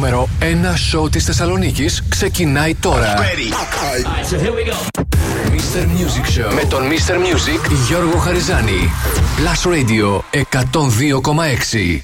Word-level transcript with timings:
νούμερο 0.00 0.28
1 0.40 0.44
σοου 0.76 1.08
της 1.08 1.24
Θεσσαλονίκης 1.24 2.02
ξεκινάει 2.08 2.74
τώρα. 2.74 3.14
Right, 3.16 4.30
so 4.30 4.36
here 4.36 4.52
we 4.52 4.70
go. 4.70 4.76
Mr. 5.50 5.82
Music 5.82 6.26
Show 6.38 6.54
με 6.54 6.64
τον 6.68 6.82
Mr. 6.88 7.14
Music 7.14 7.70
Γιώργο 7.86 8.18
Χαριζάνη. 8.18 8.90
Plus 9.36 9.70
Radio 9.72 10.20
102,6. 10.32 12.00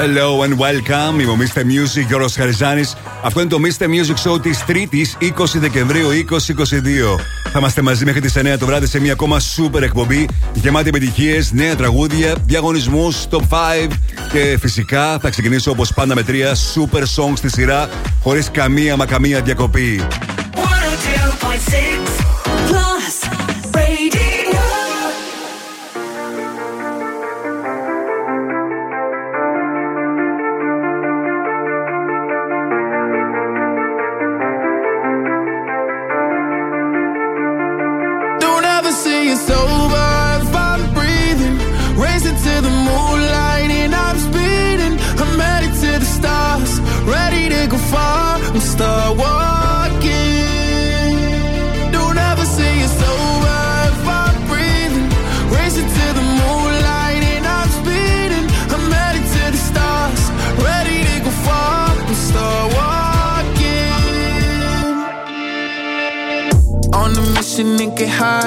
Hello 0.00 0.42
and 0.44 0.52
welcome. 0.58 1.20
Είμαι 1.20 1.30
ο 1.30 1.36
Mr. 1.38 1.60
Music, 1.60 2.06
Γιώργος 2.06 2.34
Χαριζάνης. 2.34 2.96
Αυτό 3.22 3.40
είναι 3.40 3.48
το 3.48 3.58
Mr. 3.62 3.84
Music 3.84 4.30
Show 4.30 4.42
της 4.42 4.64
3ης 4.68 5.32
20 5.38 5.58
Δεκεμβρίου 5.58 6.08
2022. 6.08 7.20
Θα 7.52 7.58
είμαστε 7.58 7.82
μαζί 7.82 8.04
μέχρι 8.04 8.20
τις 8.20 8.36
9 8.36 8.58
το 8.58 8.66
βράδυ 8.66 8.86
σε 8.86 9.00
μια 9.00 9.12
ακόμα 9.12 9.40
super 9.40 9.82
εκπομπή 9.82 10.28
γεμάτη 10.52 10.88
επιτυχίες, 10.88 11.52
νέα 11.52 11.76
τραγούδια, 11.76 12.34
διαγωνισμούς, 12.44 13.16
top 13.30 13.42
5 13.48 13.90
και 14.32 14.58
φυσικά 14.60 15.18
θα 15.18 15.30
ξεκινήσω 15.30 15.70
όπως 15.70 15.92
πάντα 15.92 16.14
με 16.14 16.22
τρία 16.22 16.54
super 16.54 17.02
songs 17.02 17.36
στη 17.36 17.50
σειρά 17.50 17.88
χωρίς 18.22 18.50
καμία 18.50 18.96
μα 18.96 19.06
καμία 19.06 19.40
διακοπή. 19.40 20.06
102.6 20.54 22.27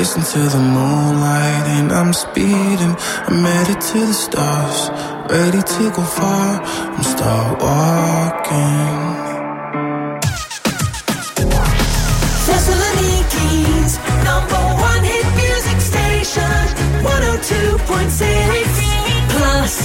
Racing 0.00 0.24
to 0.32 0.40
the 0.48 0.56
moonlight 0.58 1.66
and 1.76 1.92
I'm 1.92 2.14
speeding. 2.14 2.96
I'm 3.28 3.44
headed 3.44 3.82
to 3.82 4.06
the 4.06 4.14
stars, 4.14 4.88
ready 5.28 5.60
to 5.60 5.90
go 5.90 6.02
far 6.02 6.62
and 6.96 7.04
start 7.04 7.60
walking. 7.60 8.96
Thessaloniki's 12.46 13.98
number 14.24 14.62
one 14.88 15.04
hit 15.04 15.26
music 15.36 15.80
station. 15.92 16.64
102.6 17.04 19.28
Plus 19.28 19.84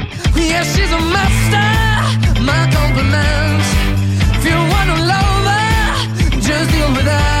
Yeah, 0.49 0.63
she's 0.63 0.91
a 0.91 1.01
master. 1.15 2.41
My 2.41 2.61
compliments. 2.77 3.67
If 4.37 4.45
you 4.49 4.57
wanna 4.73 4.97
her, 5.49 6.39
just 6.41 6.71
deal 6.71 6.91
with 6.95 7.05
that. 7.05 7.40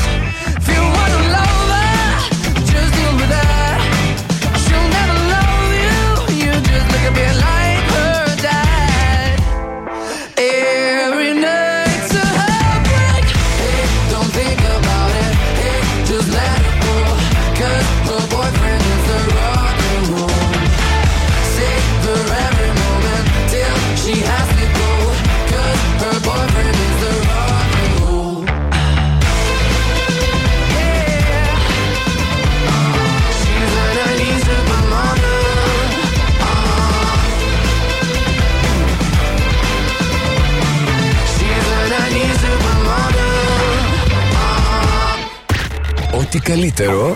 καλύτερο 46.41 47.15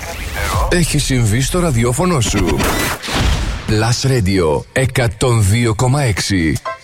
έχει 0.69 1.00
συμβεί 1.00 1.42
στο 1.42 1.60
ραδιόφωνο 1.60 2.22
σου. 2.22 2.57
Last 3.68 4.07
Radio 4.07 4.62
102,6 4.74 6.75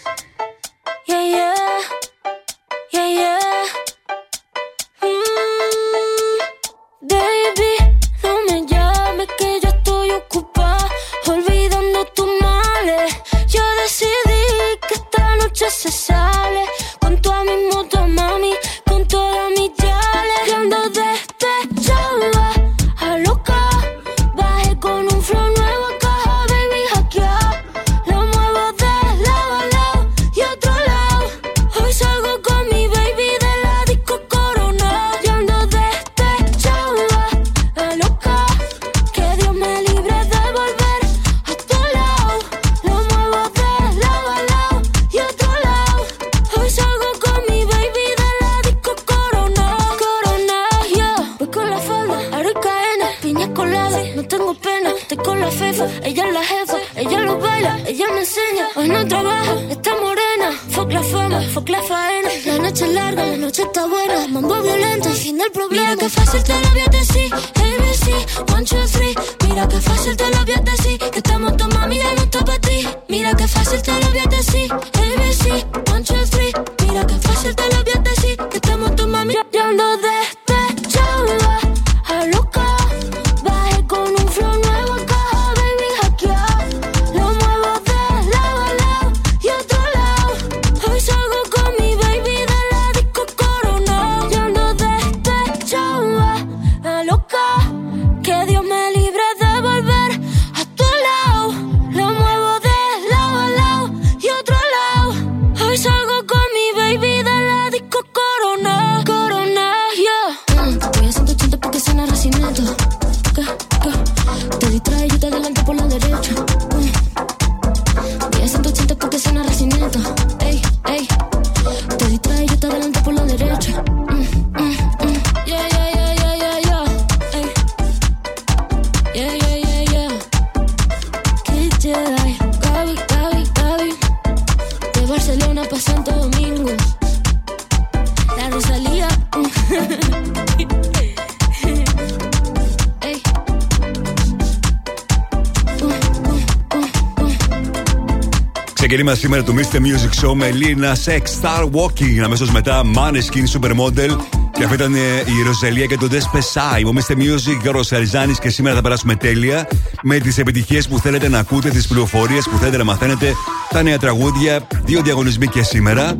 απαγγελία 148.94 149.16
σήμερα 149.16 149.44
του 149.44 149.54
Mr. 149.56 149.76
Music 149.76 150.26
Show 150.26 150.33
με 150.33 150.50
Lina 150.54 151.12
Sex 151.12 151.21
Star 151.42 151.64
Walking. 151.64 152.24
Αμέσως 152.24 152.52
μετά 152.52 152.81
Maneskin 152.95 153.60
Supermodel. 153.60 154.18
Και 154.52 154.64
αυτή 154.64 154.76
ήταν 154.76 154.94
ε, 154.95 155.00
η 155.26 155.44
Ροζαλία 155.45 155.86
και 155.86 155.98
το 155.98 156.07
Despesai. 156.12 156.80
Mr. 156.81 157.18
Music, 157.18 157.60
Γιώργο 157.62 157.81
Αριζάνη 157.92 158.33
και 158.33 158.50
σήμερα 158.50 158.76
θα 158.76 158.81
περάσουμε 158.81 159.16
τέλεια 159.16 159.68
με 160.02 160.18
τις 160.18 160.38
επιτυχίες 160.38 160.88
που 160.88 161.00
θέλετε 161.00 161.30
να 161.30 161.40
ακούτε, 161.40 161.69
τις 161.69 161.88
πληροφορίες 161.88 162.48
που 162.50 162.57
θέλετε 162.57 162.78
να 162.78 162.83
μαθαίνετε, 162.83 163.33
τα 163.69 163.83
νέα 163.83 163.98
τραγούδια, 163.98 164.68
δύο 164.83 165.02
διαγωνισμοί 165.02 165.48
και 165.48 165.64
σήμερα. 165.64 166.18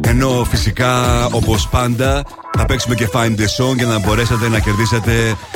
Ενώ 0.00 0.46
φυσικά, 0.50 1.24
όπως 1.26 1.68
πάντα, 1.68 2.22
θα 2.56 2.64
παίξουμε 2.64 2.94
και 2.94 3.08
Find 3.12 3.36
the 3.40 3.64
Song 3.64 3.76
για 3.76 3.86
να 3.86 3.98
μπορέσετε 3.98 4.48
να 4.48 4.58
κερδίσετε 4.58 5.12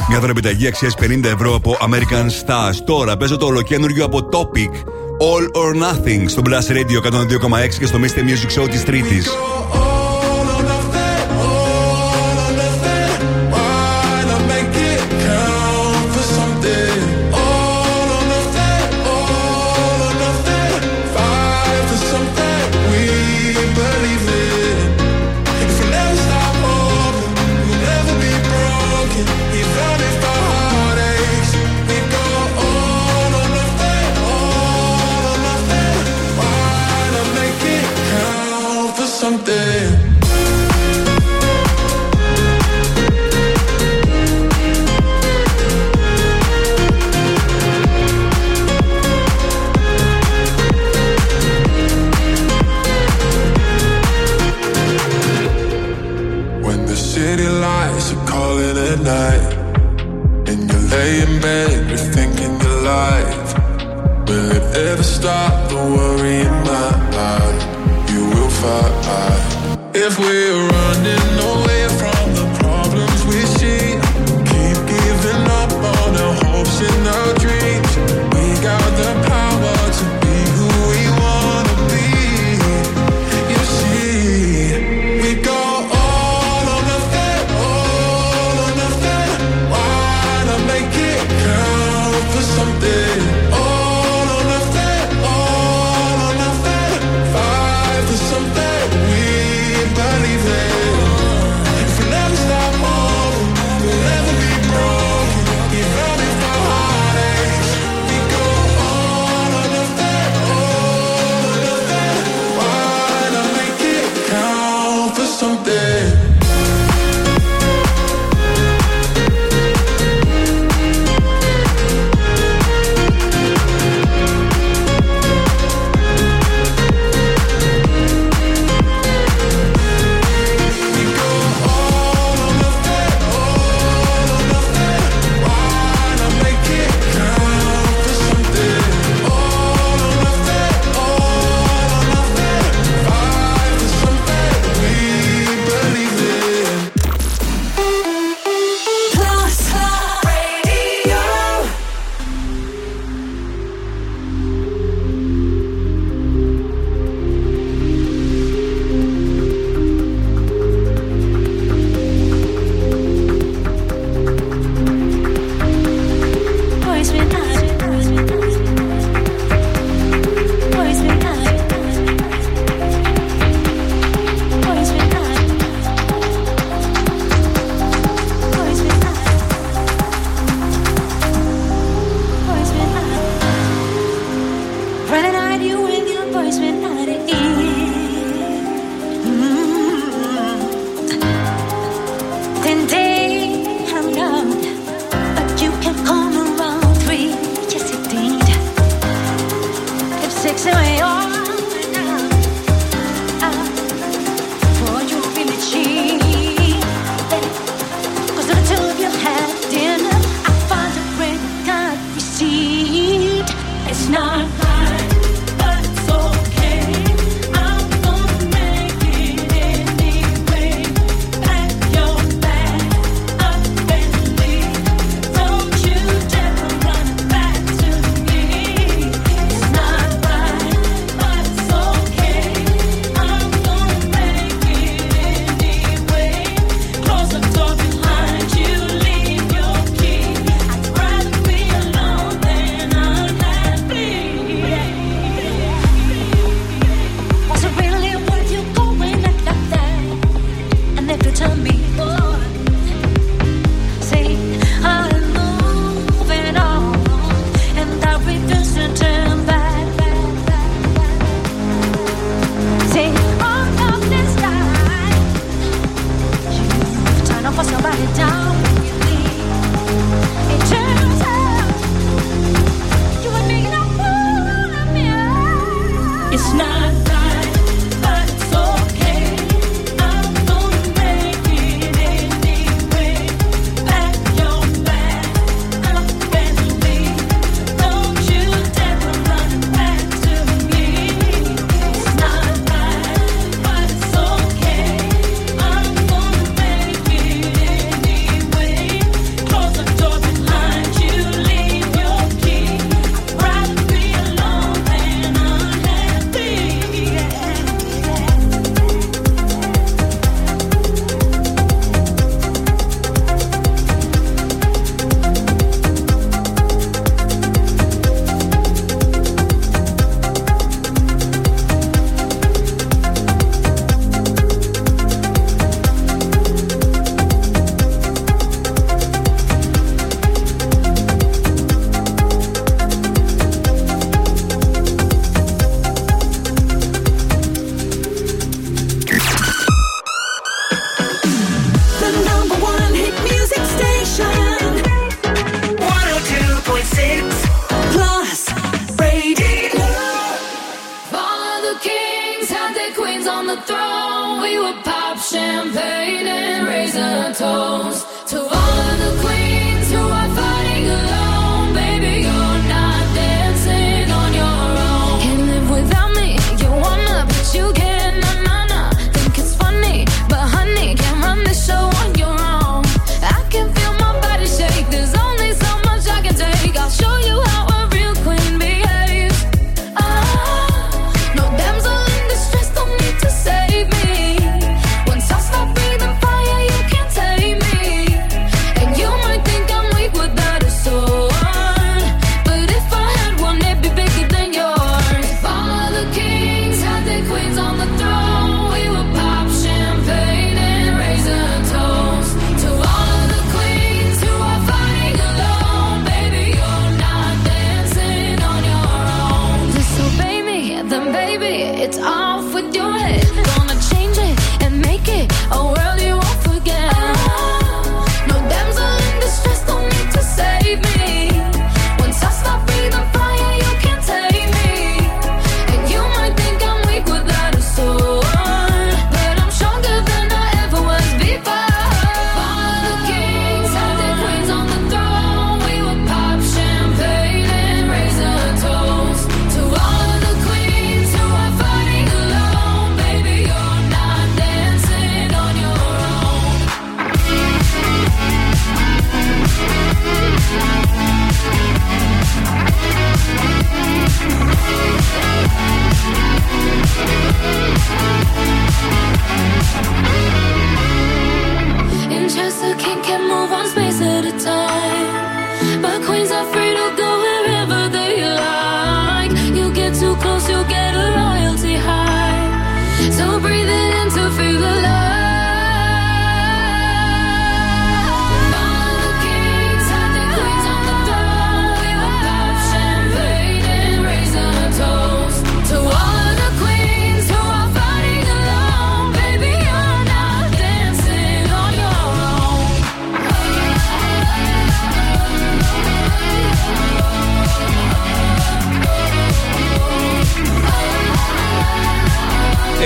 μια 0.09 0.21
δωρεπιταγή 0.21 0.67
αξίας 0.67 0.95
50 1.01 1.25
ευρώ 1.25 1.55
από 1.55 1.77
American 1.81 2.27
Stars. 2.27 2.77
Τώρα 2.87 3.17
παίζω 3.17 3.37
το 3.37 3.47
ολοκένουργιο 3.47 4.05
από 4.05 4.29
Topic. 4.33 4.89
All 5.21 5.49
or 5.53 5.75
Nothing 5.75 6.25
στο 6.27 6.43
Blast 6.45 6.73
Radio 6.73 7.03
102,6 7.03 7.79
και 7.79 7.87
στο 7.87 7.99
Mr. 7.99 8.19
Music 8.19 8.63
Show 8.63 8.69
της 8.71 8.85
Τρίτης. 8.85 9.29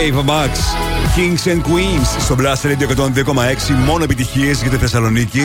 Ava 0.02 0.22
Max. 0.22 0.50
Kings 1.16 1.52
and 1.52 1.60
Queens 1.60 2.20
στο 2.20 2.36
Blast 2.38 2.66
Radio 2.66 2.86
102,6. 2.96 3.74
Μόνο 3.86 4.04
επιτυχίες 4.04 4.60
για 4.60 4.70
τη 4.70 4.76
Θεσσαλονίκη. 4.76 5.40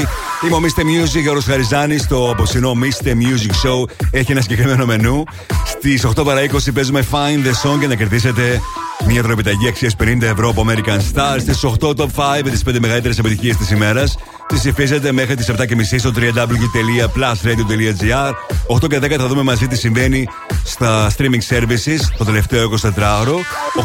Είμαι 0.46 0.56
ο 0.56 0.60
Mr. 0.62 0.82
Music, 0.82 1.30
ο 1.30 1.34
Ροσχαριζάνη. 1.34 2.00
Το 2.00 2.30
απόψινό 2.30 2.74
Mr. 2.82 3.08
Music 3.08 3.52
Show 3.52 3.90
έχει 4.12 4.32
ένα 4.32 4.42
συγκεκριμένο 4.42 4.86
μενού. 4.86 5.24
Στις 5.66 6.06
8 6.06 6.26
παρα 6.26 6.42
20 6.42 6.74
παίζουμε 6.74 7.06
Find 7.12 7.48
the 7.48 7.70
Song 7.70 7.78
για 7.80 7.88
να 7.88 7.96
κερδίσετε 7.96 8.62
μια 9.06 9.22
δωρεπιταγή 9.22 9.68
αξίας 9.68 9.96
50 10.04 10.22
ευρώ 10.22 10.50
από 10.50 10.66
American 10.68 11.00
Stars. 11.14 11.40
Στις 11.40 11.64
8 11.64 11.96
Top 11.96 12.10
5 12.16 12.44
με 12.44 12.50
τις 12.50 12.64
5 12.64 12.80
μεγαλύτερες 12.80 13.18
επιτυχίες 13.18 13.58
της 13.58 13.72
ημέρας. 13.72 14.18
Τις 14.48 14.60
ψηφίζετε 14.60 15.12
μέχρι 15.12 15.36
τις 15.36 15.50
7.30 15.50 15.98
στο 15.98 16.12
www.plusradio.gr. 16.16 18.34
8 18.68 18.88
και 18.88 18.98
10 18.98 19.18
θα 19.18 19.28
δούμε 19.28 19.44
μαζί 19.44 19.68
τι 19.68 19.76
συμβαίνει 19.76 20.28
στα 20.64 21.12
streaming 21.18 21.42
services 21.50 22.00
το 22.18 22.26
τελευταίο 22.26 22.70
24ωρο. 22.82 23.36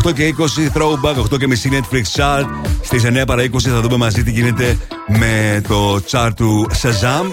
8 0.05 0.13
και 0.15 0.35
20 0.39 0.43
throwback, 0.75 1.17
8 1.33 1.39
και 1.39 1.47
μισή 1.47 1.71
Netflix 1.73 2.03
chart. 2.17 2.47
Στις 2.83 3.05
9 3.05 3.27
παρα 3.27 3.43
20 3.43 3.49
θα 3.59 3.81
δούμε 3.81 3.97
μαζί 3.97 4.23
τι 4.23 4.31
γίνεται 4.31 4.79
με 5.07 5.63
το 5.69 6.01
chart 6.11 6.31
του 6.37 6.71
Shazam. 6.83 7.25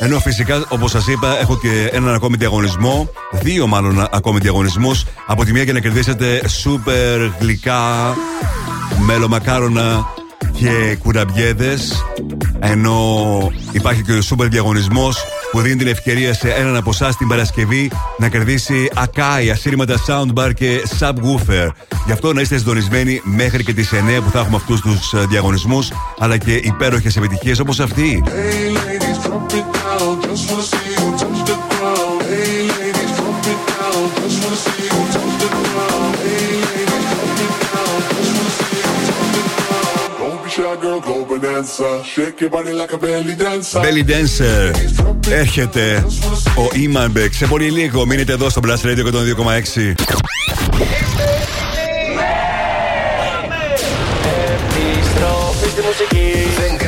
Ενώ 0.00 0.18
φυσικά, 0.18 0.64
όπως 0.68 0.90
σας 0.90 1.06
είπα, 1.06 1.40
έχω 1.40 1.58
και 1.58 1.88
έναν 1.92 2.14
ακόμη 2.14 2.36
διαγωνισμό. 2.36 3.10
Δύο 3.30 3.66
μάλλον 3.66 4.06
ακόμη 4.10 4.38
διαγωνισμούς. 4.38 5.04
Από 5.26 5.44
τη 5.44 5.52
μία 5.52 5.62
για 5.62 5.72
να 5.72 5.80
κερδίσετε 5.80 6.42
super 6.64 7.30
γλυκά 7.40 8.14
μελομακάρονα 9.06 10.06
και 10.52 10.96
κουραμπιέδες. 11.02 12.04
Ενώ 12.60 12.98
υπάρχει 13.72 14.02
και 14.02 14.12
ο 14.12 14.20
super 14.30 14.46
διαγωνισμός 14.50 15.24
που 15.50 15.60
δίνει 15.60 15.76
την 15.76 15.86
ευκαιρία 15.86 16.34
σε 16.34 16.48
έναν 16.48 16.76
από 16.76 16.90
εσάς 16.90 17.16
την 17.16 17.28
Παρασκευή 17.28 17.90
να 18.18 18.28
κερδίσει 18.28 18.90
Akai, 18.94 19.48
ασύρματα 19.52 19.94
soundbar 20.06 20.50
και 20.54 20.82
subwoofer. 20.98 21.68
Γι' 22.06 22.12
αυτό 22.12 22.32
να 22.32 22.40
είστε 22.40 22.58
συντονισμένοι 22.58 23.20
μέχρι 23.24 23.64
και 23.64 23.74
τις 23.74 23.92
9 23.92 24.20
που 24.24 24.30
θα 24.30 24.38
έχουμε 24.38 24.56
αυτούς 24.56 24.80
τους 24.80 25.26
διαγωνισμούς, 25.28 25.88
αλλά 26.18 26.36
και 26.36 26.52
υπέροχες 26.54 27.16
επιτυχίες 27.16 27.58
όπως 27.58 27.80
αυτή. 27.80 28.22
Hey 28.26 28.30
ladies, 28.76 29.17
Βέλη 43.80 44.02
δεν 44.02 44.26
ο 46.56 46.68
Ιμαν 46.72 47.12
Σε 47.30 47.46
πολύ 47.46 47.70
λίγο 47.70 48.06
μείνετε 48.06 48.32
εδώ 48.32 48.48
στο 48.48 48.60
πλαστείο 48.60 48.92
γιατί 48.92 49.10
το 49.10 49.18
2,6 49.18 49.94
Επιστροφή 54.74 55.82
μουσική. 55.86 56.87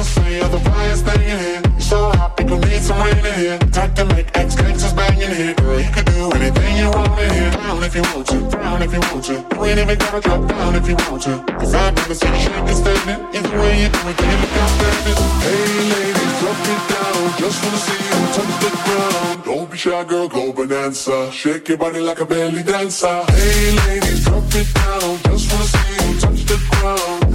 Must 0.00 0.14
say 0.14 0.40
finest 0.64 1.04
thing 1.04 1.28
in 1.28 1.38
here. 1.46 1.62
So 1.78 2.10
hot, 2.12 2.36
gon' 2.36 2.60
need 2.60 2.80
some 2.80 3.00
rain 3.04 3.24
in 3.30 3.34
here. 3.34 3.58
Time 3.76 3.92
to 3.94 4.04
make 4.14 4.28
ex 4.34 4.56
gangsters 4.56 4.94
bang 4.94 5.20
in 5.20 5.32
here. 5.40 5.54
Girl, 5.54 5.78
you 5.78 5.90
can 5.96 6.04
do 6.04 6.30
anything 6.38 6.76
you 6.80 6.88
want 6.90 7.20
in 7.20 7.30
here. 7.38 7.50
Down 7.50 7.82
if 7.84 7.94
you 7.94 8.04
want 8.12 8.26
to, 8.32 8.38
down 8.48 8.82
if 8.82 8.92
you 8.94 9.00
want 9.00 9.24
to. 9.28 9.34
You 9.56 9.64
ain't 9.66 9.78
even 9.78 9.98
gotta 9.98 10.20
drop 10.20 10.48
down 10.48 10.74
if 10.76 10.88
you 10.88 10.96
want 11.04 11.22
to. 11.24 11.34
Cause 11.60 11.74
I've 11.74 11.94
never 11.94 12.14
seen 12.14 12.32
you 12.32 12.40
shake 12.40 12.68
and 12.70 12.78
standing. 12.82 13.20
Either 13.36 13.58
way 13.60 13.74
you 13.82 13.88
do 13.94 14.00
it, 14.10 14.18
you 14.24 14.36
look 14.40 14.54
outstanding. 14.62 15.18
Hey 15.44 15.68
ladies, 15.92 16.34
drop 16.40 16.60
it 16.72 16.82
down. 16.92 17.22
Just 17.42 17.58
wanna 17.62 17.84
see 17.86 18.00
you 18.08 18.20
touch 18.36 18.54
the 18.64 18.70
ground. 18.84 19.44
Don't 19.44 19.70
be 19.70 19.76
shy, 19.76 20.04
girl, 20.04 20.28
go 20.28 20.52
bonanza. 20.52 21.30
Shake 21.30 21.68
your 21.68 21.78
body 21.78 22.00
like 22.00 22.20
a 22.20 22.26
belly 22.26 22.62
dancer. 22.62 23.18
Hey 23.36 23.76
ladies, 23.84 24.24
drop 24.24 24.44
it 24.60 24.68
down. 24.80 25.10
Just 25.28 25.44
wanna 25.52 25.72
see 25.72 25.92
you 26.00 26.20
touch 26.20 26.42
the 26.50 26.56
ground. 26.70 27.19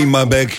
Η 0.00 0.04
Μαμπέκ 0.04 0.50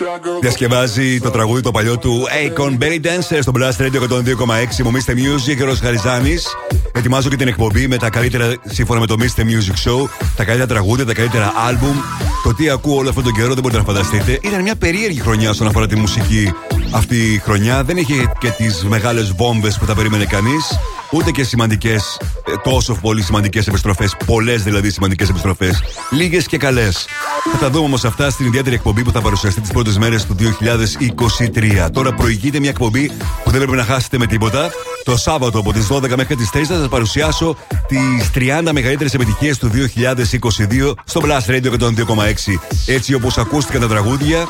διασκευάζει 0.42 1.20
το 1.20 1.30
τραγούδι 1.30 1.62
το 1.62 1.72
παλιό 1.72 1.98
του 1.98 2.28
Akon 2.28 2.78
Berry 2.84 3.06
Dancer 3.06 3.40
στο 3.42 3.52
Blast 3.56 3.82
Radio 3.82 4.02
102,6. 4.02 4.84
Μου 4.84 4.92
Mr. 4.92 5.12
Music, 5.12 5.72
ο 5.72 5.76
Χαριζάνης. 5.82 6.48
Ετοιμάζω 6.94 7.30
και 7.30 7.36
την 7.36 7.48
εκπομπή 7.48 7.88
με 7.88 7.98
τα 7.98 8.10
καλύτερα, 8.10 8.54
σύμφωνα 8.66 9.00
με 9.00 9.06
το 9.06 9.16
Mr. 9.20 9.42
Music 9.42 9.90
Show, 9.90 10.10
τα 10.36 10.44
καλύτερα 10.44 10.66
τραγούδια, 10.68 11.06
τα 11.06 11.14
καλύτερα 11.14 11.54
άλμπουμ. 11.68 11.98
Το 12.44 12.54
τι 12.54 12.70
ακούω 12.70 12.98
όλο 12.98 13.10
αυτόν 13.10 13.24
τον 13.24 13.34
καιρό 13.34 13.54
δεν 13.54 13.62
μπορείτε 13.62 13.80
να 13.80 13.86
φανταστείτε. 13.86 14.40
Ήταν 14.42 14.62
μια 14.62 14.76
περίεργη 14.76 15.20
χρονιά 15.20 15.50
όσον 15.50 15.68
αφορά 15.68 15.88
τη 15.88 15.96
μουσική 15.96 16.54
αυτή 16.92 17.34
η 17.34 17.38
χρονιά. 17.38 17.84
Δεν 17.84 17.98
είχε 17.98 18.32
και 18.40 18.50
τις 18.50 18.84
μεγάλες 18.84 19.32
βόμβες 19.32 19.78
που 19.78 19.86
θα 19.86 19.96
περίμενε 19.96 20.26
κανείς. 20.26 20.80
Ούτε 21.12 21.32
και 21.32 21.44
σημαντικές, 21.44 22.18
τόσο 22.64 22.94
πολύ 22.94 23.22
σημαντικές 23.22 23.68
επιστροφές. 23.68 24.16
Πολλές 24.26 24.64
δηλαδή 24.64 24.92
σημαντικές 24.92 25.30
επιστροφές. 25.30 25.84
Λίγες 26.10 26.46
και 26.46 26.58
καλές. 26.58 27.06
Θα 27.52 27.58
τα 27.58 27.70
δούμε 27.70 27.86
όμως 27.86 28.06
αυτά 28.06 28.30
στην 28.30 28.46
ιδιαίτερη 28.46 28.76
εκπομπή 28.76 29.04
που 29.04 29.12
θα 29.12 29.22
παρουσιαστεί 29.22 29.62
τις 29.62 29.72
πρώτες 29.72 29.98
μέρες 29.98 30.26
του 30.26 30.36
2023. 30.36 31.90
Τώρα 31.94 32.14
προηγείται 32.14 32.60
μια 32.60 32.70
εκπομπή 32.70 33.12
που 33.44 33.50
δεν 33.50 33.60
πρέπει 33.60 33.78
να 33.78 33.84
χάσετε 33.84 34.18
με 34.18 34.26
τίποτα. 34.26 34.70
Το 35.04 35.18
Σάββατο 35.18 35.60
από 35.60 35.74
τις 35.74 35.88
12 35.88 36.16
μέχρι 36.16 36.36
τις 36.36 36.50
3 36.54 36.58
θα 36.64 36.78
σας 36.78 36.88
παρουσιάσω 36.88 37.58
τις 37.88 38.30
30 38.34 38.72
μεγαλύτερες 38.72 39.14
επιτυχίες 39.14 39.58
του 39.58 39.70
2022 39.70 40.94
στο 41.04 41.22
Blast 41.24 41.52
Radio 41.52 41.72
102,6. 41.80 42.60
Έτσι 42.86 43.14
όπως 43.14 43.38
ακούστηκαν 43.38 43.82
τα 43.82 43.88
τραγούδια, 43.88 44.48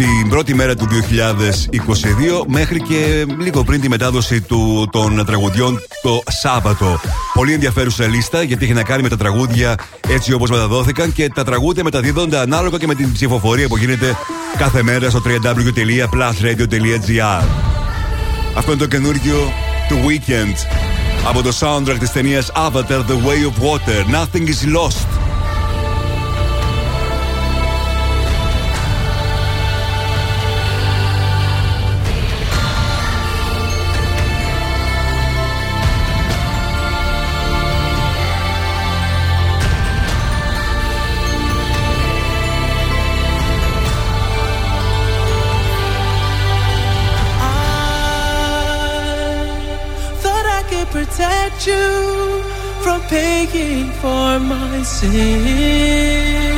την 0.00 0.28
πρώτη 0.28 0.54
μέρα 0.54 0.74
του 0.74 0.88
2022 0.90 0.96
μέχρι 2.46 2.80
και 2.80 3.26
λίγο 3.38 3.64
πριν 3.64 3.80
τη 3.80 3.88
μετάδοση 3.88 4.40
του, 4.40 4.88
των 4.92 5.24
τραγουδιών 5.26 5.78
το 6.02 6.22
Σάββατο. 6.28 7.00
Πολύ 7.34 7.52
ενδιαφέρουσα 7.52 8.06
λίστα 8.06 8.42
γιατί 8.42 8.64
έχει 8.64 8.72
να 8.72 8.82
κάνει 8.82 9.02
με 9.02 9.08
τα 9.08 9.16
τραγούδια 9.16 9.74
έτσι 10.08 10.32
όπως 10.32 10.50
μεταδόθηκαν 10.50 11.12
και 11.12 11.28
τα 11.28 11.44
τραγούδια 11.44 11.84
μεταδίδονται 11.84 12.38
ανάλογα 12.38 12.78
και 12.78 12.86
με 12.86 12.94
την 12.94 13.12
ψηφοφορία 13.12 13.68
που 13.68 13.76
γίνεται 13.76 14.16
κάθε 14.56 14.82
μέρα 14.82 15.10
στο 15.10 15.22
www.plusradio.gr. 15.24 17.44
Αυτό 18.54 18.72
είναι 18.72 18.80
το 18.80 18.86
καινούργιο 18.86 19.52
του 19.88 19.98
Weekend 20.06 20.54
από 21.28 21.42
το 21.42 21.52
soundtrack 21.60 21.96
της 21.98 22.12
ταινίας 22.12 22.52
Avatar 22.54 22.88
The 22.88 23.16
Way 23.26 23.44
of 23.48 23.52
Water. 23.64 24.04
Nothing 24.14 24.46
is 24.46 24.64
lost. 24.76 25.09
For 53.50 54.38
my 54.38 54.82
sins. 54.82 56.49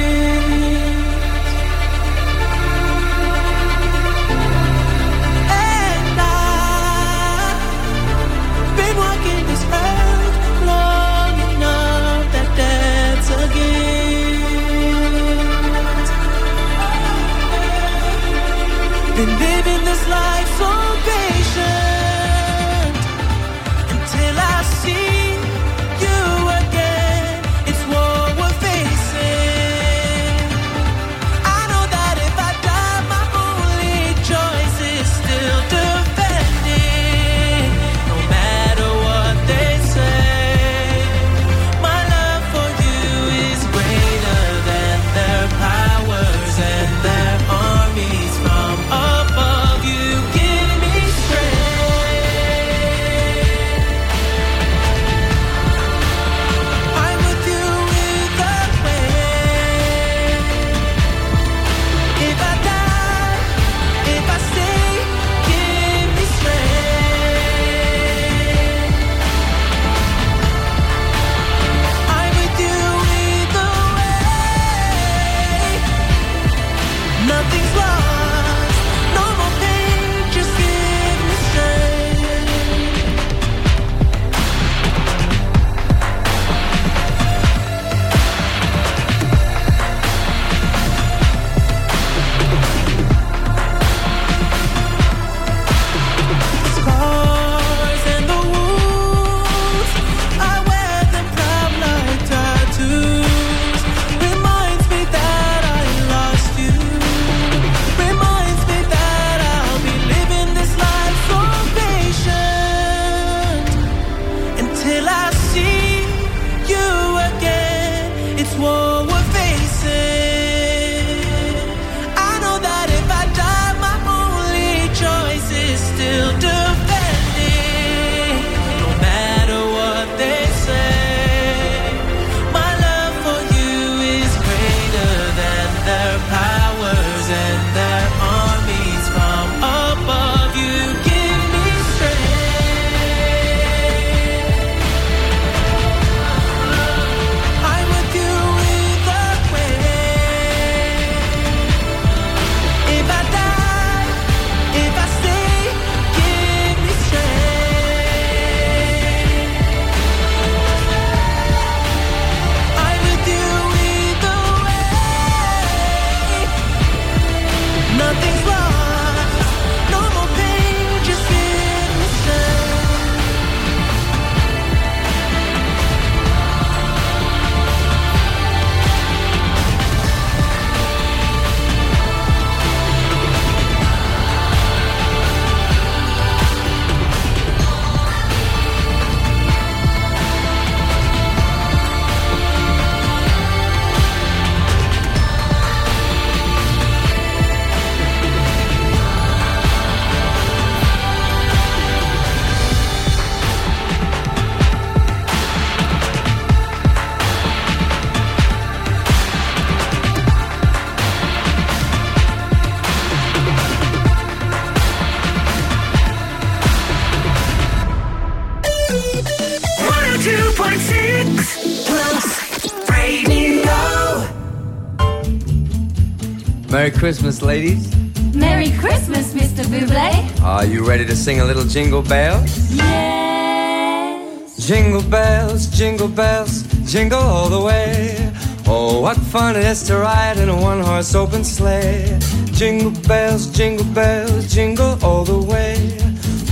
Christmas, 227.02 227.42
ladies. 227.42 227.90
Merry 228.32 228.70
Christmas, 228.78 229.34
Mr. 229.34 229.64
Buble. 229.64 230.40
Are 230.40 230.64
you 230.64 230.86
ready 230.86 231.04
to 231.04 231.16
sing 231.16 231.40
a 231.40 231.44
little 231.44 231.64
jingle 231.64 232.00
bells? 232.00 232.72
Yes. 232.72 234.56
Jingle 234.64 235.02
bells, 235.02 235.66
jingle 235.66 236.06
bells, 236.06 236.62
jingle 236.86 237.18
all 237.18 237.48
the 237.48 237.60
way. 237.60 238.32
Oh, 238.68 239.00
what 239.00 239.16
fun 239.16 239.56
it 239.56 239.64
is 239.64 239.82
to 239.88 239.96
ride 239.96 240.38
in 240.38 240.48
a 240.48 240.54
one 240.54 240.78
horse 240.78 241.12
open 241.16 241.42
sleigh. 241.42 242.20
Jingle 242.52 242.92
bells, 243.08 243.48
jingle 243.48 243.86
bells, 243.86 244.54
jingle 244.54 244.96
all 245.04 245.24
the 245.24 245.42
way. 245.42 245.98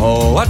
Oh, 0.01 0.33
what 0.35 0.50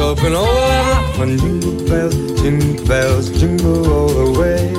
open 0.00 0.34
all 0.34 0.44
the 0.44 0.52
love 0.52 1.18
when 1.18 1.38
jingle 1.38 1.86
bells, 1.86 2.14
jingle 2.40 2.86
bells, 2.86 3.30
jingle 3.30 3.92
all 3.92 4.08
the 4.08 4.38
way. 4.38 4.72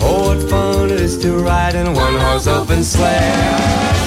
Oh, 0.00 0.28
what 0.28 0.50
fun 0.50 0.90
it 0.90 1.00
is 1.00 1.18
to 1.22 1.38
ride 1.38 1.74
in 1.74 1.86
a 1.86 1.92
one-horse 1.92 2.46
open 2.46 2.82
sleigh. 2.84 3.99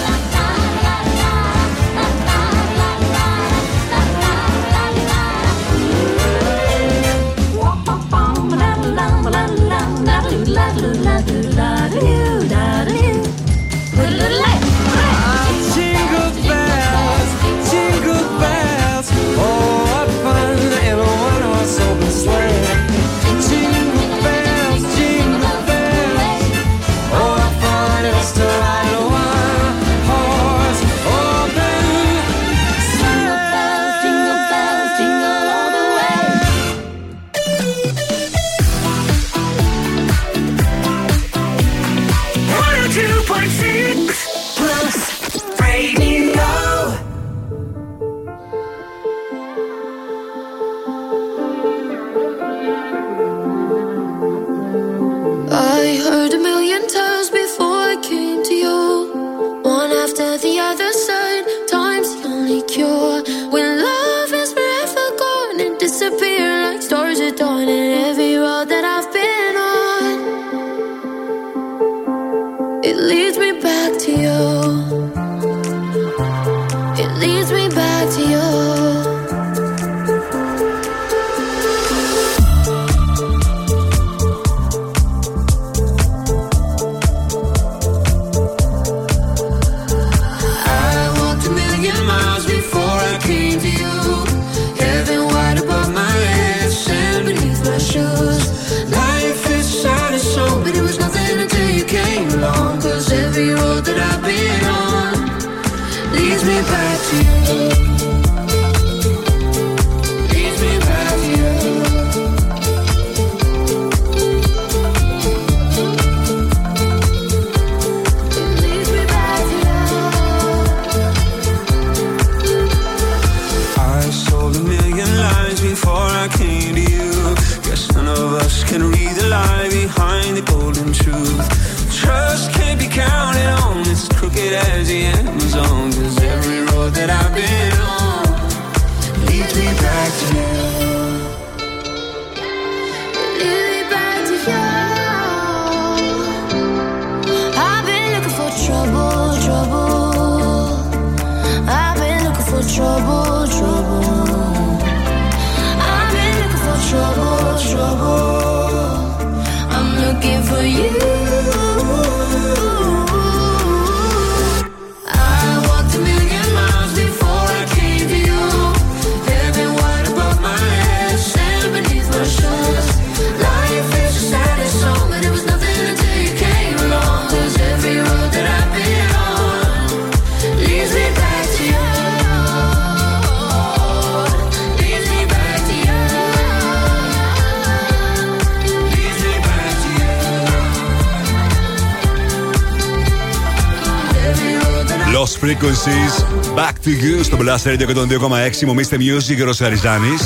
Figures 196.85 197.23
στο 197.23 197.37
Blast 197.41 197.69
Radio 197.69 197.87
102,6. 197.87 198.65
Μομίστε 198.65 198.97
Music 198.99 199.43
Ροσαριζάνης. 199.43 200.21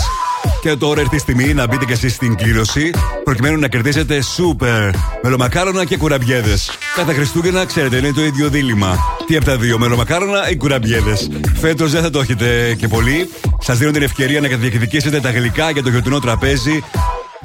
Και 0.62 0.76
τώρα 0.76 1.02
έρθει 1.02 1.16
η 1.16 1.20
στιγμή 1.20 1.54
να 1.54 1.68
μπείτε 1.68 1.86
και 1.86 1.94
εσείς 1.94 2.14
στην 2.14 2.36
κλήρωση 2.36 2.92
προκειμένου 3.24 3.60
να 3.60 3.68
κερδίσετε 3.68 4.22
σούπερ 4.22 4.90
μελομακάρονα 5.24 5.86
και 5.86 5.98
κουραμπιέδες. 5.98 6.72
Κατά 6.96 7.14
Χριστούγεννα, 7.14 7.66
ξέρετε, 7.66 7.98
είναι 7.98 8.12
το 8.12 8.24
ίδιο 8.24 8.50
δίλημα. 8.50 8.98
Τι 9.28 9.36
από 9.36 9.46
τα 9.46 9.58
δύο, 9.58 9.78
μελομακάρονα 9.78 10.50
ή 10.50 10.56
κουραμπιέδες; 10.56 11.30
Φέτος 11.56 11.92
δεν 11.92 12.02
θα 12.02 12.10
το 12.10 12.20
έχετε 12.20 12.76
και 12.78 12.88
πολύ. 12.88 13.30
Σας 13.60 13.78
δίνω 13.78 13.92
την 13.92 14.02
ευκαιρία 14.02 14.42
να 14.42 14.48
διεκδικήσετε 14.48 15.20
τα 15.20 15.32
γλυκά 15.32 15.70
για 15.70 15.84
το 15.84 15.90
γιορτινό 15.90 16.20
τραπέζι 16.20 16.84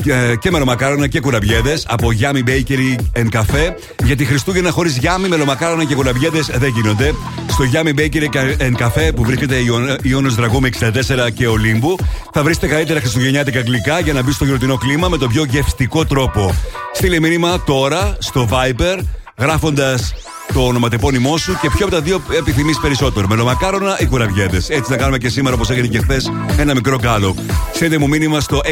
ε, 0.07 0.37
και 0.37 0.51
μελομακάρονα 0.51 1.07
και 1.07 1.21
κουραμπιέδες 1.21 1.87
από 1.89 2.09
Yummy 2.21 2.49
Bakery 2.49 3.21
and 3.21 3.29
Cafe. 3.39 3.75
Γιατί 4.05 4.25
Χριστούγεννα 4.25 4.71
χωρίς 4.71 4.99
Yummy, 5.03 5.29
μελομακάρονα 5.29 5.85
και 5.85 5.95
κουραμπιέδες 5.95 6.47
δεν 6.47 6.73
γίνονται 6.75 7.15
στο 7.53 7.65
Yummy 7.73 7.99
Bakery 8.01 8.29
and 8.59 8.77
Cafe 8.83 9.11
που 9.15 9.25
βρίσκεται 9.25 9.57
Ιόνο 10.03 10.29
Δραγούμη 10.29 10.71
64 10.81 10.91
και 11.35 11.47
Ολύμπου. 11.47 11.97
Θα 12.33 12.43
βρείτε 12.43 12.67
καλύτερα 12.67 13.01
χριστουγεννιάτικα 13.01 13.61
γλυκά 13.61 14.01
για 14.01 14.13
να 14.13 14.23
μπει 14.23 14.33
στο 14.33 14.45
γιορτινό 14.45 14.77
κλίμα 14.77 15.09
με 15.09 15.19
τον 15.19 15.29
πιο 15.29 15.45
γευστικό 15.45 16.05
τρόπο. 16.05 16.55
Στείλε 16.93 17.21
μήνυμα 17.21 17.63
τώρα 17.65 18.17
στο 18.19 18.49
Viber 18.51 18.99
γράφοντας 19.39 20.15
το 20.53 20.67
ονοματεπώνυμό 20.67 21.37
σου 21.37 21.59
και 21.61 21.71
ποιο 21.71 21.87
από 21.87 21.95
τα 21.95 22.01
δύο 22.01 22.23
επιθυμείς 22.39 22.81
περισσότερο. 22.81 23.27
Μελομακάρονα 23.29 23.97
ή 24.01 24.07
κουραβιέτε. 24.07 24.57
Έτσι 24.57 24.83
θα 24.89 24.97
κάνουμε 24.97 25.19
και 25.19 25.29
σήμερα 25.29 25.55
όπως 25.55 25.71
έγινε 25.71 25.87
και 25.87 25.99
χθες 25.99 26.33
ένα 26.59 26.75
μικρό 26.75 26.99
κάλο. 26.99 27.37
Στείλτε 27.75 27.99
μου 27.99 28.09
μήνυμα 28.09 28.41
στο 28.41 28.61
697-900-1026 28.65 28.69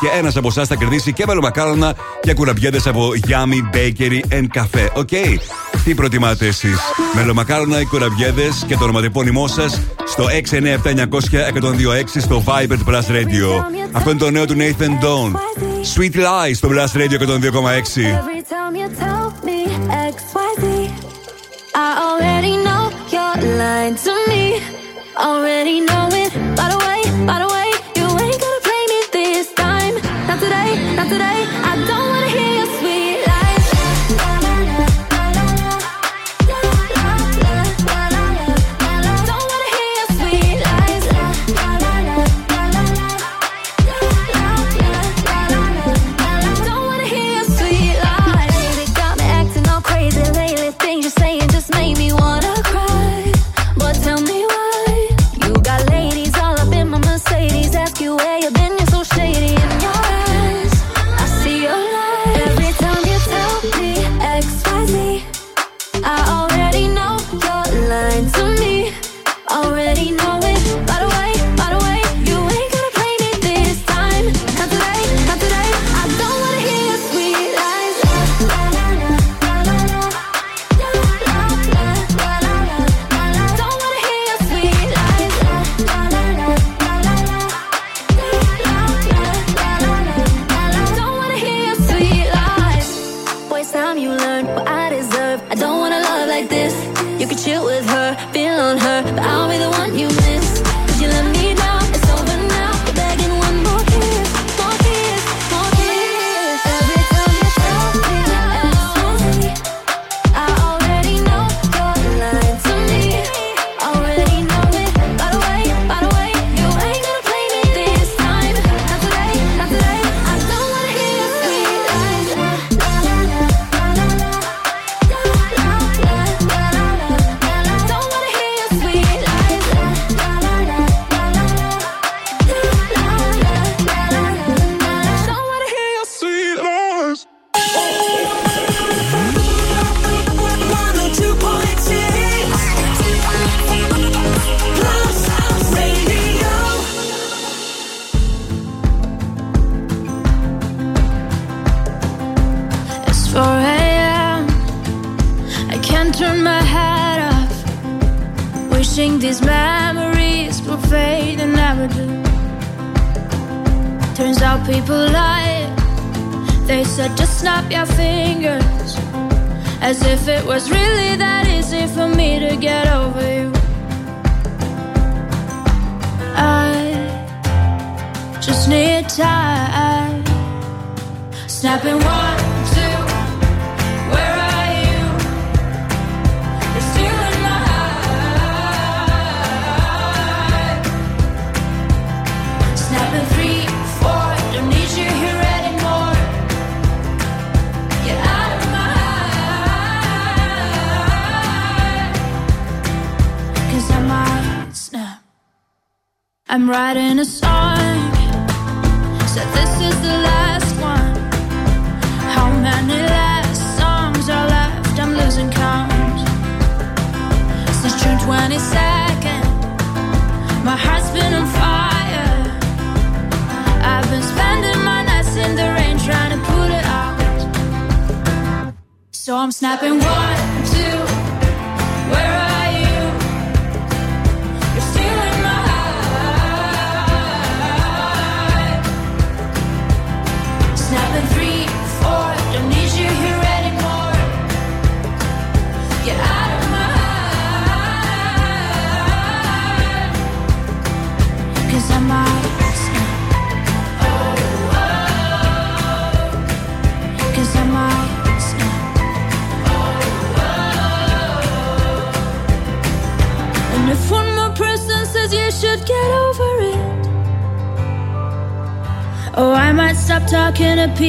και 0.00 0.08
ένας 0.18 0.36
από 0.36 0.48
εσάς 0.48 0.68
θα 0.68 0.74
κερδίσει 0.74 1.12
και 1.12 1.24
μελομακάρονα 1.26 1.94
και 2.20 2.34
κουραμπιέδες 2.34 2.80
από 2.84 3.08
Yummy 3.28 3.76
Bakery 3.76 4.20
and 4.32 4.46
Cafe. 4.60 4.88
Ok. 4.94 5.08
Okay. 5.10 5.36
Τι 5.86 5.94
προτιμάτε 5.94 6.46
εσείς, 6.46 6.78
μελομακάρονα 7.14 7.80
ή 7.80 7.84
κουραμπιέδες 7.84 8.48
και 8.66 8.76
το 8.76 8.84
ονοματεπώνυμό 8.84 9.48
σας 9.48 9.80
στο 10.06 10.26
697-900-1026 10.26 12.20
στο 12.20 12.44
Viber 12.46 12.78
Plus 12.88 13.06
Radio. 13.10 13.64
Αυτό 13.92 14.10
είναι 14.10 14.18
το 14.18 14.30
νέο 14.30 14.46
του 14.46 14.54
Nathan 14.58 15.04
Dawe. 15.04 15.32
Sweet 15.94 16.14
Lies 16.14 16.54
στο 16.54 16.68
Plus 16.68 16.96
Radio 16.96 17.18
102,6. 17.18 17.26
Not 30.28 30.40
today, 30.40 30.70
not 30.96 31.08
today. 31.08 31.65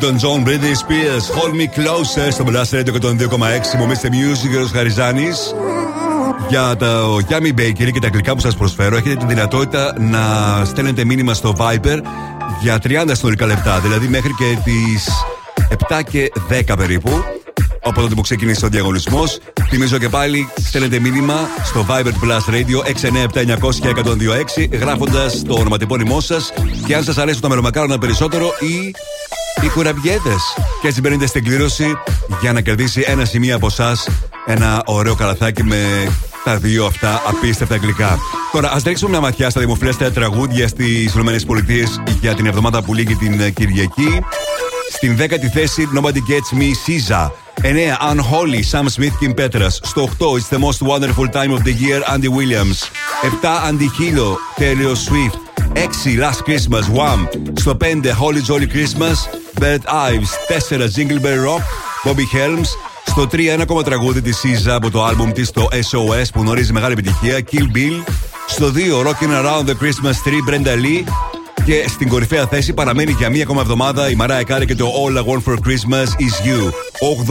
Elton 0.00 0.18
John, 0.18 0.44
Britney 0.44 0.74
Spears, 0.82 1.24
Hold 1.36 1.54
Me 1.54 1.66
Closer 1.76 2.28
στο 2.30 2.44
Blast 2.48 2.70
Radio 2.74 2.92
102,6. 3.00 3.78
Μου 3.78 3.88
Mr. 3.88 4.06
Music, 4.06 4.64
ο 4.64 4.68
Χαριζάνη. 4.72 5.28
Για 6.48 6.76
το 6.76 7.16
Yummy 7.16 7.60
Bakery 7.60 7.90
και 7.92 8.00
τα 8.00 8.08
γλυκά 8.08 8.34
που 8.34 8.40
σα 8.40 8.52
προσφέρω, 8.52 8.96
έχετε 8.96 9.14
τη 9.14 9.26
δυνατότητα 9.26 9.94
να 9.98 10.20
στέλνετε 10.64 11.04
μήνυμα 11.04 11.34
στο 11.34 11.54
Viber 11.58 11.98
για 12.60 12.78
30 12.82 13.10
συνολικά 13.12 13.46
λεπτά. 13.46 13.78
Δηλαδή 13.80 14.08
μέχρι 14.08 14.34
και 14.38 14.58
τι 14.64 14.72
7 15.88 16.00
και 16.10 16.32
10 16.68 16.76
περίπου. 16.76 17.10
Από 17.82 18.00
τότε 18.00 18.14
που 18.14 18.20
ξεκίνησε 18.20 18.64
ο 18.64 18.68
διαγωνισμό. 18.68 19.24
Θυμίζω 19.68 19.98
και 19.98 20.08
πάλι, 20.08 20.48
στέλνετε 20.56 20.98
μήνυμα 20.98 21.48
στο 21.64 21.86
Viber 21.88 22.04
Plus 22.04 22.54
Radio 22.54 22.78
697-900-1026 24.70 24.78
γράφοντα 24.80 25.30
το 25.46 25.54
ονοματεπώνυμό 25.54 26.20
σα 26.20 26.36
και 26.86 26.94
αν 26.96 27.04
σα 27.04 27.22
αρέσουν 27.22 27.40
τα 27.40 27.48
μερομακάρονα 27.48 27.98
περισσότερο 27.98 28.46
ή 28.60 28.94
οι 29.62 29.68
κουραμπιέτες. 29.68 30.42
Και 30.80 30.88
έτσι 30.88 31.00
μπαίνετε 31.00 31.26
στην 31.26 31.44
κλήρωση 31.44 31.98
για 32.40 32.52
να 32.52 32.60
κερδίσει 32.60 33.04
ένα 33.06 33.24
σημείο 33.24 33.56
από 33.56 33.66
εσάς 33.66 34.08
ένα 34.46 34.82
ωραίο 34.84 35.14
καλαθάκι 35.14 35.62
με 35.62 36.08
τα 36.44 36.56
δύο 36.56 36.86
αυτά 36.86 37.22
απίστευτα 37.26 37.76
γλυκά. 37.76 38.18
Τώρα, 38.52 38.72
ας 38.72 38.82
ρίξουμε 38.82 39.10
μια 39.10 39.20
ματιά 39.20 39.50
στα 39.50 39.60
δημοφιλέστερα 39.60 40.10
τραγούδια 40.10 40.68
στις 40.68 41.14
ΗΠΑ 41.14 41.64
για 42.20 42.34
την 42.34 42.46
εβδομάδα 42.46 42.82
που 42.82 42.94
λήγει 42.94 43.14
την 43.14 43.54
Κυριακή. 43.54 44.20
Στην 44.92 45.16
δέκατη 45.16 45.48
θέση, 45.48 45.88
Nobody 45.94 46.20
Gets 46.30 46.58
Me, 46.58 46.70
SZA. 46.86 47.30
9. 47.62 47.96
Unholy, 48.00 48.62
Sam 48.62 48.88
Smith, 48.88 49.14
Kim 49.20 49.34
Petras. 49.34 49.78
Στο 49.82 50.08
8. 50.18 50.36
It's 50.36 50.48
the 50.48 50.58
most 50.58 50.82
wonderful 50.82 51.28
time 51.28 51.52
of 51.52 51.62
the 51.64 51.72
year, 51.72 52.02
Andy 52.14 52.28
Williams. 52.28 52.90
7. 53.22 53.60
Antihilo, 53.68 54.38
Taylor 54.56 54.94
Swift. 54.94 55.38
6. 55.74 56.16
Last 56.16 56.40
Christmas, 56.44 56.84
Wham. 56.88 57.28
Στο 57.54 57.74
5. 57.74 58.12
Holy 58.12 58.42
Jolly 58.48 58.66
Christmas, 58.66 59.16
Bert 59.60 59.84
Ives. 60.12 60.30
4. 60.48 60.88
Jingle 60.96 61.20
Bell 61.20 61.40
Rock, 61.48 61.64
Bobby 62.04 62.26
Helms. 62.36 62.68
Στο 63.06 63.26
3. 63.32 63.48
Ένα 63.48 63.62
ακόμα 63.62 63.82
τραγούδι 63.82 64.22
της 64.22 64.40
SZA 64.44 64.70
από 64.70 64.90
το 64.90 65.04
άλμπουμ 65.04 65.32
της, 65.32 65.50
το 65.50 65.68
SOS, 65.72 66.26
που 66.32 66.40
γνωρίζει 66.40 66.72
μεγάλη 66.72 66.92
επιτυχία, 66.92 67.40
Kill 67.52 67.76
Bill. 67.76 68.12
Στο 68.46 68.70
2. 68.70 69.02
Rocking 69.02 69.44
Around 69.44 69.66
the 69.66 69.74
Christmas 69.82 70.16
Tree, 70.24 70.50
Brenda 70.50 70.74
Lee. 70.74 71.04
Και 71.64 71.84
στην 71.88 72.08
κορυφαία 72.08 72.46
θέση 72.46 72.72
παραμένει 72.72 73.12
για 73.12 73.30
μία 73.30 73.42
ακόμα 73.42 73.60
εβδομάδα 73.60 74.10
η 74.10 74.16
Mariah 74.20 74.54
Carey 74.54 74.66
και 74.66 74.74
το 74.74 74.92
All 75.04 75.16
I 75.16 75.24
Want 75.24 75.52
for 75.52 75.54
Christmas 75.54 76.06
is 76.06 76.46
You. 76.46 76.70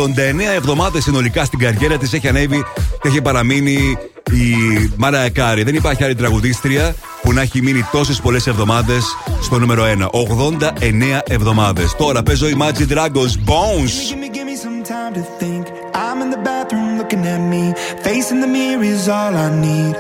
89 0.06 0.56
εβδομάδες 0.56 1.04
συνολικά 1.04 1.46
στην 1.46 1.60
καριέρα 1.60 1.98
της 1.98 2.14
έχει 2.14 2.28
ανέβει 2.28 2.64
και 3.02 3.08
έχει 3.08 3.22
παραμείνει 3.22 3.98
η 4.32 4.56
Mariah 5.02 5.40
Carey. 5.40 5.62
Δεν 5.64 5.76
υπάρχει 5.76 6.04
άλλη 6.04 6.16
τραγουδίστρια 6.16 6.96
που 7.26 7.34
να 7.34 7.42
έχει 7.42 7.62
μείνει 7.62 7.86
τόσε 7.92 8.22
πολλέ 8.22 8.38
εβδομάδε 8.38 8.98
στο 9.42 9.60
νούμερο 9.60 9.84
1. 9.86 10.10
89 10.10 11.20
εβδομάδε. 11.28 11.84
Τώρα 11.98 12.24
παίζω 12.24 12.48
Imagine 12.48 12.94
Dragons 12.94 13.36
Bones. 13.50 13.94
Give 14.10 14.20
me, 14.24 14.30
give 14.36 14.46
me 14.52 14.56
some 14.66 14.80
time 14.94 15.14
to 15.18 15.24
think. 15.40 15.64
I'm 16.04 16.18
in 16.24 16.30
the 16.36 16.42
bathroom 16.50 16.90
looking 17.00 17.24
at 17.36 17.42
me. 17.54 17.64
Facing 18.06 18.40
the 18.46 18.50
mirror 18.56 18.84
is 18.94 19.04
all 19.18 19.34
I 19.46 19.48
need. 19.68 19.96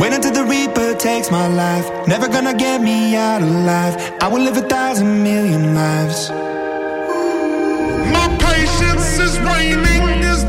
Wait 0.00 0.12
until 0.16 0.34
the 0.38 0.44
Reaper 0.52 0.90
takes 1.08 1.28
my 1.38 1.46
life. 1.64 1.86
Never 2.14 2.28
gonna 2.34 2.56
get 2.66 2.78
me 2.88 2.98
out 3.28 3.42
alive. 3.50 3.94
I 4.24 4.26
will 4.32 4.44
live 4.48 4.56
a 4.64 4.66
thousand 4.76 5.10
million 5.28 5.62
lives. 5.82 6.20
My 8.16 8.26
patience 8.48 9.08
is 9.26 9.34
waning. 9.48 10.02
Is 10.32 10.42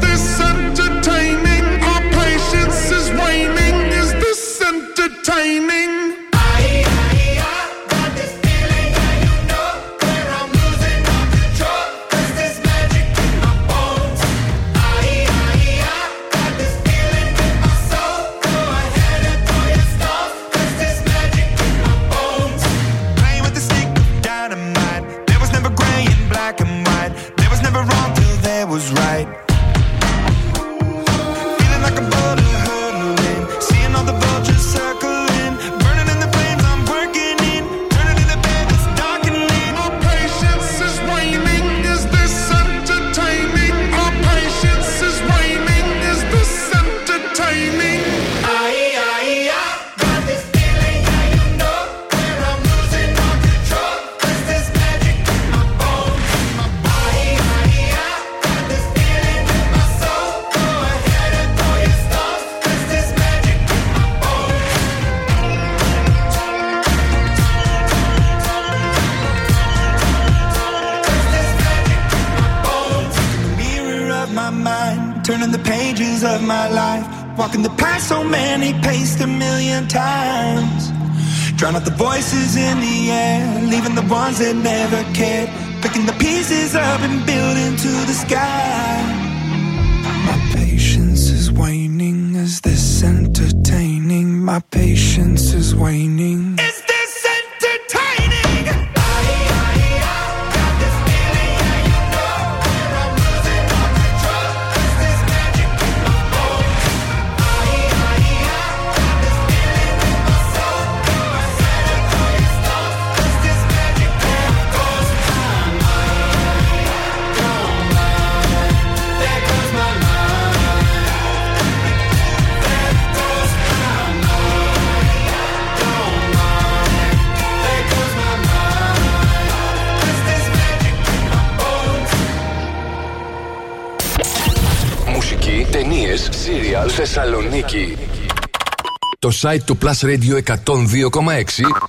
site 139.42 139.62
του 139.66 139.78
Plus 139.82 140.00
Radio 140.06 140.38
102,6 140.66 140.68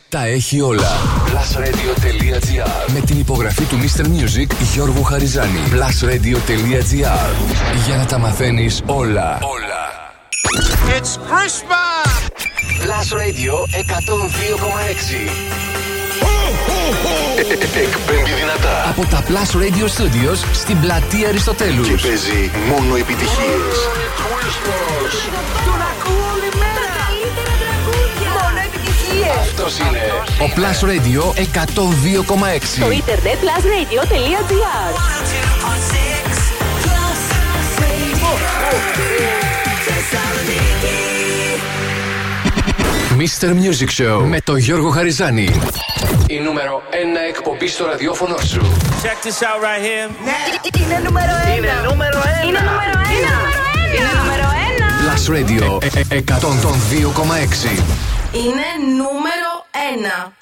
τα 0.08 0.26
έχει 0.26 0.60
όλα. 0.60 0.90
Plusradio.gr 1.26 2.90
Με 2.92 3.00
την 3.00 3.18
υπογραφή 3.18 3.64
του 3.64 3.76
Mr. 3.76 4.04
Music 4.04 4.46
Γιώργου 4.72 5.02
Χαριζάνη. 5.02 5.58
Plusradio.gr 5.72 7.30
Για 7.86 7.96
να 7.96 8.06
τα 8.06 8.18
μαθαίνεις 8.18 8.80
όλα. 8.86 9.38
Όλα. 9.42 9.78
It's 10.96 11.12
Christmas! 11.30 12.10
Plus 12.82 13.08
Radio 13.22 13.52
102,6 13.52 13.56
Εκπέμπει 17.38 18.32
δυνατά 18.40 18.88
από 18.88 19.04
τα 19.10 19.22
Plus 19.28 19.50
Radio 19.56 19.86
Studios 19.96 20.38
στην 20.52 20.80
πλατεία 20.80 21.28
Αριστοτέλους 21.28 21.88
και 21.88 21.94
παίζει 21.94 22.50
μόνο 22.68 22.96
επιτυχίες. 22.96 23.76
Αυτός 29.64 29.78
είναι 29.78 29.98
ο 30.40 30.50
Plus 30.56 30.86
Radio 30.86 31.22
102,6 31.38 32.62
Στο 32.62 32.90
ίντερνετ 32.90 33.38
plusradio.gr 33.40 34.92
Mr. 43.18 43.48
Music 43.48 44.02
Show 44.02 44.24
με 44.26 44.40
τον 44.40 44.56
Γιώργο 44.56 44.90
Χαριζάνη. 44.90 45.48
Η 46.26 46.38
νούμερο 46.38 46.82
1 46.90 46.94
εκπομπή 47.28 47.68
στο 47.68 47.86
ραδιόφωνο 47.86 48.36
σου. 48.38 48.60
Check 49.02 49.26
this 49.26 49.42
out 49.42 49.60
right 49.62 49.82
here. 49.84 50.10
Είναι 50.82 51.00
νούμερο 51.04 51.32
ένα. 51.44 51.54
Είναι 51.56 51.88
νούμερο 51.88 52.18
ένα. 52.18 52.48
Είναι 52.48 52.58
νούμερο 52.58 52.98
ένα. 53.16 53.34
Είναι 53.96 54.10
νούμερο 54.20 54.48
ένα. 54.68 54.88
Plus 55.06 55.24
Radio 55.36 55.82
ε, 55.82 56.16
ε, 56.16 56.20
102,6 56.26 56.30
Είναι 58.32 58.68
νούμερο 58.96 59.19
ένα. 59.96 60.32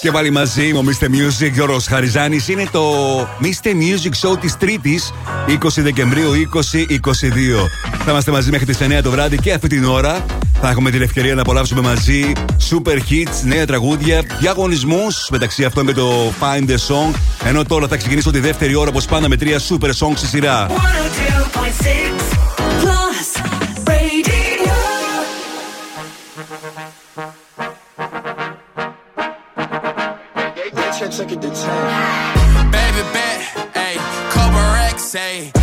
Και 0.00 0.10
πάλι 0.10 0.30
μαζί 0.30 0.72
μου, 0.72 0.84
Mr. 0.84 1.04
Music, 1.04 1.50
Γιώργος 1.52 1.86
Χαριζάνης. 1.86 2.48
Είναι 2.48 2.66
το 2.72 2.82
Mr. 3.20 3.68
Music 3.68 4.28
Show 4.28 4.40
της 4.40 4.56
Τρίτης, 4.56 5.12
20 5.46 5.82
Δεκεμβρίου 5.82 6.32
2022. 6.32 7.68
Θα 8.04 8.10
είμαστε 8.10 8.30
μαζί 8.30 8.50
μέχρι 8.50 8.66
τις 8.66 8.80
9 8.80 9.02
το 9.02 9.10
βράδυ 9.10 9.38
και 9.38 9.52
αυτή 9.52 9.68
την 9.68 9.84
ώρα 9.84 10.24
θα 10.60 10.68
έχουμε 10.68 10.90
την 10.90 11.02
ευκαιρία 11.02 11.34
να 11.34 11.40
απολαύσουμε 11.40 11.80
μαζί 11.80 12.32
super 12.70 12.96
hits, 12.96 13.42
νέα 13.42 13.66
τραγούδια, 13.66 14.22
διαγωνισμούς 14.38 15.28
μεταξύ 15.30 15.64
αυτών 15.64 15.84
με 15.84 15.92
το 15.92 16.32
Find 16.40 16.70
the 16.70 16.74
Song. 16.74 17.14
Ενώ 17.44 17.64
τώρα 17.64 17.88
θα 17.88 17.96
ξεκινήσω 17.96 18.30
τη 18.30 18.38
δεύτερη 18.38 18.74
ώρα 18.74 18.88
όπως 18.88 19.04
πάντα 19.04 19.28
με 19.28 19.36
τρία 19.36 19.60
super 19.60 19.90
songs 19.98 20.16
στη 20.16 20.26
σειρά. 20.26 20.66
102.6 20.70 22.49
say. 35.10 35.59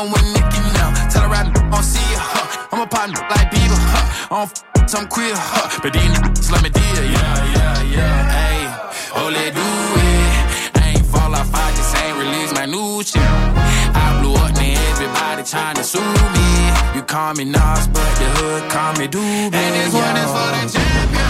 Need 0.00 0.06
me 0.06 0.12
with 0.12 0.24
Nicki 0.32 0.60
now. 0.72 1.08
Tell 1.10 1.28
her 1.28 1.34
I 1.34 1.44
don't 1.52 1.82
see 1.82 2.00
her. 2.00 2.24
Huh. 2.32 2.68
I'm 2.72 2.80
a 2.80 2.86
partner 2.86 3.20
like 3.28 3.50
Bieber. 3.52 3.76
Huh. 3.76 4.34
I 4.34 4.46
don't 4.46 4.80
f- 4.80 4.88
some 4.88 5.06
queer. 5.06 5.34
Huh. 5.36 5.80
But 5.82 5.92
these 5.92 6.08
niggas 6.08 6.50
let 6.50 6.62
me 6.62 6.70
deal. 6.70 7.04
Yeah, 7.04 7.52
yeah, 7.52 7.82
yeah. 7.82 8.32
Hey, 8.32 8.60
oh, 9.16 9.28
let 9.28 9.52
do 9.52 9.60
it. 9.60 10.80
I 10.80 10.96
ain't 10.96 11.04
fall 11.04 11.34
off. 11.34 11.52
I 11.52 11.70
just 11.76 11.94
ain't 12.00 12.16
release 12.16 12.52
my 12.54 12.64
new 12.64 13.02
shit. 13.02 13.20
I 13.20 14.20
blew 14.22 14.34
up 14.36 14.56
and 14.56 14.78
everybody 14.88 15.42
trying 15.44 15.76
to 15.76 15.84
sue 15.84 16.00
me. 16.00 16.48
You 16.96 17.02
call 17.02 17.34
me 17.34 17.44
Nas, 17.44 17.86
but 17.88 18.08
the 18.16 18.28
hood 18.40 18.70
call 18.70 18.94
me 18.96 19.06
Doobie. 19.06 19.52
And 19.52 19.74
this 19.76 19.92
one 19.92 20.16
is 20.16 20.30
for 20.32 20.48
the 20.56 20.78
champion. 20.78 21.29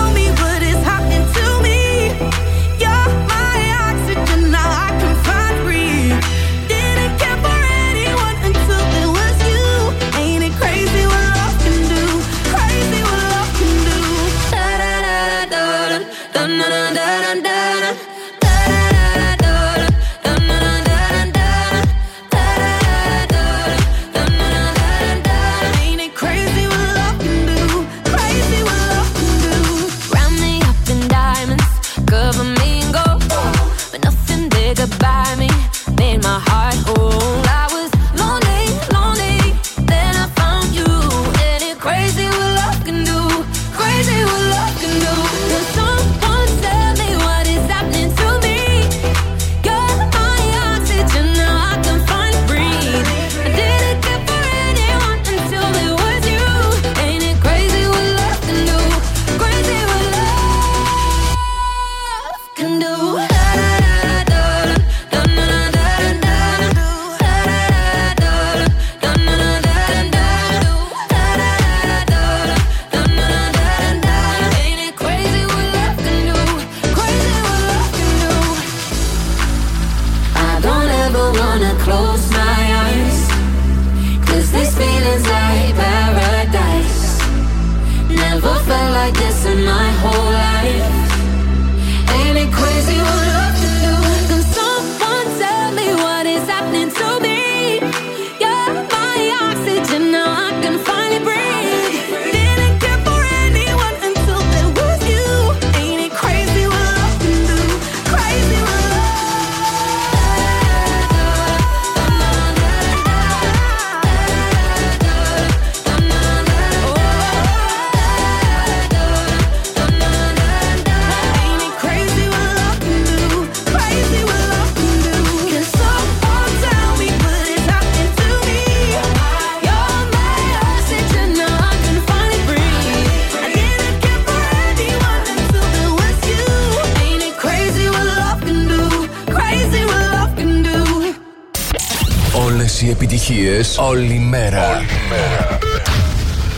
επιτυχίε 143.41 143.83
όλη 143.85 144.19
μέρα. 144.19 144.81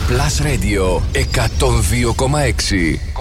Plus 0.08 0.42
Radio 0.46 1.00
102,6 1.58 3.13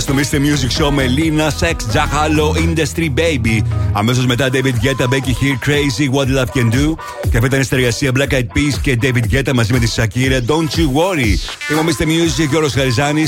στο 0.00 0.14
Mr. 0.16 0.36
Music 0.36 0.82
Show 0.82 0.90
με 0.90 1.04
Lina 1.16 1.64
Sex, 1.64 1.74
Jahalo, 1.92 2.58
Industry 2.58 3.08
Baby. 3.14 3.60
Αμέσως 3.92 4.26
μετά 4.26 4.48
David 4.52 4.56
Guetta, 4.56 5.04
Becky 5.04 5.34
Hill, 5.40 5.68
Crazy, 5.68 6.14
What 6.14 6.26
Love 6.26 6.58
Can 6.58 6.74
Do. 6.74 6.94
Και 7.30 7.36
αυτή 7.36 7.46
ήταν 7.46 7.60
η 7.60 7.64
συνεργασία 7.64 8.10
Black 8.14 8.32
Eyed 8.32 8.38
Peas 8.38 8.78
και 8.82 8.98
David 9.02 9.34
Guetta 9.34 9.52
μαζί 9.54 9.72
με 9.72 9.78
τη 9.78 9.92
Shakira, 9.96 10.50
Don't 10.50 10.78
You 10.78 10.86
Worry. 10.86 11.34
Είμαι 11.70 11.80
ο 11.80 11.84
Mr. 11.86 12.02
Music 12.02 12.48
και 12.50 12.56
ο 12.56 12.68
Χαριζάνη. 12.74 13.24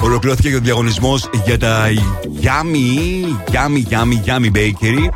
Ολοκληρώθηκε 0.00 0.48
και 0.48 0.56
ο 0.56 0.60
διαγωνισμός 0.60 1.30
για 1.44 1.58
τα 1.58 1.86
Yummy, 2.42 3.24
Yummy, 3.52 3.92
Yummy, 3.92 4.28
Yummy 4.28 4.56
Bakery. 4.56 5.08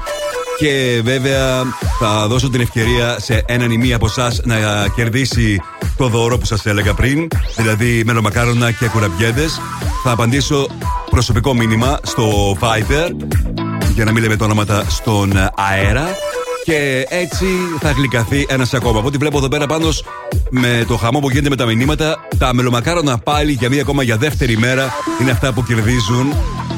Και 0.58 1.00
βέβαια 1.04 1.62
θα 1.98 2.26
δώσω 2.26 2.50
την 2.50 2.60
ευκαιρία 2.60 3.16
σε 3.20 3.42
έναν 3.46 3.70
ή 3.70 3.76
μία 3.76 3.96
από 3.96 4.06
εσάς 4.06 4.40
να 4.44 4.56
κερδίσει 4.96 5.60
το 5.96 6.08
δώρο 6.08 6.38
που 6.38 6.46
σας 6.46 6.66
έλεγα 6.66 6.94
πριν, 6.94 7.28
δηλαδή 7.56 8.02
μελομακάρονα 8.06 8.70
και 8.70 8.86
κουραμπιέδε. 8.86 9.46
Θα 10.04 10.10
απαντήσω 10.10 10.68
προσωπικό 11.12 11.54
μήνυμα 11.54 11.98
στο 12.02 12.56
Viber 12.60 13.10
για 13.94 14.04
να 14.04 14.12
μην 14.12 14.22
λέμε 14.22 14.36
τα 14.36 14.44
όνοματα 14.44 14.84
στον 14.88 15.32
αέρα 15.54 16.08
και 16.64 17.06
έτσι 17.08 17.46
θα 17.80 17.90
γλυκαθεί 17.90 18.46
ένας 18.48 18.74
ακόμα. 18.74 18.98
Από 18.98 19.08
ό,τι 19.08 19.16
βλέπω 19.16 19.38
εδώ 19.38 19.48
πέρα 19.48 19.66
πάνω 19.66 19.88
με 20.50 20.84
το 20.88 20.96
χαμό 20.96 21.18
που 21.20 21.30
γίνεται 21.30 21.48
με 21.48 21.56
τα 21.56 21.64
μηνύματα, 21.64 22.28
τα 22.38 22.54
μελομακάρονα 22.54 23.18
πάλι 23.18 23.52
για 23.52 23.68
μία 23.68 23.80
ακόμα 23.80 24.02
για 24.02 24.16
δεύτερη 24.16 24.56
μέρα 24.56 24.92
είναι 25.20 25.30
αυτά 25.30 25.52
που 25.52 25.62
κερδίζουν 25.62 26.32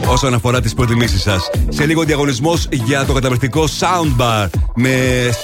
όσον 0.07 0.35
αφορά 0.35 0.61
τις 0.61 0.75
προτιμήσεις 0.75 1.23
σας. 1.23 1.51
Σε 1.69 1.87
λίγο 1.87 2.03
διαγωνισμός 2.03 2.69
για 2.71 3.05
το 3.05 3.13
καταπληκτικό 3.13 3.65
soundbar 3.81 4.47
με 4.75 4.91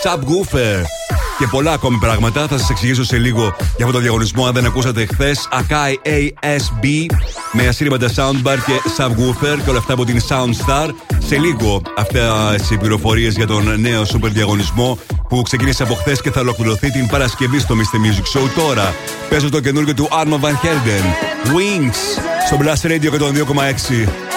subwoofer 0.03 0.85
και 1.39 1.47
πολλά 1.51 1.73
ακόμη 1.73 1.99
πράγματα. 1.99 2.47
Θα 2.47 2.59
σας 2.59 2.71
εξηγήσω 2.71 3.05
σε 3.05 3.17
λίγο 3.17 3.43
για 3.77 3.85
αυτό 3.85 3.93
το 3.93 3.99
διαγωνισμό. 3.99 4.47
Αν 4.47 4.53
δεν 4.53 4.67
ακούσατε 4.67 5.07
χθες, 5.07 5.49
Akai 5.53 5.95
ASB 6.09 7.07
με 7.53 7.67
ασύρματα 7.67 8.09
soundbar 8.17 8.57
και 8.67 8.73
subwoofer 8.97 9.59
και 9.65 9.71
όλα 9.71 9.79
αυτά 9.79 9.93
από 9.93 10.05
την 10.05 10.21
Soundstar. 10.29 10.89
Σε 11.19 11.39
λίγο 11.39 11.83
αυτές 11.97 12.71
οι 12.71 12.77
πληροφορίες 12.77 13.35
για 13.35 13.47
τον 13.47 13.81
νέο 13.81 14.03
super 14.03 14.29
διαγωνισμό 14.31 14.99
που 15.29 15.43
ξεκίνησε 15.43 15.83
από 15.83 15.95
χθες 15.95 16.21
και 16.21 16.31
θα 16.31 16.41
ολοκληρωθεί 16.41 16.91
την 16.91 17.07
Παρασκευή 17.07 17.59
στο 17.59 17.75
Mr. 17.75 17.79
Music 17.79 18.39
Show. 18.39 18.49
Τώρα 18.57 18.95
παίζω 19.31 19.51
το 19.51 19.61
καινούργιο 19.61 19.95
του 19.95 20.09
Arma 20.11 20.45
Van 20.45 20.55
Helden. 20.65 21.05
Wings 21.47 22.23
στο 22.47 22.59
Blast 22.61 22.89
Radio 22.91 23.11
102,6. 23.11 23.41
2,6. 23.45 24.30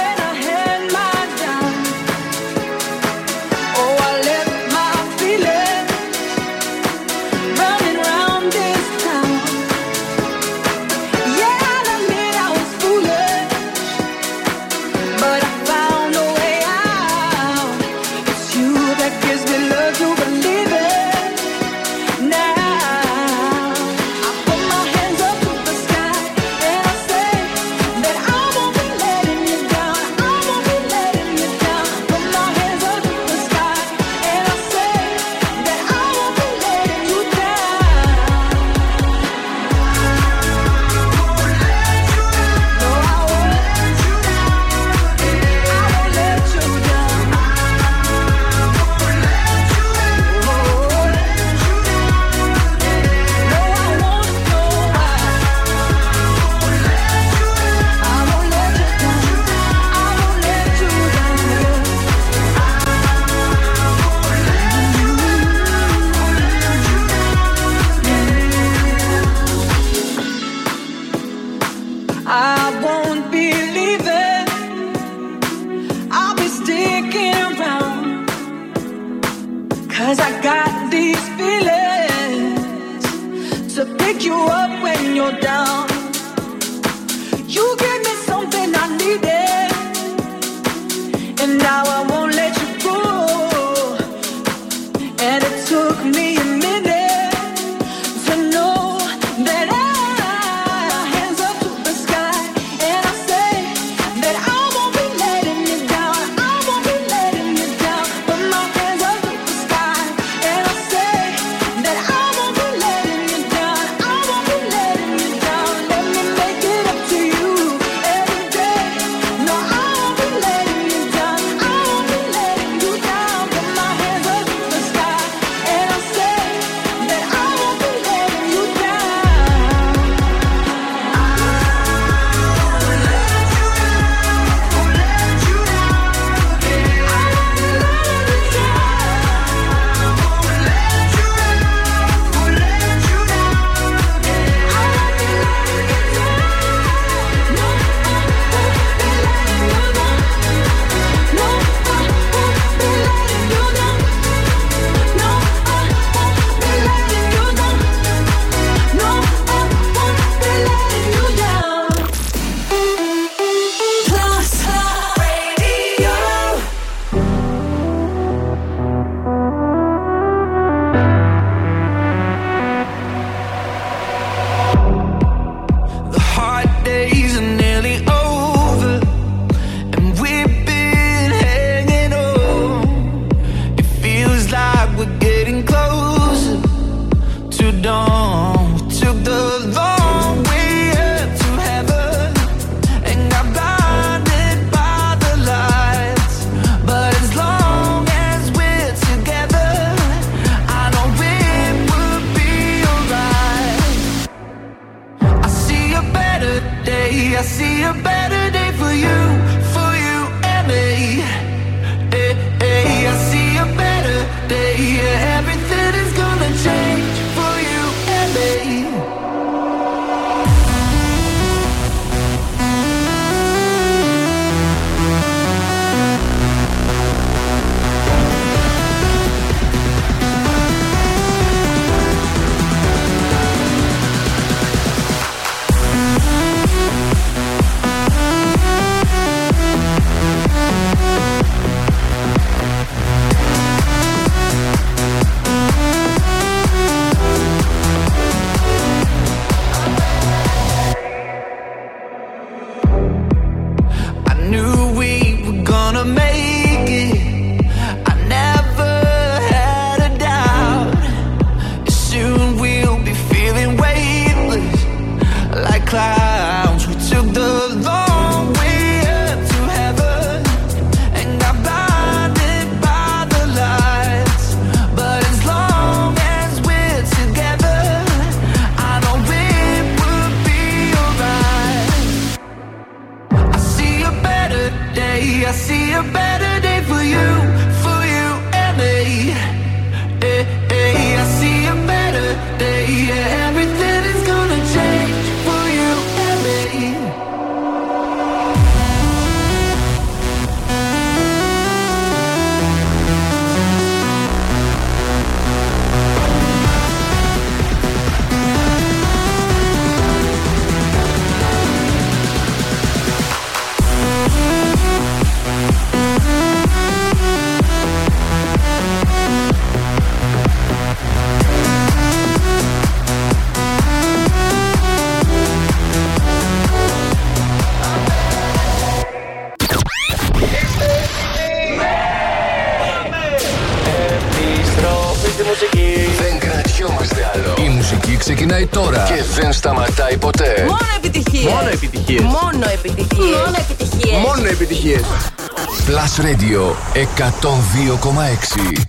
102,6. 347.44 348.83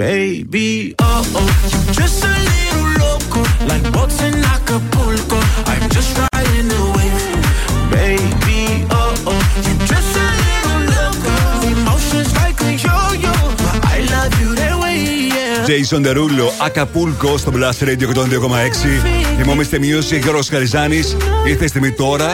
Baby. 0.00 0.94
Oh 0.98 1.22
oh, 1.38 1.48
you 1.72 1.80
just 2.00 2.24
a 2.30 2.32
little 2.50 2.86
loco, 3.02 3.40
like 3.70 3.84
boats 3.94 4.18
in 4.26 4.34
Acapulco. 4.54 5.38
I'm 5.70 5.84
just 5.96 6.10
riding 6.22 6.68
the 6.74 6.82
wave, 6.96 7.46
baby. 7.96 8.60
Oh 8.98 9.28
oh, 9.30 9.40
you 9.66 9.74
just 9.92 10.12
a 10.24 10.26
little 10.44 10.80
loco, 10.94 11.34
emotions 11.72 12.30
like 12.40 12.58
a 12.68 12.70
yo-yo, 12.84 13.34
but 13.62 13.78
I 13.94 13.98
love 14.14 14.32
you 14.42 14.50
that 14.60 14.74
way, 14.82 14.98
yeah. 15.34 15.68
Jason 15.70 16.02
Derulo, 16.06 16.46
Acapulco 16.66 17.38
στο 17.38 17.52
Blast 17.54 17.80
Radio 17.88 18.06
102,6. 18.08 18.16
Είμαι 19.42 19.52
ο 19.52 19.56
Mr. 19.60 19.78
Music, 19.84 20.20
Γιώργος 20.22 20.48
Χαριζάνης. 20.48 21.16
Ήρθε 21.46 21.64
η 21.64 21.68
στιγμή 21.68 21.92
τώρα 21.92 22.28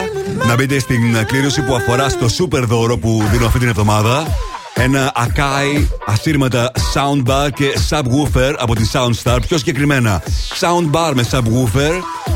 να 0.47 0.55
μπείτε 0.55 0.79
στην 0.79 1.25
κλήρωση 1.25 1.61
που 1.61 1.75
αφορά 1.75 2.09
στο 2.09 2.25
super 2.37 2.63
δώρο 2.63 2.97
που 2.97 3.23
δίνω 3.31 3.45
αυτή 3.45 3.59
την 3.59 3.67
εβδομάδα. 3.67 4.27
Ένα 4.79 5.11
Akai 5.15 5.87
ασύρματα 6.05 6.71
soundbar 6.93 7.49
και 7.55 7.77
subwoofer 7.89 8.53
από 8.57 8.75
τη 8.75 8.89
Soundstar. 8.93 9.37
Πιο 9.47 9.57
συγκεκριμένα, 9.57 10.23
soundbar 10.59 11.11
με 11.13 11.27
subwoofer, 11.31 11.91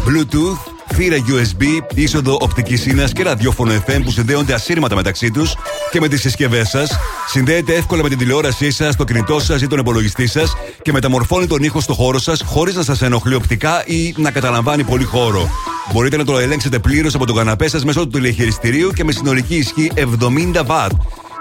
Bluetooth, 0.05 0.71
θύρα 0.93 1.17
USB, 1.17 1.63
είσοδο 1.93 2.37
οπτικής 2.41 2.85
ίνα 2.85 3.09
και 3.09 3.23
ραδιόφωνο 3.23 3.83
FM 3.87 4.01
που 4.03 4.11
συνδέονται 4.11 4.53
ασύρματα 4.53 4.95
μεταξύ 4.95 5.31
τους 5.31 5.55
και 5.91 5.99
με 5.99 6.07
τις 6.07 6.21
συσκευές 6.21 6.69
σας. 6.69 6.97
Συνδέεται 7.27 7.73
εύκολα 7.73 8.03
με 8.03 8.09
την 8.09 8.17
τηλεόρασή 8.17 8.71
σας, 8.71 8.95
το 8.95 9.03
κινητό 9.03 9.39
σας 9.39 9.61
ή 9.61 9.67
τον 9.67 9.79
υπολογιστή 9.79 10.27
σας 10.27 10.55
και 10.81 10.91
μεταμορφώνει 10.91 11.47
τον 11.47 11.63
ήχο 11.63 11.79
στο 11.79 11.93
χώρο 11.93 12.19
σας 12.19 12.41
χωρίς 12.45 12.75
να 12.75 12.83
σας 12.83 13.01
ενοχλεί 13.01 13.35
οπτικά 13.35 13.83
ή 13.85 14.13
να 14.17 14.31
καταλαμβάνει 14.31 14.83
πολύ 14.83 15.03
χώρο. 15.03 15.49
Μπορείτε 15.93 16.17
να 16.17 16.25
το 16.25 16.37
ελέγξετε 16.37 16.79
πλήρως 16.79 17.15
από 17.15 17.25
τον 17.25 17.35
καναπέ 17.35 17.67
σας 17.67 17.83
μέσω 17.83 17.99
του 17.99 18.07
τηλεχειριστηρίου 18.07 18.91
και 18.91 19.03
με 19.03 19.11
συνολική 19.11 19.55
ισχύ 19.55 19.91
70 19.95 20.65
W. 20.65 20.87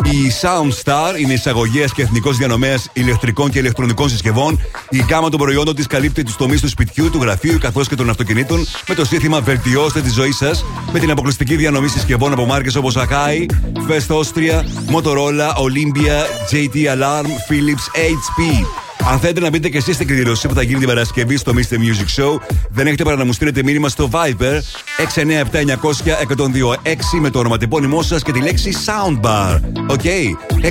Η 0.05 0.33
Soundstar 0.41 1.19
είναι 1.19 1.33
εισαγωγέας 1.33 1.93
και 1.93 2.03
εθνικός 2.03 2.37
διανομέας 2.37 2.89
ηλεκτρικών 2.93 3.51
και 3.51 3.59
ηλεκτρονικών 3.59 4.09
συσκευών. 4.09 4.61
Η 4.89 5.05
γάμα 5.11 5.29
των 5.29 5.39
προϊόντων 5.39 5.75
της 5.75 5.87
καλύπτει 5.87 6.23
τους 6.23 6.37
τομείς 6.37 6.61
του 6.61 6.69
σπιτιού, 6.69 7.11
του 7.11 7.19
γραφείου 7.23 7.59
καθώς 7.59 7.89
και 7.89 7.95
των 7.95 8.11
αυτοκινήτων 8.11 8.67
με 8.89 8.95
το 8.95 9.05
σύνθημα 9.05 9.41
Βελτιώστε 9.41 10.01
τη 10.01 10.11
ζωή 10.11 10.33
σας 10.33 10.65
με 10.93 10.99
την 10.99 11.11
αποκλειστική 11.11 11.57
διανομή 11.57 11.89
συσκευών 11.89 12.33
από 12.33 12.45
μάρκες 12.45 12.75
όπως 12.75 12.97
Akai, 12.97 13.47
Fest 13.89 14.17
Austria, 14.17 14.63
Motorola, 14.93 15.55
Olympia, 15.55 16.17
JT 16.51 16.75
Alarm, 16.95 17.29
Philips, 17.49 17.87
HP. 17.95 18.41
Αν 19.09 19.19
θέλετε 19.19 19.41
να 19.41 19.49
μπείτε 19.49 19.69
και 19.69 19.77
εσείς 19.77 19.95
στην 19.95 20.07
κλήρωση 20.07 20.49
που 20.49 20.55
θα 20.55 20.63
γίνει 20.63 20.79
την 20.79 20.89
Παρασκευή 20.89 21.37
στο 21.37 21.53
Mr. 21.55 21.59
Music 21.59 22.23
Show, 22.23 22.39
δεν 22.71 22.87
έχετε 22.87 23.05
παρά 23.05 23.17
να 23.17 23.25
μου 23.25 23.33
στείλετε 23.33 23.63
μήνυμα 23.63 23.89
στο 23.89 24.09
Viber 24.13 24.61
697-900-1026 25.15 25.17
με 27.21 27.31
το 27.31 27.39
ονοματεπώνυμό 27.39 28.03
σας 28.03 28.23
και 28.23 28.33
τη 28.33 28.41
λέξη 28.41 28.73
Soundbar. 28.87 29.61
Ok. 29.87 30.01
697-900-1026. 30.63 30.71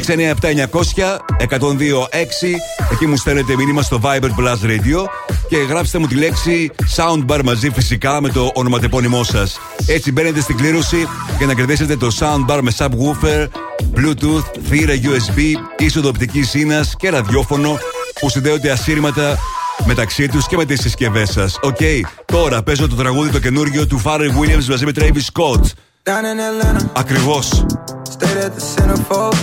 Εκεί 2.92 3.08
μου 3.08 3.16
στέλνετε 3.16 3.56
μήνυμα 3.56 3.82
στο 3.82 4.00
Viber 4.04 4.30
Plus 4.40 4.66
Radio 4.66 5.06
και 5.50 5.58
γράψτε 5.58 5.98
μου 5.98 6.08
τη 6.08 6.16
λέξη 6.16 6.72
Soundbar 6.96 7.42
μαζί 7.44 7.70
φυσικά 7.70 8.22
με 8.22 8.30
το 8.30 8.52
ονοματεπώνυμό 8.54 9.24
σας. 9.24 9.60
Έτσι 9.88 10.12
μπαίνετε 10.12 10.42
στην 10.42 10.58
κλήρωση 10.58 11.08
για 11.38 11.48
να 11.48 11.54
κερδίσετε 11.54 11.98
το 11.98 12.08
Soundbar 12.20 12.60
με 12.62 12.72
subwoofer, 12.78 13.48
Bluetooth, 13.96 14.44
θύρα 14.70 14.94
USB, 14.94 15.40
είσοδο 15.78 16.10
οπτικής 16.10 16.54
ίνας 16.54 16.86
και 16.98 17.10
ραδιόφωνο 17.10 17.78
που 18.20 18.30
συνδέονται 18.30 18.72
ασύρματα 18.72 19.38
μεταξύ 19.86 20.28
του 20.28 20.40
και 20.48 20.56
με 20.58 20.66
τι 20.66 20.76
συσκευέ 20.76 21.26
σα. 21.26 21.44
Οκ, 21.44 21.80
τώρα 22.26 22.64
παίζω 22.64 22.88
το 22.88 22.96
τραγούδι 22.96 23.30
το 23.32 23.40
καινούργιο 23.40 23.88
του 23.88 24.02
Pharrell 24.06 24.32
Williams 24.40 24.66
μαζί 24.70 24.86
με 24.86 24.92
Travis 24.96 25.26
Scott. 25.34 25.62
Down 26.04 26.24
in 26.24 26.40
Atlanta, 26.50 26.86
Ακριβώ. 26.94 27.40
stayed 27.42 28.38
at 28.46 28.52
the 28.58 28.64
centerfold. 28.76 29.38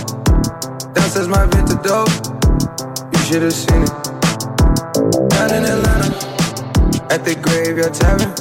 Downstairs 0.95 1.27
my 1.35 1.43
vintage 1.53 1.81
dope. 1.89 2.13
You 3.13 3.19
should 3.27 3.43
have 3.47 3.57
seen 3.65 3.81
it. 3.87 3.93
Down 5.33 5.49
in 5.57 5.63
Atlanta, 5.75 6.09
at 7.13 7.21
the 7.27 7.35
graveyard 7.45 7.93
tavern. 8.01 8.31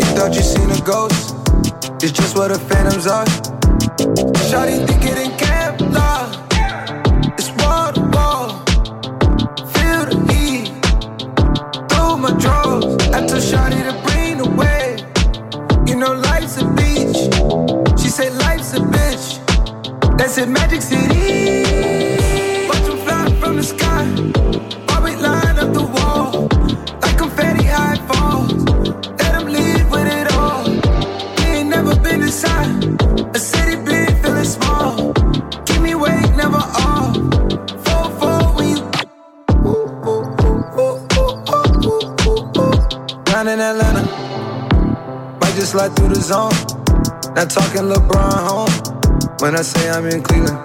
You 0.00 0.08
thought 0.16 0.32
you 0.38 0.44
seen 0.54 0.68
a 0.78 0.80
ghost. 0.92 1.22
It's 2.02 2.14
just 2.20 2.32
what 2.38 2.48
the 2.52 2.58
phantoms 2.70 3.06
are. 3.16 3.26
Shawty 4.48 4.76
think 4.86 5.02
it 5.12 5.18
in 5.24 5.30
Kevlar. 5.42 6.20
It's 6.32 6.45
You 15.96 16.02
know 16.02 16.12
life's 16.12 16.58
a 16.58 16.64
beach. 16.76 17.16
She 17.98 18.08
said 18.08 18.34
life's 18.34 18.74
a 18.74 18.80
bitch. 18.80 20.18
That's 20.18 20.36
in 20.36 20.52
Magic 20.52 20.82
City. 20.82 22.68
Watch 22.68 22.84
them 22.84 22.98
fly 22.98 23.34
from 23.40 23.56
the 23.56 23.62
sky. 23.62 24.04
While 24.88 25.02
we 25.04 25.16
line 25.16 25.56
up 25.56 25.72
the 25.72 25.84
wall. 25.96 26.48
Like 27.00 27.16
confetti 27.16 27.64
high 27.64 27.96
falls. 28.08 28.52
Let 29.20 29.38
them 29.38 29.46
leave 29.46 29.90
with 29.90 30.06
it 30.06 30.30
all. 30.34 30.68
We 31.38 31.44
ain't 31.60 31.70
never 31.70 31.96
been 31.98 32.20
inside. 32.20 32.84
A 33.34 33.38
city 33.38 33.76
big, 33.76 34.22
feeling 34.22 34.44
small. 34.44 35.14
Keep 35.64 35.80
me 35.80 35.92
awake, 35.92 36.30
never 36.36 36.58
off. 36.58 37.16
Four, 37.86 38.10
four, 38.20 38.52
when 38.54 38.68
you 38.76 38.82
down 43.24 43.48
in 43.48 43.60
Atlanta 43.60 44.25
just 45.66 45.72
slide 45.72 45.96
through 45.96 46.08
the 46.08 46.20
zone. 46.20 46.54
Not 47.34 47.50
talking 47.50 47.88
LeBron 47.90 48.38
home 48.48 48.74
when 49.40 49.56
I 49.56 49.62
say 49.62 49.90
I'm 49.90 50.06
in 50.06 50.22
Cleveland. 50.22 50.62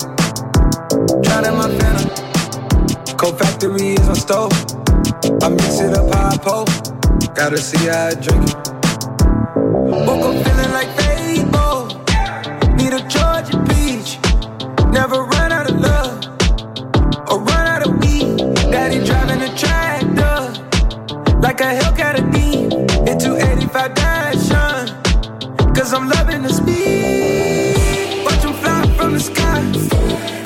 Drowning 1.23 1.57
my 1.57 1.69
phantom. 1.78 3.18
Cold 3.18 3.40
factory 3.40 3.94
is 3.94 4.07
my 4.07 4.14
stove. 4.14 4.52
I 5.41 5.49
mix 5.49 5.80
it 5.80 5.94
up 5.98 6.14
high 6.14 6.38
pole. 6.38 6.65
Gotta 7.34 7.57
see 7.57 7.88
how 7.88 8.07
I 8.07 8.14
drink 8.14 8.49
it. 8.49 8.56
Woke 10.06 10.26
up 10.30 10.38
feeling 10.45 10.72
like 10.78 10.91
Fable. 10.99 11.88
Need 12.78 12.94
a 12.94 13.02
Georgia 13.14 13.57
peach. 13.69 14.19
Never 14.91 15.23
run 15.34 15.52
out 15.52 15.69
of 15.69 15.80
love 15.80 16.14
or 17.30 17.40
run 17.40 17.65
out 17.73 17.88
of 17.88 17.91
weed. 18.02 18.38
Daddy 18.72 19.03
driving 19.03 19.41
a 19.41 19.52
tractor 19.57 20.38
like 21.40 21.60
a 21.61 21.69
Hellcat 21.80 22.19
a 22.19 22.23
D. 22.34 22.38
Hit 23.10 23.19
285 23.19 23.95
down. 23.95 24.20
Cause 25.92 26.00
I'm 26.00 26.08
loving 26.08 26.42
the 26.44 26.54
speed. 26.54 28.24
Watch 28.24 28.42
them 28.44 28.54
fly 28.54 28.88
from 28.96 29.12
the 29.12 29.20
sky. 29.20 30.41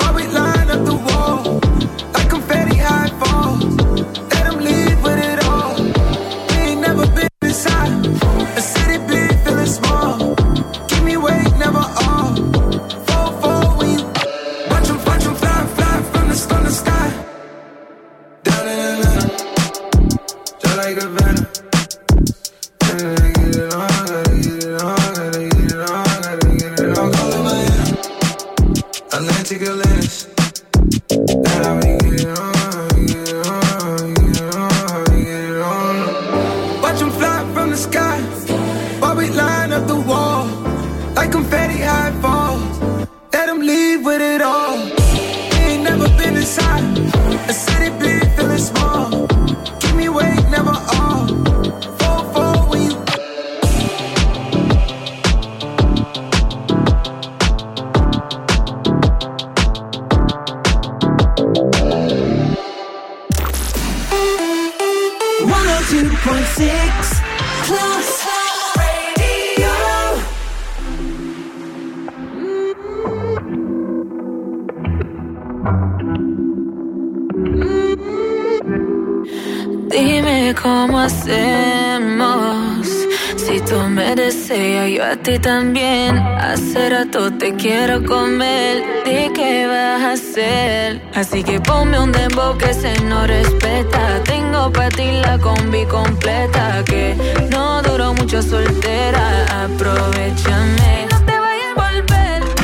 yo 84.96 85.04
a 85.04 85.16
ti 85.16 85.38
también. 85.38 86.16
Hace 86.18 86.88
rato 86.88 87.30
te 87.32 87.54
quiero 87.54 88.04
comer. 88.04 88.82
¿De 89.04 89.30
qué 89.34 89.66
vas 89.66 90.02
a 90.02 90.12
hacer? 90.12 91.02
Así 91.14 91.44
que 91.44 91.60
ponme 91.60 91.98
un 91.98 92.12
dembow 92.12 92.56
que 92.56 92.72
se 92.72 92.92
no 93.04 93.26
respeta. 93.26 94.22
Tengo 94.24 94.72
para 94.72 94.88
ti 94.88 95.08
la 95.22 95.38
combi 95.38 95.84
completa. 95.86 96.82
Que 96.84 97.14
no 97.50 97.82
duró 97.82 98.14
mucho 98.14 98.40
soltera. 98.42 99.24
Aprovechame. 99.64 101.06
No 101.10 101.18
te 101.26 101.38
vayas 101.44 101.72
a 101.76 101.80
volver. 101.82 102.55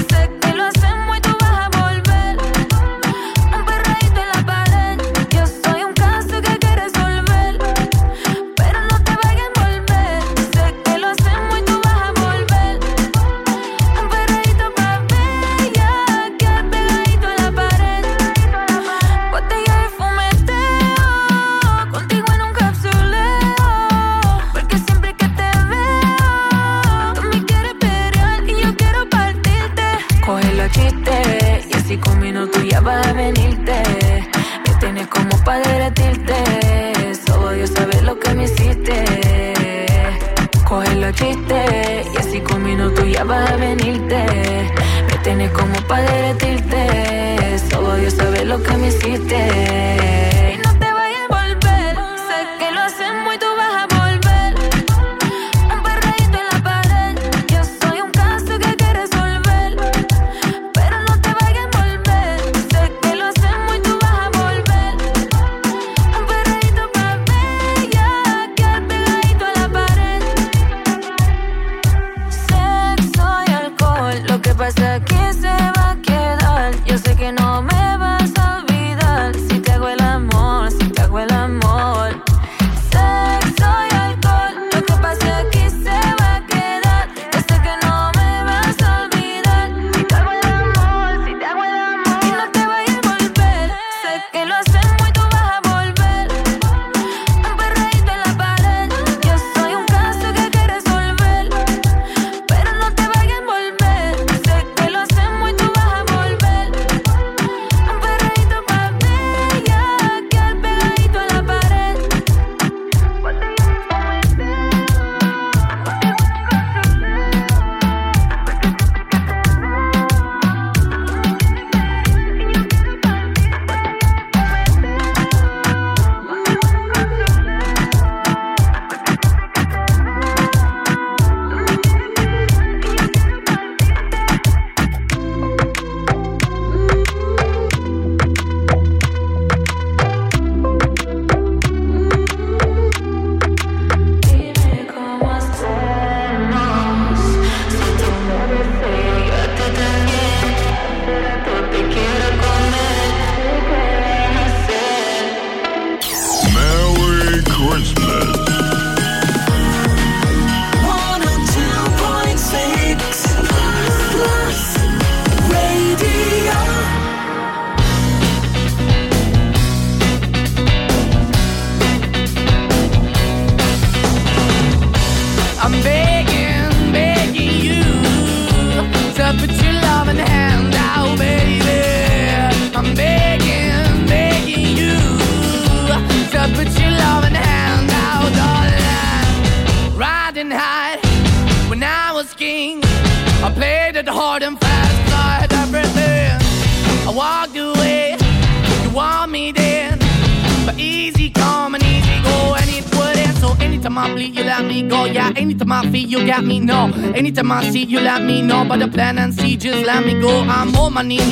money 211.03 211.32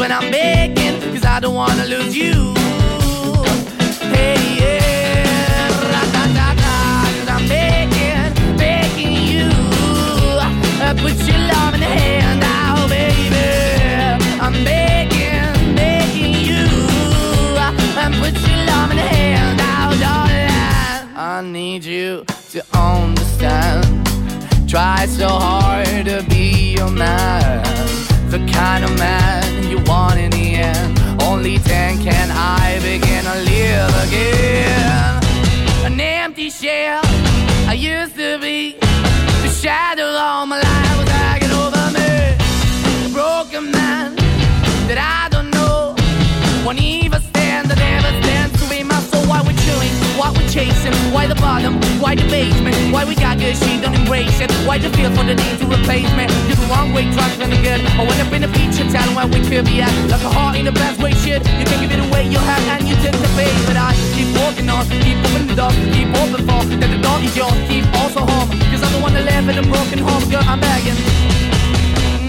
Why 50.30 50.38
we 50.38 50.46
chasing? 50.46 50.94
Why 51.10 51.26
the 51.26 51.34
bottom? 51.34 51.74
Why 51.98 52.14
the 52.14 52.22
basement? 52.30 52.76
Why 52.94 53.04
we 53.04 53.16
got 53.16 53.38
good, 53.42 53.56
she 53.56 53.80
don't 53.82 53.94
embrace 53.98 54.38
it? 54.38 54.46
Why 54.62 54.78
the 54.78 54.88
feel 54.90 55.10
for 55.10 55.26
the 55.26 55.34
need 55.34 55.58
to 55.58 55.66
replace 55.66 56.06
me? 56.14 56.30
You're 56.46 56.54
the 56.54 56.70
wrong 56.70 56.94
way, 56.94 57.10
trying 57.10 57.34
to 57.34 57.58
good. 57.58 57.82
I 57.98 58.06
went 58.06 58.20
up 58.22 58.30
in 58.30 58.44
a 58.44 58.50
feature 58.54 58.86
town 58.94 59.10
where 59.18 59.26
we 59.26 59.42
could 59.42 59.66
be 59.66 59.82
at. 59.82 59.90
Like 60.06 60.22
a 60.22 60.30
heart 60.30 60.54
in 60.54 60.66
the 60.66 60.70
best 60.70 61.02
way, 61.02 61.10
shit. 61.18 61.42
You 61.58 61.66
can 61.66 61.82
give 61.82 61.90
it 61.90 61.98
away, 61.98 62.30
you 62.30 62.38
have, 62.38 62.62
and 62.78 62.86
you 62.86 62.94
take 63.02 63.18
the 63.18 63.26
bait. 63.34 63.50
But 63.66 63.74
I 63.74 63.90
keep 64.14 64.30
walking 64.38 64.70
on, 64.70 64.86
keep 65.02 65.18
opening 65.18 65.50
the 65.50 65.56
door, 65.58 65.74
keep 65.90 66.06
open 66.14 66.46
for. 66.46 66.62
That 66.78 66.90
the 66.94 67.02
door 67.02 67.18
is 67.26 67.34
yours, 67.34 67.58
keep 67.66 67.90
also 67.98 68.22
home. 68.22 68.54
Cause 68.70 68.86
I'm 68.86 68.92
the 68.94 69.02
one 69.02 69.14
that 69.18 69.26
live 69.26 69.50
in 69.50 69.58
a 69.58 69.66
broken 69.66 69.98
home, 69.98 70.22
girl, 70.30 70.46
I'm 70.46 70.62
begging. 70.62 70.94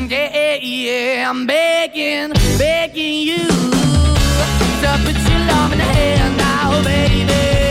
Yeah, 0.10 0.34
yeah, 0.34 0.58
yeah, 0.58 1.30
I'm 1.30 1.46
begging, 1.46 2.34
begging 2.58 3.30
you 3.30 3.46
to 4.82 4.98
put 5.06 5.16
your 5.30 5.40
love 5.54 5.72
in 5.72 5.78
the 5.78 5.86
hand 5.86 6.38
now, 6.38 6.84
baby. 6.84 7.71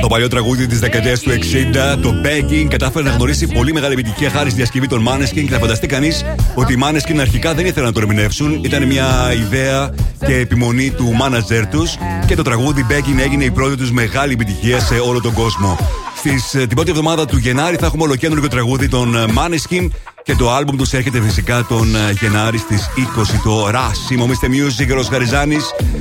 Το 0.00 0.06
παλιό 0.06 0.28
τραγούδι 0.28 0.66
της 0.66 0.78
δεκαετίας 0.78 1.20
του 1.20 1.30
60, 1.30 1.98
το 2.02 2.14
Begging, 2.24 2.66
κατάφερε 2.68 3.08
να 3.08 3.14
γνωρίσει 3.14 3.46
πολύ 3.46 3.72
μεγάλη 3.72 3.92
επιτυχία 3.92 4.30
χάρη 4.30 4.48
στη 4.48 4.58
διασκευή 4.58 4.86
των 4.86 5.08
Maneskin 5.08 5.44
και 5.44 5.50
θα 5.50 5.58
φανταστεί 5.58 5.86
κανείς 5.86 6.24
ότι 6.54 6.72
οι 6.72 6.78
Maneskin 6.82 7.18
αρχικά 7.20 7.54
δεν 7.54 7.66
ήθελαν 7.66 7.88
να 7.88 7.92
το 7.92 8.00
ερμηνεύσουν. 8.00 8.64
Ήταν 8.64 8.86
μια 8.86 9.32
ιδέα 9.32 9.94
και 10.26 10.34
επιμονή 10.34 10.90
του 10.90 11.12
μάνατζερ 11.12 11.66
τους 11.66 11.96
και 12.26 12.34
το 12.34 12.42
τραγούδι 12.42 12.86
Begging 12.88 13.18
έγινε 13.18 13.44
η 13.44 13.50
πρώτη 13.50 13.76
τους 13.76 13.90
μεγάλη 13.90 14.32
επιτυχία 14.32 14.80
σε 14.80 14.94
όλο 14.94 15.20
τον 15.20 15.32
κόσμο. 15.32 15.78
Στις, 16.16 16.54
ε, 16.54 16.58
την 16.58 16.74
πρώτη 16.74 16.90
εβδομάδα 16.90 17.26
του 17.26 17.36
Γενάρη 17.36 17.76
θα 17.76 17.86
έχουμε 17.86 18.02
ολοκέντρο 18.02 18.48
τραγούδι 18.48 18.88
των 18.88 19.16
ε, 19.16 19.24
Maneskin 19.24 19.88
και 20.30 20.36
το 20.36 20.50
άλμπουμ 20.50 20.76
τους 20.76 20.92
έρχεται 20.92 21.20
φυσικά 21.20 21.64
τον 21.68 21.94
ε, 21.94 22.12
Γενάρη 22.20 22.58
στις 22.58 22.90
20 23.16 23.22
το 23.44 23.68
Rush. 23.68 24.10
Είμαι 24.10 24.22
ο 24.22 24.28
Mr. 24.28 24.46
Music, 24.46 24.96
ο 24.98 25.02
Χαριζάνη. 25.10 25.56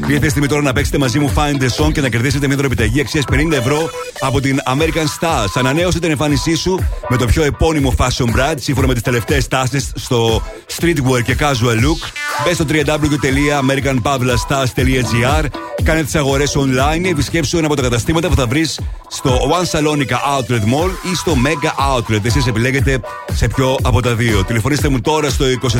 Ήρθε 0.07 0.29
στιγμή 0.29 0.47
τώρα 0.47 0.61
να 0.61 0.73
παίξετε 0.73 0.97
μαζί 0.97 1.19
μου 1.19 1.33
Find 1.35 1.61
the 1.61 1.67
Song 1.77 1.91
και 1.91 2.01
να 2.01 2.09
κερδίσετε 2.09 2.47
μια 2.47 2.55
δωρεπιταγή 2.55 2.99
αξίας 2.99 3.23
50 3.31 3.51
ευρώ 3.51 3.89
από 4.19 4.41
την 4.41 4.59
American 4.65 5.05
Stars. 5.19 5.51
Ανανέωσε 5.53 5.99
την 5.99 6.11
εμφάνισή 6.11 6.55
σου 6.55 6.79
με 7.09 7.17
το 7.17 7.25
πιο 7.25 7.43
επώνυμο 7.43 7.93
fashion 7.97 8.25
brand 8.25 8.55
σύμφωνα 8.55 8.87
με 8.87 8.93
τις 8.93 9.01
τελευταίες 9.01 9.47
τάσεις 9.47 9.91
στο 9.95 10.43
streetwear 10.77 11.23
και 11.23 11.35
casual 11.39 11.79
look. 11.83 11.99
Μπες 12.45 12.55
στο 12.55 12.65
www.americanpavlastars.gr 12.69 15.45
Κάνε 15.83 16.03
τις 16.03 16.15
αγορές 16.15 16.57
online 16.57 17.05
ή 17.05 17.09
επισκέψου 17.09 17.57
ένα 17.57 17.65
από 17.65 17.75
τα 17.75 17.81
καταστήματα 17.81 18.27
που 18.27 18.35
θα 18.35 18.47
βρεις 18.47 18.79
στο 19.07 19.31
One 19.31 19.77
Salonica 19.77 20.17
Outlet 20.37 20.63
Mall 20.63 20.89
ή 21.11 21.15
στο 21.15 21.33
Mega 21.45 21.97
Outlet. 21.97 22.25
Εσείς 22.25 22.47
επιλέγετε 22.47 22.99
σε 23.33 23.47
ποιο 23.47 23.75
από 23.81 24.01
τα 24.01 24.15
δύο. 24.15 24.18
Τηλεφωνήστε 24.47 24.89
μου 24.89 25.01
τώρα 25.01 25.29
στο 25.29 25.45
2310 25.61 25.69
26 25.71 25.73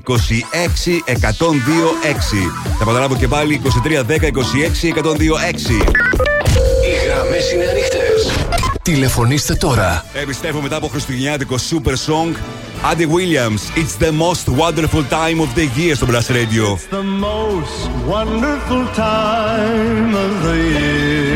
126. 0.00 1.18
Θα 2.62 2.78
επαναλάβω 2.82 3.16
και 3.16 3.28
πάλι 3.28 3.60
2310 3.64 3.68
26 3.68 3.68
126. 4.08 5.70
Οι 6.84 7.06
γραμμές 7.06 7.52
είναι 7.52 7.64
ανοιχτές. 7.64 8.32
Τηλεφωνήστε 8.82 9.54
τώρα. 9.54 10.04
Επιστρέφω 10.12 10.60
μετά 10.60 10.76
από 10.76 10.86
χριστουγεννιάτικο 10.88 11.56
super 11.70 11.92
song. 11.92 12.34
Andy 12.92 13.06
Williams, 13.06 13.62
It's 13.80 13.96
the 14.04 14.12
most 14.12 14.46
wonderful 14.62 15.04
time 15.10 15.38
of 15.40 15.48
the 15.58 15.66
year 15.78 15.94
στο 15.94 16.06
Blast 16.10 16.30
Radio. 16.30 16.64
It's 16.76 16.88
the 16.90 17.04
most 17.28 17.80
wonderful 18.14 18.84
time 18.96 20.10
of 20.24 20.32
the 20.46 20.56
year. 20.76 21.35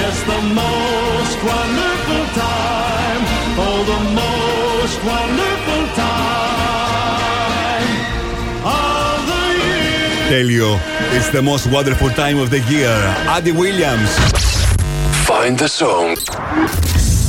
Yes, 0.00 0.16
the 0.32 0.40
most 0.62 1.38
wonderful 1.52 2.24
time. 2.44 3.22
Oh, 3.64 3.78
the 3.92 4.00
most 4.22 4.98
wonderful 5.12 5.82
time 6.02 6.58
of 8.78 9.18
the 9.30 9.42
year. 9.62 10.28
Τέλειο. 10.28 10.80
It's 11.16 11.30
the 11.36 11.42
most 11.42 11.64
wonderful 11.76 12.10
time 12.22 12.38
of 12.44 12.48
the 12.54 12.62
year. 12.72 12.96
Andy 13.36 13.52
Williams. 13.62 14.12
Find 15.28 15.54
the 15.58 15.68
song. 15.80 16.10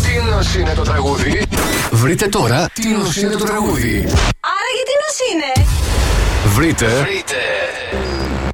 Τι 0.03 0.14
νοσ 0.30 0.56
είναι 0.56 0.73
το 0.73 0.81
τραγούδι. 0.81 1.45
Βρείτε 1.91 2.27
τώρα 2.27 2.69
τι 2.73 2.88
νοσ 2.88 3.18
είναι 3.18 3.35
το 3.35 3.45
τραγούδι. 3.45 4.03
Άρα 4.40 4.69
γιατί 4.76 4.91
νος 5.03 5.18
είναι; 5.31 5.52
Βρείτε. 6.45 6.85
Βρείτε. 6.85 7.35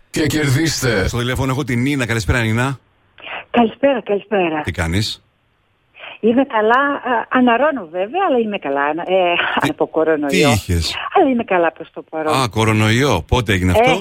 Και 0.10 0.28
κερδίστε. 0.28 1.08
Στο 1.08 1.18
τηλέφωνο 1.18 1.52
έχω 1.52 1.64
την 1.64 1.82
Νίνα. 1.82 2.06
Καλησπέρα, 2.06 2.40
Νίνα. 2.40 2.80
Καλησπέρα, 3.52 4.02
καλησπέρα. 4.02 4.62
Τι 4.62 4.72
κάνεις; 4.72 5.24
Είμαι 6.20 6.44
καλά, 6.46 6.82
α, 7.12 7.26
αναρώνω 7.30 7.88
βέβαια, 7.92 8.22
αλλά 8.28 8.38
είμαι 8.38 8.58
καλά. 8.58 8.88
Ε, 8.90 9.34
από 9.70 9.88
κορονοϊό. 9.88 10.30
Τι 10.30 10.38
είχες; 10.38 10.96
Αλλά 11.14 11.30
είμαι 11.30 11.44
καλά 11.44 11.72
προς 11.72 11.90
το 11.94 12.02
παρόν. 12.10 12.34
Α, 12.42 12.50
κορονοϊό. 12.50 13.24
Πότε 13.28 13.54
έγινε 13.54 13.72
αυτό; 13.72 13.92
Ε, 13.92 13.94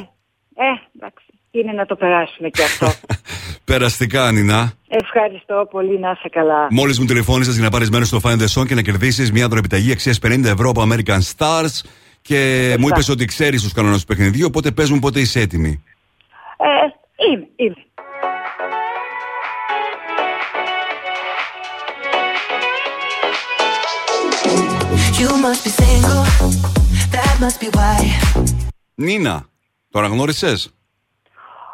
ε, 0.65 0.73
εντάξει, 0.97 1.27
είναι 1.51 1.73
να 1.73 1.87
το 1.87 1.97
περάσουμε 1.97 2.49
και 2.49 2.63
αυτό. 2.63 2.87
Περαστικά, 3.73 4.33
Νίνα. 4.33 4.73
Ευχαριστώ 4.89 5.69
πολύ, 5.71 5.99
να 5.99 6.11
είσαι 6.11 6.29
καλά. 6.29 6.67
Μόλις 6.71 6.99
μου 6.99 7.05
τηλεφώνησες 7.05 7.55
για 7.55 7.65
να 7.65 7.71
πάρεις 7.71 7.91
μέρος 7.91 8.09
στο 8.09 8.21
Find 8.23 8.39
the 8.39 8.61
Song 8.61 8.67
και 8.67 8.75
να 8.75 8.83
κερδίσεις 8.83 9.33
μια 9.33 9.49
δωρεπιταγή 9.49 9.93
αξίας 9.93 10.19
50 10.27 10.45
ευρώ 10.45 10.71
από 10.71 10.83
American 10.83 11.21
Stars. 11.37 11.83
Και 12.23 12.75
μου 12.79 12.89
είπες 12.89 13.09
ότι 13.09 13.25
ξέρεις 13.25 13.63
τους 13.63 13.73
κανόνες 13.73 14.01
του 14.01 14.07
παιχνιδιού, 14.07 14.47
οπότε 14.49 14.71
πες 14.71 14.91
μου 14.91 14.99
πότε 14.99 15.21
είσαι 15.21 15.41
έτοιμη. 15.41 15.85
Ε, 16.57 16.67
είμαι, 17.33 17.49
είμαι. 17.57 17.88
Νίνα, 28.95 29.49
το 29.91 29.99
αναγνώρισες; 29.99 30.75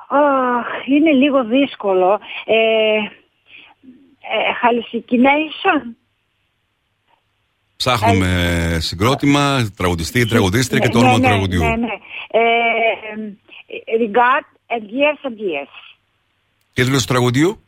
Αχ, 0.09 0.87
είναι 0.89 1.13
λίγο 1.13 1.45
δύσκολο. 1.45 2.21
Ε, 2.45 2.55
ε, 2.55 3.07
hallucination. 4.63 5.83
Ψάχνουμε 7.77 8.77
συγκρότημα, 8.81 9.71
τραγουδιστή, 9.77 10.27
τραγουδίστρια 10.27 10.81
και 10.81 10.89
το 10.89 11.01
Ναι, 11.01 11.09
όνομα 11.09 11.19
ναι, 11.19 11.25
του 11.25 11.31
τραγουδιού. 11.31 11.65
Ναι, 11.65 11.77
ναι. 11.77 11.93
Ε, 12.31 12.41
ε, 13.67 14.07
regard 14.07 14.77
and 14.77 14.83
years 14.83 15.29
and 15.29 15.39
years. 15.39 15.97
Και 16.73 16.83
τίτλο 16.83 16.99
του 16.99 17.05
τραγουδιού; 17.05 17.65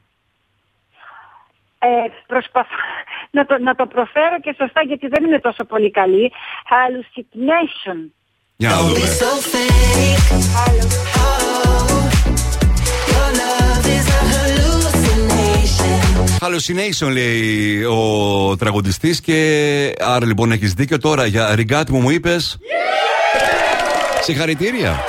Ε, 1.79 1.89
προσπαθώ 2.27 2.77
να 3.31 3.47
το, 3.47 3.59
να 3.59 3.75
το 3.75 3.87
προφέρω 3.87 4.41
και 4.41 4.55
σωστά 4.59 4.83
γιατί 4.83 5.07
δεν 5.07 5.25
είμαι 5.25 5.39
τόσο 5.39 5.65
πολύ 5.65 5.91
καλή. 5.91 6.33
Hallucination. 6.75 8.11
Για 8.57 8.69
να 8.69 8.81
δούμε. 8.81 8.99
So 8.99 9.33
fake. 9.53 10.27
Oh, 11.23 11.47
your 13.13 13.31
love 13.41 13.87
is 13.97 14.07
a 14.19 14.23
hallucination. 14.33 15.99
Hallucination 16.41 17.13
λέει 17.13 17.83
ο 17.85 18.57
τραγουδιστής 18.57 19.21
και 19.21 19.39
άρα 19.99 20.27
λοιπόν 20.27 20.53
έχεις 20.53 20.73
δίκιο 20.73 20.99
τώρα 20.99 21.27
για 21.27 21.55
Regard 21.57 21.87
που 21.87 21.97
μου 21.97 22.11
είπες 22.11 22.59
Συγχαρητήρια 24.21 25.05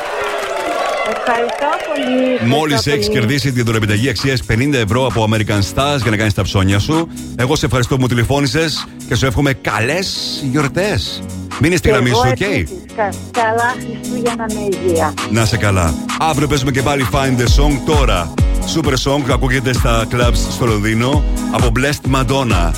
Ευχαριστώ 1.16 1.70
πολύ. 1.88 2.50
Μόλις 2.50 2.76
Ευχαριστώ 2.76 2.92
έχεις 2.92 3.08
πολύ. 3.08 3.20
κερδίσει 3.20 3.52
την 3.52 3.66
δωροεπιταγή 3.66 4.10
αξίας 4.10 4.42
50 4.48 4.74
ευρώ 4.74 5.06
από 5.06 5.28
American 5.32 5.60
Stars 5.74 6.02
για 6.02 6.12
να 6.12 6.18
κάνεις 6.18 6.34
τα 6.34 6.42
ψώνια 6.42 6.80
σου 6.80 7.08
Εγώ 7.36 7.56
σε 7.56 7.66
ευχαριστώ 7.66 7.96
που 7.96 8.02
μου 8.02 8.08
τηλεφώνησες 8.08 8.88
και 9.08 9.16
σου 9.16 9.26
εύχομαι 9.26 9.54
καλές 9.54 10.18
γιορτές 10.52 11.22
Μείνε 11.62 11.76
στη 11.76 11.88
Και 11.88 11.94
γραμμή 11.94 12.10
εγώ 12.10 12.20
σου, 12.24 12.30
οκ; 12.32 12.40
επίσης. 12.40 12.70
Κα- 12.96 13.14
Καλά 13.32 13.76
Χριστούγεννα 13.80 14.46
με 14.54 14.60
υγεία. 14.88 15.14
Να 15.32 15.46
σε 15.46 15.58
καλά. 15.58 15.94
Αύριο 16.20 16.48
παίζουμε 16.48 16.72
και 16.72 16.82
πάλι 16.82 17.08
Find 17.12 17.40
the 17.42 17.44
Song 17.64 17.78
τώρα. 17.86 18.34
Super 18.76 18.92
Song 18.94 19.22
που 19.26 19.34
ακούγεται 19.34 19.74
στα 19.74 20.08
clubs 20.12 20.34
στο 20.52 20.66
Λονδίνο 20.66 21.24
από 21.52 21.72
Blessed 21.78 22.16
Madonna. 22.16 22.72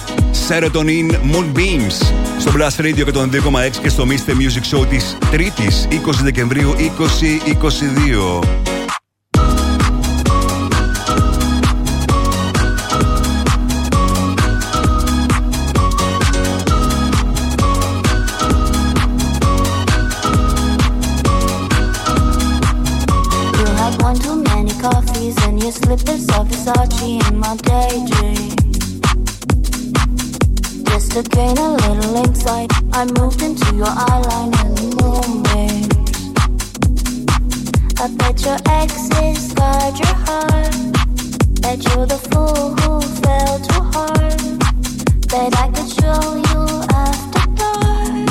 Serotonin 0.47 1.11
Moonbeams 1.11 2.05
στο 2.39 2.51
Blast 2.57 2.81
Radio 2.81 3.03
και 3.05 3.11
τον 3.11 3.29
2,6 3.33 3.37
και 3.81 3.89
στο 3.89 4.05
Mr. 4.07 4.31
Music 4.31 4.77
Show 4.77 4.85
της 4.89 5.17
3ης 5.31 5.87
20 5.89 5.95
Δεκεμβρίου 6.23 6.75
2022. 6.77 8.18
You 8.19 8.25
had 23.77 24.01
one 24.01 24.15
too 24.19 24.43
many 24.43 24.73
coffees 24.81 25.37
and 25.45 25.63
your 25.63 25.71
slippers 25.71 26.27
of 26.31 26.49
Versace 26.49 27.25
in 27.29 27.37
my 27.39 27.55
daydream. 27.55 28.49
Just 30.87 31.13
to 31.13 31.23
gain 31.23 31.57
a 31.57 31.71
little 31.71 32.15
insight, 32.17 32.69
I 32.91 33.05
moved 33.05 33.41
into 33.41 33.73
your 33.75 33.85
eyeline 33.85 34.53
and. 34.59 35.48
I 38.01 38.07
bet 38.15 38.45
your 38.45 38.55
exes 38.69 39.53
guard 39.53 39.99
your 39.99 40.15
heart. 40.23 40.73
Bet 41.59 41.83
you're 41.83 42.05
the 42.05 42.17
fool 42.31 42.73
who 42.79 43.01
fell 43.19 43.59
too 43.59 43.81
hard. 43.91 44.39
Bet 45.27 45.53
I 45.59 45.67
could 45.67 45.89
show 45.99 46.35
you 46.47 46.61
after 46.95 47.45
dark. 47.59 48.25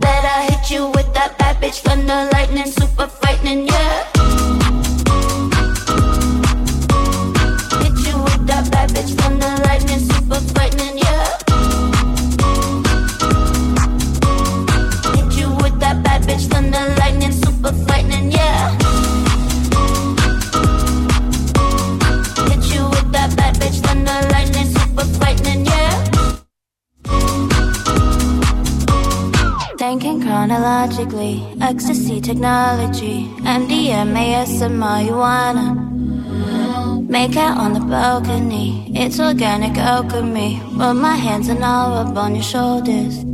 Bet 0.00 0.24
I 0.26 0.48
hit 0.50 0.70
you 0.70 0.88
with 0.88 1.08
that 1.14 1.38
bad 1.38 1.56
bitch 1.62 1.80
thunder 1.80 2.28
lightning, 2.32 2.66
super 2.66 3.06
frightening, 3.06 3.68
yeah. 3.68 4.65
Thunder 16.44 16.94
lightning, 16.98 17.32
super 17.32 17.72
frightening, 17.72 18.30
yeah. 18.30 18.72
Hit 22.48 22.64
you 22.74 22.84
with 22.90 23.10
that 23.12 23.34
bad 23.36 23.54
bitch 23.56 23.80
thunder 23.80 24.18
lightning, 24.32 24.66
super 24.66 25.04
frightening, 25.16 25.64
yeah. 25.64 26.04
Thinking 29.78 30.20
chronologically, 30.20 31.42
ecstasy 31.60 32.20
technology, 32.20 33.28
MDMA, 33.40 34.26
and 34.60 34.74
marijuana. 34.82 35.66
Make 37.08 37.36
out 37.36 37.56
on 37.56 37.72
the 37.72 37.80
balcony, 37.80 38.92
it's 38.94 39.18
organic 39.18 39.78
alchemy. 39.78 40.60
Put 40.76 40.94
my 40.94 41.16
hands 41.16 41.48
and 41.48 41.62
up 41.62 42.16
on 42.16 42.34
your 42.34 42.44
shoulders. 42.44 43.24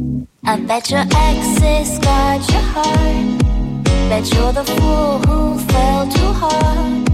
I 0.45 0.57
bet 0.57 0.91
your 0.91 1.05
exes 1.15 2.01
got 2.01 2.51
your 2.51 2.63
heart. 2.75 3.39
Bet 4.11 4.29
you're 4.35 4.53
the 4.53 4.65
fool 4.65 5.19
who 5.21 5.57
fell 5.71 6.09
too 6.09 6.33
hard. 6.35 7.07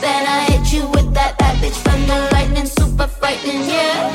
Then 0.00 0.26
I 0.28 0.44
hit 0.50 0.72
you 0.72 0.86
with 0.90 1.12
that 1.14 1.36
bad 1.38 1.56
bitch 1.58 1.82
the 1.82 2.28
lightning, 2.32 2.66
super 2.66 3.08
frightening, 3.08 3.68
yeah. 3.68 4.12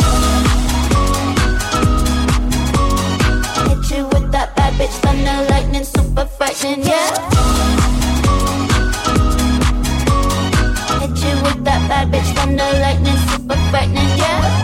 Hit 3.68 3.98
you 3.98 4.06
with 4.06 4.32
that 4.32 4.56
bad 4.56 4.74
bitch 4.76 4.96
thunder 5.04 5.50
lightning, 5.52 5.84
super 5.84 6.26
frightening, 6.26 6.84
yeah. 6.84 7.12
Hit 11.02 11.20
you 11.20 11.36
with 11.44 11.66
that 11.66 11.84
bad 11.90 12.08
bitch 12.14 12.34
thunder 12.34 12.80
lightning, 12.80 13.18
super 13.28 13.58
frightening, 13.70 14.18
yeah. 14.18 14.61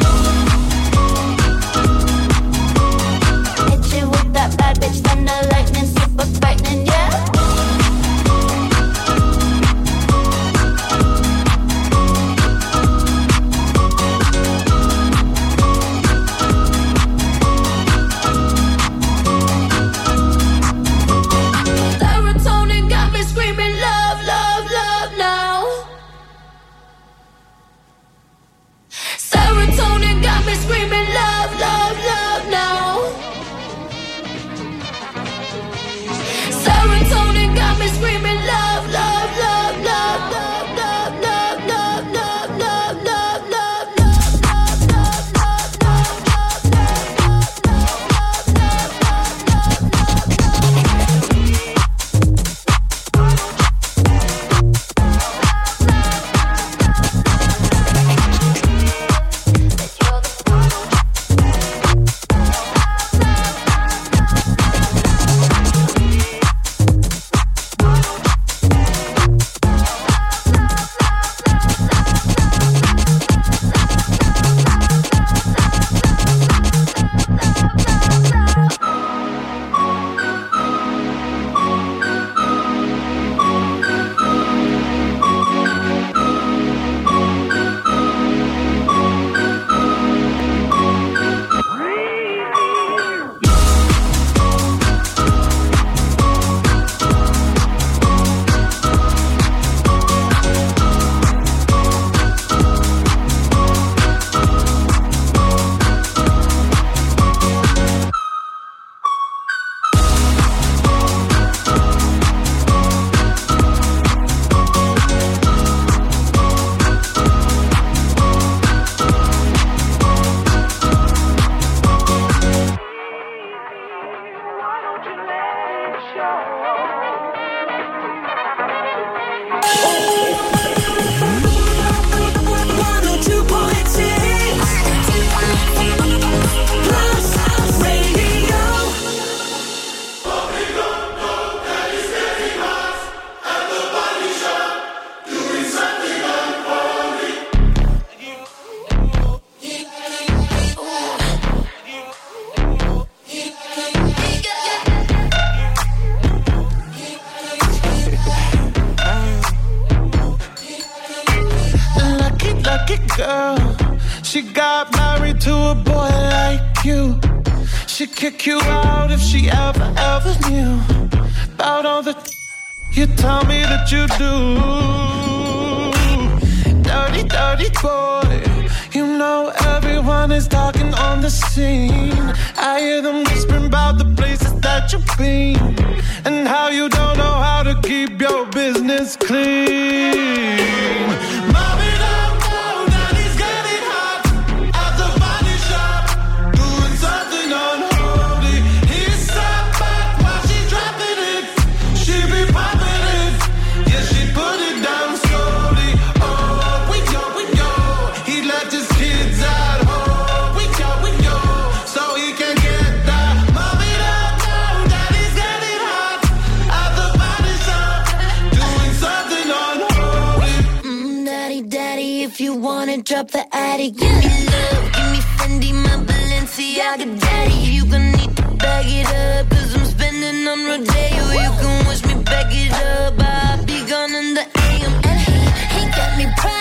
If 222.27 222.41
you 222.41 222.53
wanna 222.53 223.01
drop 223.01 223.31
the 223.31 223.43
attic, 223.55 223.95
give 223.95 224.17
me 224.21 224.31
love, 224.53 224.83
give 224.95 225.09
me 225.13 225.19
Fendi, 225.37 225.71
my 225.73 225.95
Balenciaga, 226.07 227.07
daddy. 227.21 227.53
You 227.75 227.85
gonna 227.85 228.11
need 228.17 228.35
to 228.35 228.43
bag 228.63 228.85
it 228.99 229.07
up, 229.07 229.49
cause 229.49 229.73
I'm 229.75 229.85
spending 229.85 230.45
on 230.51 230.59
Rodeo. 230.69 231.23
You 231.43 231.51
can 231.59 231.87
wish 231.87 232.03
me 232.05 232.15
back 232.23 232.51
it 232.51 232.73
up, 232.73 233.15
I'll 233.17 233.63
be 233.65 233.79
gone 233.91 234.13
in 234.13 234.33
the 234.33 234.45
AM. 234.65 234.93
And 235.09 235.19
he, 235.27 235.39
he 235.75 235.81
got 235.97 236.11
me 236.17 236.25
Prada, 236.37 236.56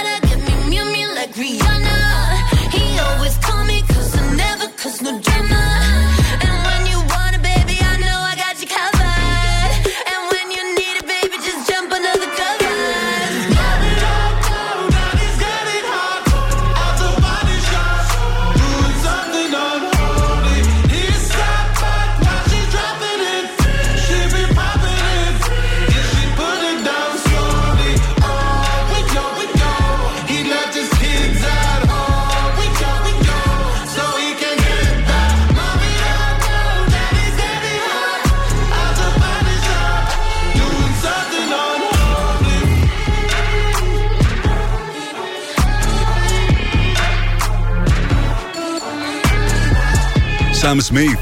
Sam 50.67 50.81
Smith, 50.81 51.19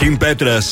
Kim 0.00 0.16
Petras, 0.18 0.66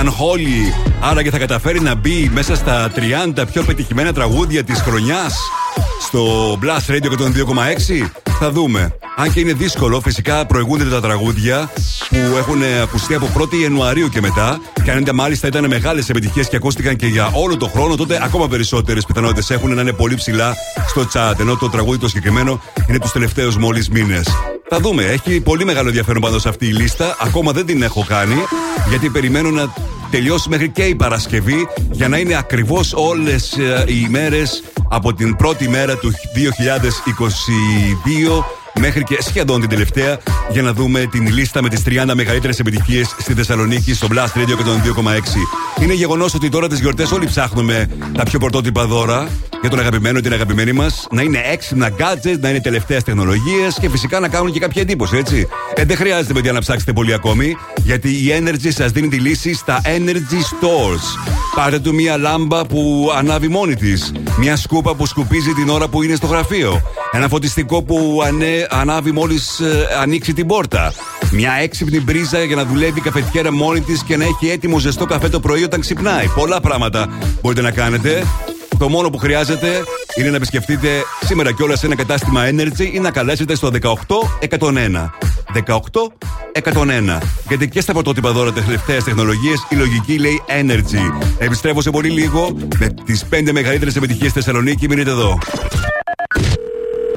Unholy. 0.00 0.74
Άρα 1.00 1.22
και 1.22 1.30
θα 1.30 1.38
καταφέρει 1.38 1.80
να 1.80 1.94
μπει 1.94 2.30
μέσα 2.32 2.56
στα 2.56 2.90
30 3.36 3.42
πιο 3.52 3.62
πετυχημένα 3.62 4.12
τραγούδια 4.12 4.64
της 4.64 4.80
χρονιάς 4.80 5.38
στο 6.02 6.52
Blast 6.62 6.92
Radio 6.92 7.10
102,6. 7.10 8.10
Θα 8.38 8.50
δούμε. 8.50 8.94
Αν 9.16 9.32
και 9.32 9.40
είναι 9.40 9.52
δύσκολο, 9.52 10.00
φυσικά 10.00 10.46
προηγούνται 10.46 10.84
τα 10.84 11.00
τραγούδια 11.00 11.70
που 12.08 12.36
έχουν 12.38 12.62
ακουστεί 12.82 13.14
από 13.14 13.28
1η 13.38 13.54
Ιανουαρίου 13.62 14.08
και 14.08 14.20
μετά. 14.20 14.60
Και 14.84 14.90
αν 14.90 15.08
μάλιστα 15.14 15.46
ήταν 15.46 15.66
μεγάλες 15.66 16.08
επιτυχίες 16.08 16.48
και 16.48 16.56
ακούστηκαν 16.56 16.96
και 16.96 17.06
για 17.06 17.30
όλο 17.34 17.56
το 17.56 17.66
χρόνο, 17.68 17.96
τότε 17.96 18.20
ακόμα 18.22 18.48
περισσότερες 18.48 19.04
πιθανότητες 19.04 19.50
έχουν 19.50 19.74
να 19.74 19.80
είναι 19.80 19.92
πολύ 19.92 20.14
ψηλά 20.14 20.54
στο 20.88 21.08
chat. 21.12 21.40
Ενώ 21.40 21.56
το 21.56 21.68
τραγούδι 21.68 21.98
το 21.98 22.08
συγκεκριμένο 22.08 22.62
είναι 22.88 22.98
τους 22.98 23.12
τελευταίους 23.12 23.56
μόλις 23.56 23.88
μήνες. 23.88 24.28
Θα 24.72 24.80
δούμε. 24.80 25.04
Έχει 25.04 25.40
πολύ 25.40 25.64
μεγάλο 25.64 25.88
ενδιαφέρον 25.88 26.22
πάντως 26.22 26.46
αυτή 26.46 26.66
η 26.66 26.72
λίστα. 26.72 27.16
Ακόμα 27.20 27.52
δεν 27.52 27.66
την 27.66 27.82
έχω 27.82 28.04
κάνει, 28.08 28.34
γιατί 28.88 29.10
περιμένω 29.10 29.50
να 29.50 29.72
τελειώσει 30.10 30.48
μέχρι 30.48 30.68
και 30.68 30.82
η 30.82 30.94
Παρασκευή 30.94 31.68
για 31.90 32.08
να 32.08 32.18
είναι 32.18 32.36
ακριβώς 32.36 32.92
όλες 32.94 33.56
οι 33.86 34.02
ημέρες 34.06 34.62
από 34.88 35.14
την 35.14 35.36
πρώτη 35.36 35.68
μέρα 35.68 35.96
του 35.96 36.12
2022 36.12 36.16
μέχρι 38.78 39.02
και 39.02 39.18
σχεδόν 39.20 39.60
την 39.60 39.68
τελευταία 39.68 40.18
για 40.52 40.62
να 40.62 40.72
δούμε 40.72 41.06
την 41.10 41.26
λίστα 41.32 41.62
με 41.62 41.68
τις 41.68 41.82
30 41.86 42.12
μεγαλύτερες 42.14 42.58
επιτυχίες 42.58 43.14
στη 43.18 43.34
Θεσσαλονίκη 43.34 43.94
στο 43.94 44.06
Blast 44.10 44.38
Radio 44.38 44.54
102,6. 45.02 45.82
Είναι 45.82 45.92
γεγονός 45.92 46.34
ότι 46.34 46.48
τώρα 46.48 46.68
τις 46.68 46.80
γιορτές 46.80 47.12
όλοι 47.12 47.26
ψάχνουμε 47.26 47.88
τα 48.12 48.22
πιο 48.22 48.38
πρωτότυπα 48.38 48.86
δώρα 48.86 49.28
για 49.60 49.70
τον 49.70 49.78
αγαπημένο 49.78 50.18
ή 50.18 50.20
την 50.20 50.32
αγαπημένη 50.32 50.72
μας. 50.72 51.06
Να 51.10 51.22
είναι 51.22 51.40
έξυπνα 51.52 51.90
gadgets, 51.98 52.38
να 52.40 52.48
είναι 52.48 52.60
τελευταίες 52.60 53.02
τεχνολογίες 53.02 53.78
και 53.80 53.88
φυσικά 53.88 54.20
να 54.20 54.28
κάνουν 54.28 54.52
και 54.52 54.58
κάποια 54.58 54.82
εντύπωση, 54.82 55.16
έτσι. 55.16 55.48
Ε, 55.74 55.84
δεν 55.84 55.96
χρειάζεται, 55.96 56.32
παιδιά, 56.32 56.52
να 56.52 56.60
ψάξετε 56.60 56.92
πολύ 56.92 57.12
ακόμη, 57.12 57.56
γιατί 57.76 58.08
η 58.08 58.34
Energy 58.40 58.68
σας 58.68 58.90
δίνει 58.90 59.08
τη 59.08 59.16
λύση 59.16 59.54
στα 59.54 59.80
Energy 59.84 60.40
Stores. 60.50 61.30
Πάρτε 61.54 61.78
του 61.78 61.94
μία 61.94 62.16
λάμπα 62.16 62.66
που 62.66 63.10
ανάβει 63.16 63.48
μόνη 63.48 63.74
της. 63.74 64.12
Μια 64.38 64.56
σκούπα 64.56 64.94
που 64.94 65.06
σκουπίζει 65.06 65.52
την 65.52 65.68
ώρα 65.68 65.88
που 65.88 66.02
είναι 66.02 66.14
στο 66.14 66.26
γραφείο. 66.26 66.82
Ένα 67.12 67.28
φωτιστικό 67.28 67.82
που 67.82 68.22
ανέ, 68.26 68.59
ανάβει 68.70 69.12
μόλις 69.12 69.60
ανοίξει 70.00 70.32
την 70.32 70.46
πόρτα. 70.46 70.92
Μια 71.30 71.52
έξυπνη 71.52 72.00
μπρίζα 72.00 72.44
για 72.44 72.56
να 72.56 72.64
δουλεύει 72.64 72.98
η 72.98 73.02
καφετιέρα 73.02 73.52
μόνη 73.52 73.80
της 73.80 74.02
και 74.02 74.16
να 74.16 74.24
έχει 74.24 74.48
έτοιμο 74.50 74.78
ζεστό 74.78 75.04
καφέ 75.04 75.28
το 75.28 75.40
πρωί 75.40 75.62
όταν 75.62 75.80
ξυπνάει. 75.80 76.26
Πολλά 76.34 76.60
πράγματα 76.60 77.08
μπορείτε 77.42 77.62
να 77.62 77.70
κάνετε. 77.70 78.24
Το 78.78 78.88
μόνο 78.88 79.10
που 79.10 79.18
χρειάζεται 79.18 79.82
είναι 80.18 80.30
να 80.30 80.36
επισκεφτείτε 80.36 80.88
σήμερα 81.24 81.52
κιόλας 81.52 81.84
ένα 81.84 81.96
κατάστημα 81.96 82.48
Energy 82.48 82.92
ή 82.92 82.98
να 82.98 83.10
καλέσετε 83.10 83.54
στο 83.54 83.70
18101. 83.82 85.10
18101. 85.52 87.18
Γιατί 87.48 87.68
και 87.68 87.80
στα 87.80 87.92
πρωτότυπα 87.92 88.32
δώρα 88.32 88.52
τελευταίες 88.52 89.04
τεχνολογίες 89.04 89.66
η 89.68 89.74
λογική 89.74 90.18
λέει 90.18 90.42
Energy. 90.62 91.24
Επιστρέφω 91.38 91.82
σε 91.82 91.90
πολύ 91.90 92.08
λίγο 92.08 92.56
με 92.78 92.94
τις 93.04 93.24
5 93.30 93.52
μεγαλύτερες 93.52 93.96
επιτυχίες 93.96 94.30
στη 94.30 94.40
Θεσσαλονίκη. 94.40 94.88
Μείνετε 94.88 95.10
εδώ. 95.10 95.38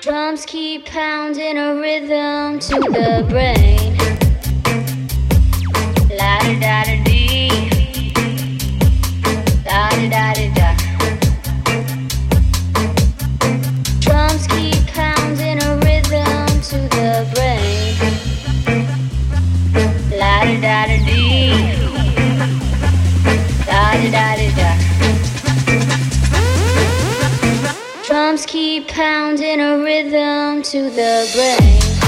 Drums 0.00 0.46
keep 0.46 0.86
pounding 0.86 1.58
a 1.58 1.74
rhythm 1.74 2.58
to 2.58 2.80
the 2.80 3.26
brain. 3.28 3.98
La 6.16 6.38
da 6.40 6.54
da 6.58 6.84
da 6.84 7.04
dee. 7.04 8.12
Da 9.62 9.90
da 9.90 10.08
da 10.08 10.32
da 10.32 10.46
da. 10.54 10.68
Drums 14.00 14.46
keep 14.46 14.86
pounding 14.94 15.62
a 15.62 15.76
rhythm 15.84 16.46
to 16.70 16.78
the 16.96 17.28
brain. 17.34 17.92
La 20.18 20.44
da 20.44 20.54
da 20.64 20.86
da 20.86 20.96
dee. 21.04 21.76
Da 23.66 23.92
da 23.92 24.08
da 24.10 24.36
da 24.36 24.49
Drums 28.30 28.46
keep 28.46 28.86
pounding 28.86 29.58
a 29.58 29.76
rhythm 29.78 30.62
to 30.62 30.88
the 30.88 31.28
brain. 31.34 31.99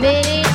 minute. 0.00 0.47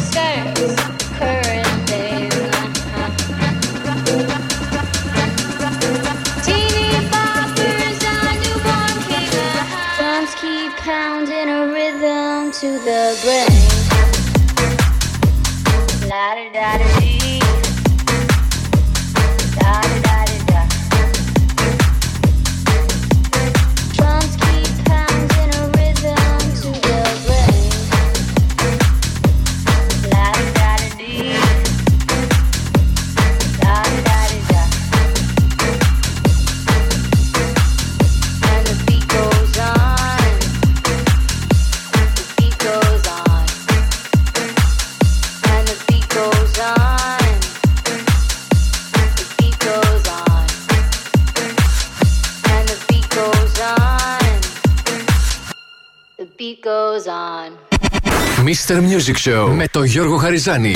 Show 58.67 59.49
με 59.55 59.67
τον 59.71 59.83
Γιώργο 59.83 60.17
Χαριζάνη. 60.17 60.75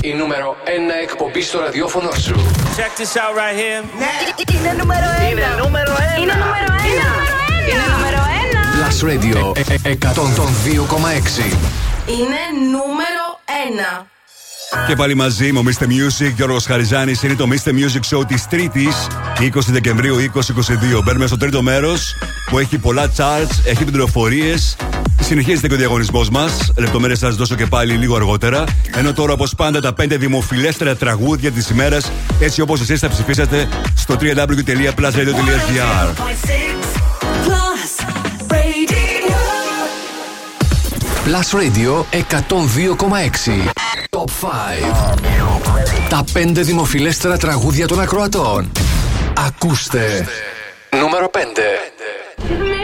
Η 0.00 0.12
νούμερο 0.14 0.56
1 0.64 0.68
εκπομπή 1.02 1.42
στο 1.42 1.60
ραδιόφωνο 1.60 2.10
σου. 2.12 2.34
Check 2.76 2.92
this 3.00 3.14
out 3.16 3.34
right 3.38 3.56
here. 3.60 3.84
Ναι. 3.98 4.12
Είναι 4.58 4.72
νούμερο 4.78 5.06
1. 5.28 5.30
Είναι 5.30 5.46
νούμερο 5.62 5.92
1. 5.92 6.20
Είναι 6.22 6.32
νούμερο 6.32 6.66
1. 6.66 7.70
Είναι 7.70 7.86
νούμερο 7.96 8.20
1. 8.26 8.60
Plus 8.76 8.98
102,6. 9.82 11.44
Είναι 12.06 12.40
νούμερο 12.70 13.24
1. 14.02 14.06
Και 14.86 14.96
πάλι 14.96 15.14
μαζί 15.14 15.52
μου, 15.52 15.64
Mr. 15.64 15.84
Music, 15.84 16.32
Γιώργος 16.36 16.64
Χαριζάνης, 16.64 17.22
είναι 17.22 17.34
το 17.34 17.46
Mr. 17.50 17.68
Music 17.68 18.16
Show 18.16 18.26
της 18.26 18.46
Τρίτης, 18.46 19.06
20 19.40 19.72
Δεκεμβρίου 19.72 20.16
2022. 20.16 21.02
Μπαίνουμε 21.04 21.26
στο 21.26 21.36
τρίτο 21.36 21.62
μέρος 21.62 22.14
που 22.50 22.58
έχει 22.58 22.78
πολλά 22.78 23.12
charts, 23.16 23.66
έχει 23.66 23.84
πληροφορίες 23.84 24.76
Συνεχίζεται 25.20 25.68
και 25.68 25.74
ο 25.74 25.76
διαγωνισμός 25.76 26.30
μας. 26.30 26.72
Λεπτομέρειες 26.76 27.18
θα 27.18 27.26
σας 27.26 27.36
δώσω 27.36 27.54
και 27.54 27.66
πάλι 27.66 27.94
λίγο 27.94 28.16
αργότερα. 28.16 28.64
Ενώ 28.96 29.12
τώρα, 29.12 29.32
όπως 29.32 29.54
πάντα, 29.54 29.80
τα 29.80 29.92
πέντε 29.92 30.16
δημοφιλέστερα 30.16 30.96
τραγούδια 30.96 31.50
της 31.50 31.70
ημέρας, 31.70 32.12
έτσι 32.40 32.60
όπως 32.60 32.80
εσείς 32.80 33.00
θα 33.00 33.08
ψηφίσατε 33.08 33.68
στο 33.96 34.16
www.plusradio.gr. 34.20 36.08
Plus 41.24 41.50
Radio 41.52 42.04
102,6 42.10 42.18
Top 44.10 44.30
5 44.40 44.48
Τα 46.08 46.24
πέντε 46.32 46.62
δημοφιλέστερα 46.62 47.36
τραγούδια 47.36 47.86
των 47.86 48.00
ακροατών 48.00 48.72
Ακούστε 49.34 50.26
Νούμερο 51.00 51.30
5 51.32 52.79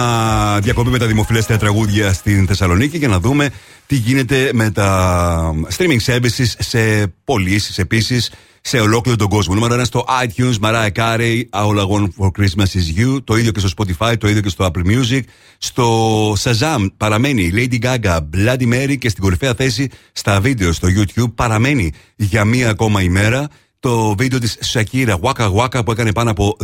διακοπή 0.63 0.91
με 0.91 0.99
τα 0.99 1.07
δημοφιλέστερα 1.07 1.59
τραγούδια 1.59 2.13
στην 2.13 2.47
Θεσσαλονίκη 2.47 2.99
για 2.99 3.09
να 3.09 3.21
δούμε 3.21 3.51
τι 3.87 3.95
γίνεται 3.95 4.51
με 4.53 4.71
τα 4.71 5.55
ε, 5.69 5.75
streaming 5.77 6.01
services 6.13 6.53
σε 6.59 7.07
πωλήσεις 7.25 7.79
επίσης 7.79 8.31
σε 8.73 8.81
ολόκληρο 8.81 9.17
τον 9.17 9.29
κόσμο. 9.29 9.55
Νούμερο 9.55 9.81
1 9.81 9.85
στο 9.85 10.05
iTunes, 10.25 10.55
Mariah 10.61 10.93
Carey, 10.93 11.43
All 11.51 11.79
I 11.79 11.87
Want 11.87 12.09
for 12.19 12.31
Christmas 12.39 12.67
is 12.75 12.87
You. 12.99 13.19
Το 13.25 13.37
ίδιο 13.37 13.53
και 13.53 13.61
στο 13.61 13.69
Spotify, 13.77 14.15
το 14.19 14.29
ίδιο 14.29 14.41
και 14.41 14.49
στο 14.49 14.71
Apple 14.71 14.87
Music. 14.87 15.21
Στο 15.59 16.33
Shazam 16.33 16.87
παραμένει 16.97 17.51
Lady 17.55 17.79
Gaga, 17.83 18.19
Bloody 18.37 18.73
Mary 18.73 18.99
και 18.99 19.09
στην 19.09 19.23
κορυφαία 19.23 19.55
θέση 19.55 19.89
στα 20.13 20.41
βίντεο 20.41 20.73
στο 20.73 20.89
YouTube 20.89 21.33
παραμένει 21.35 21.93
για 22.17 22.45
μία 22.45 22.71
ακόμα 22.71 23.03
ημέρα 23.03 23.49
το 23.81 24.15
βίντεο 24.15 24.39
της 24.39 24.59
Shakira 24.73 25.19
Waka 25.21 25.53
Waka 25.55 25.85
που 25.85 25.91
έκανε 25.91 26.13
πάνω 26.13 26.31
από 26.31 26.57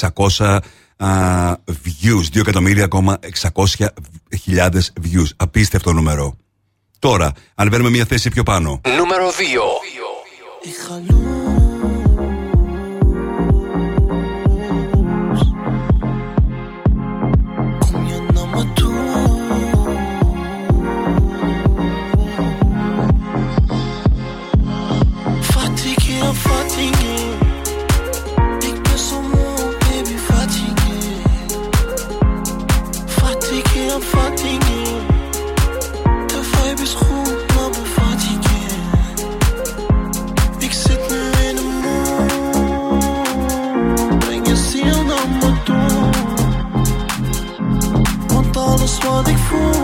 2,600 0.00 0.58
uh, 0.98 1.54
views, 2.02 2.24
2.600.000 2.34 4.80
views. 5.02 5.28
Απίστευτο 5.36 5.92
νούμερο. 5.92 6.36
Τώρα, 6.98 7.32
αν 7.54 7.90
μια 7.90 8.04
θέση 8.04 8.30
πιο 8.30 8.42
πάνω. 8.42 8.80
Νούμερο 8.96 9.28
2. 9.28 9.32
איך 10.64 10.78
חלום 10.78 11.31
des 49.24 49.36
fous. 49.36 49.81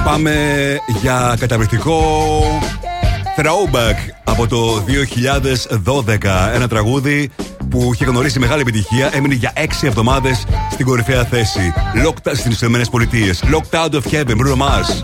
πάμε 0.04 0.34
για 1.02 1.36
καταπληκτικό 1.40 2.02
throwback 3.38 3.96
από 4.24 4.48
το 4.48 4.84
2012. 5.86 6.04
Ένα 6.54 6.68
τραγούδι 6.68 7.30
που 7.70 7.92
είχε 7.94 8.06
γνωρίσει 8.06 8.40
μεγάλη 8.40 8.62
επιτυχία, 8.62 9.10
έμεινε 9.14 9.34
για 9.34 9.54
6 9.56 9.60
εβδομάδες 9.82 10.46
στην 10.72 10.86
κορυφαία 10.86 11.24
θέση. 11.24 11.74
Locked 12.06 12.32
στις 12.34 12.62
ΗΠΑ. 12.62 12.82
Locked 13.52 13.86
out 13.86 13.94
of 13.94 14.02
heaven, 14.12 14.38
Bruno 14.38 14.56
Mars. 14.56 15.04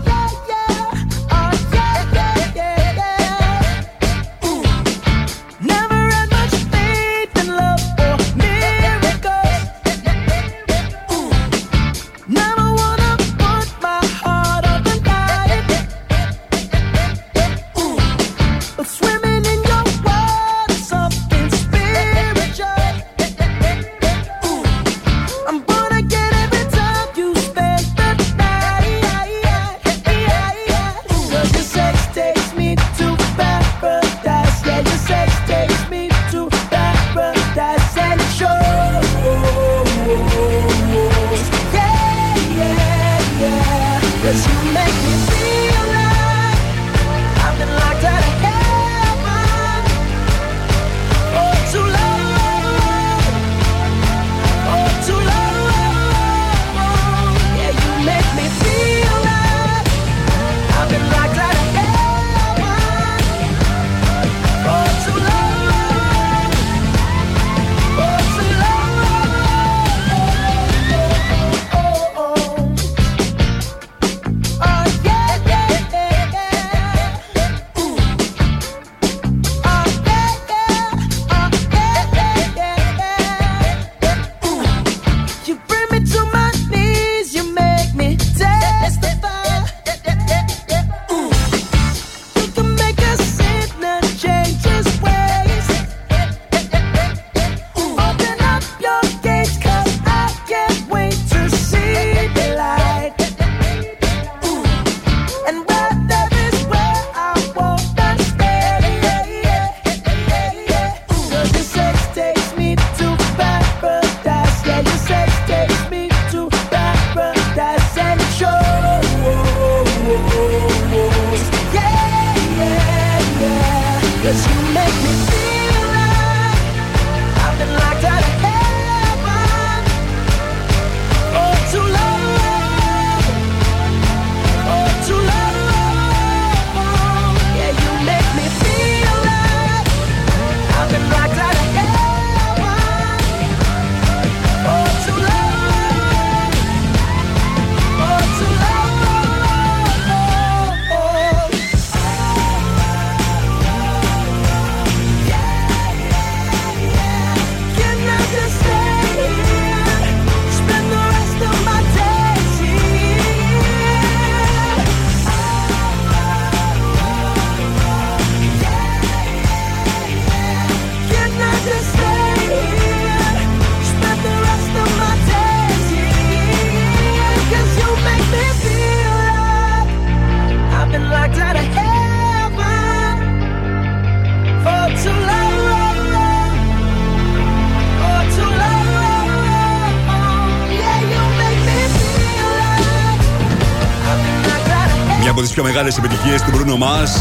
Μεγάλες 195.74 195.98
επιτυχίες 195.98 196.42
του 196.42 196.50
Bruno 196.50 196.82
Mars, 196.82 197.12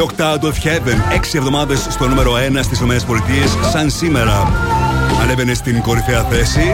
Locked 0.00 0.20
Out 0.20 0.44
of 0.44 0.52
Heaven. 0.52 1.14
Έξι 1.14 1.36
εβδομάδες 1.38 1.86
στο 1.90 2.08
νούμερο 2.08 2.32
1 2.34 2.62
στις 2.62 2.80
ΗΠΑ, 2.80 3.68
σαν 3.70 3.90
σήμερα. 3.90 4.52
Ανέβαινε 5.22 5.54
στην 5.54 5.82
κορυφαία 5.82 6.22
θέση 6.22 6.72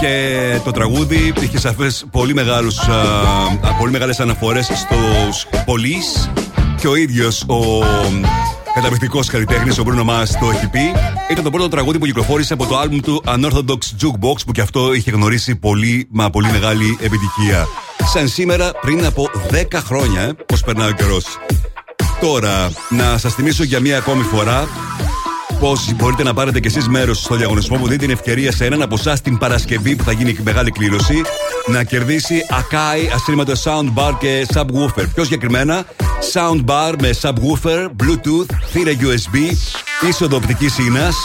και 0.00 0.34
το 0.64 0.70
τραγούδι 0.70 1.32
είχε 1.40 1.58
σαφές 1.58 2.04
πολύ, 2.10 2.34
μεγάλους, 2.34 2.78
α, 2.78 3.74
πολύ 3.78 3.92
μεγάλες 3.92 4.20
αναφορές 4.20 4.64
στους 4.64 5.46
Police 5.52 6.30
και 6.80 6.88
ο 6.88 6.94
ίδιος 6.94 7.44
ο 7.46 7.84
καταπληκτικός 8.74 9.28
καλλιτέχνης 9.28 9.78
ο 9.78 9.82
Bruno 9.86 10.10
Mars 10.10 10.28
το 10.40 10.50
έχει 10.50 10.68
πει. 10.68 10.92
Ήταν 11.30 11.44
το 11.44 11.50
πρώτο 11.50 11.68
τραγούδι 11.68 11.98
που 11.98 12.06
κυκλοφόρησε 12.06 12.52
από 12.52 12.66
το 12.66 12.78
άλμπουμ 12.78 13.00
του 13.00 13.22
Unorthodox 13.26 13.78
Jukebox 14.00 14.36
που 14.46 14.52
και 14.52 14.60
αυτό 14.60 14.94
είχε 14.94 15.10
γνωρίσει 15.10 15.56
πολύ 15.56 16.08
μα 16.10 16.30
πολύ 16.30 16.50
μεγάλη 16.50 16.98
επιτυχία. 17.00 17.66
Σαν 18.12 18.28
σήμερα 18.28 18.70
πριν 18.80 19.06
από 19.06 19.30
10 19.50 19.80
χρόνια, 19.84 20.22
ε, 20.22 20.32
πώς 20.46 20.62
περνάει 20.62 20.88
ο 20.88 20.92
καιρός. 20.92 21.24
Τώρα, 22.20 22.70
να 22.88 23.18
σας 23.18 23.34
θυμίσω 23.34 23.64
για 23.64 23.80
μία 23.80 23.98
ακόμη 23.98 24.22
φορά 24.22 24.68
πώ 25.60 25.72
μπορείτε 25.96 26.22
να 26.22 26.34
πάρετε 26.34 26.60
κι 26.60 26.66
εσείς 26.66 26.88
μέρος 26.88 27.18
στο 27.18 27.34
διαγωνισμό 27.34 27.76
που 27.76 27.84
δίνει 27.86 27.98
την 27.98 28.10
ευκαιρία 28.10 28.52
σε 28.52 28.64
έναν 28.64 28.82
από 28.82 28.94
εσάς 28.94 29.20
την 29.20 29.38
Παρασκευή 29.38 29.96
που 29.96 30.04
θα 30.04 30.12
γίνει 30.12 30.36
μεγάλη 30.42 30.70
κλήρωση 30.70 31.22
να 31.66 31.84
κερδίσει 31.84 32.42
Akai 32.50 33.12
ασύρματο 33.14 33.52
soundbar 33.64 34.12
και 34.18 34.46
subwoofer. 34.54 35.04
Πιο 35.14 35.24
συγκεκριμένα, 35.24 35.84
soundbar 36.32 36.94
με 37.00 37.10
subwoofer, 37.20 37.86
bluetooth, 37.86 38.46
θύρα 38.70 38.92
USB, 39.00 39.56
είσοδο 40.08 40.36
οπτικής 40.36 40.78
ίνας 40.78 41.16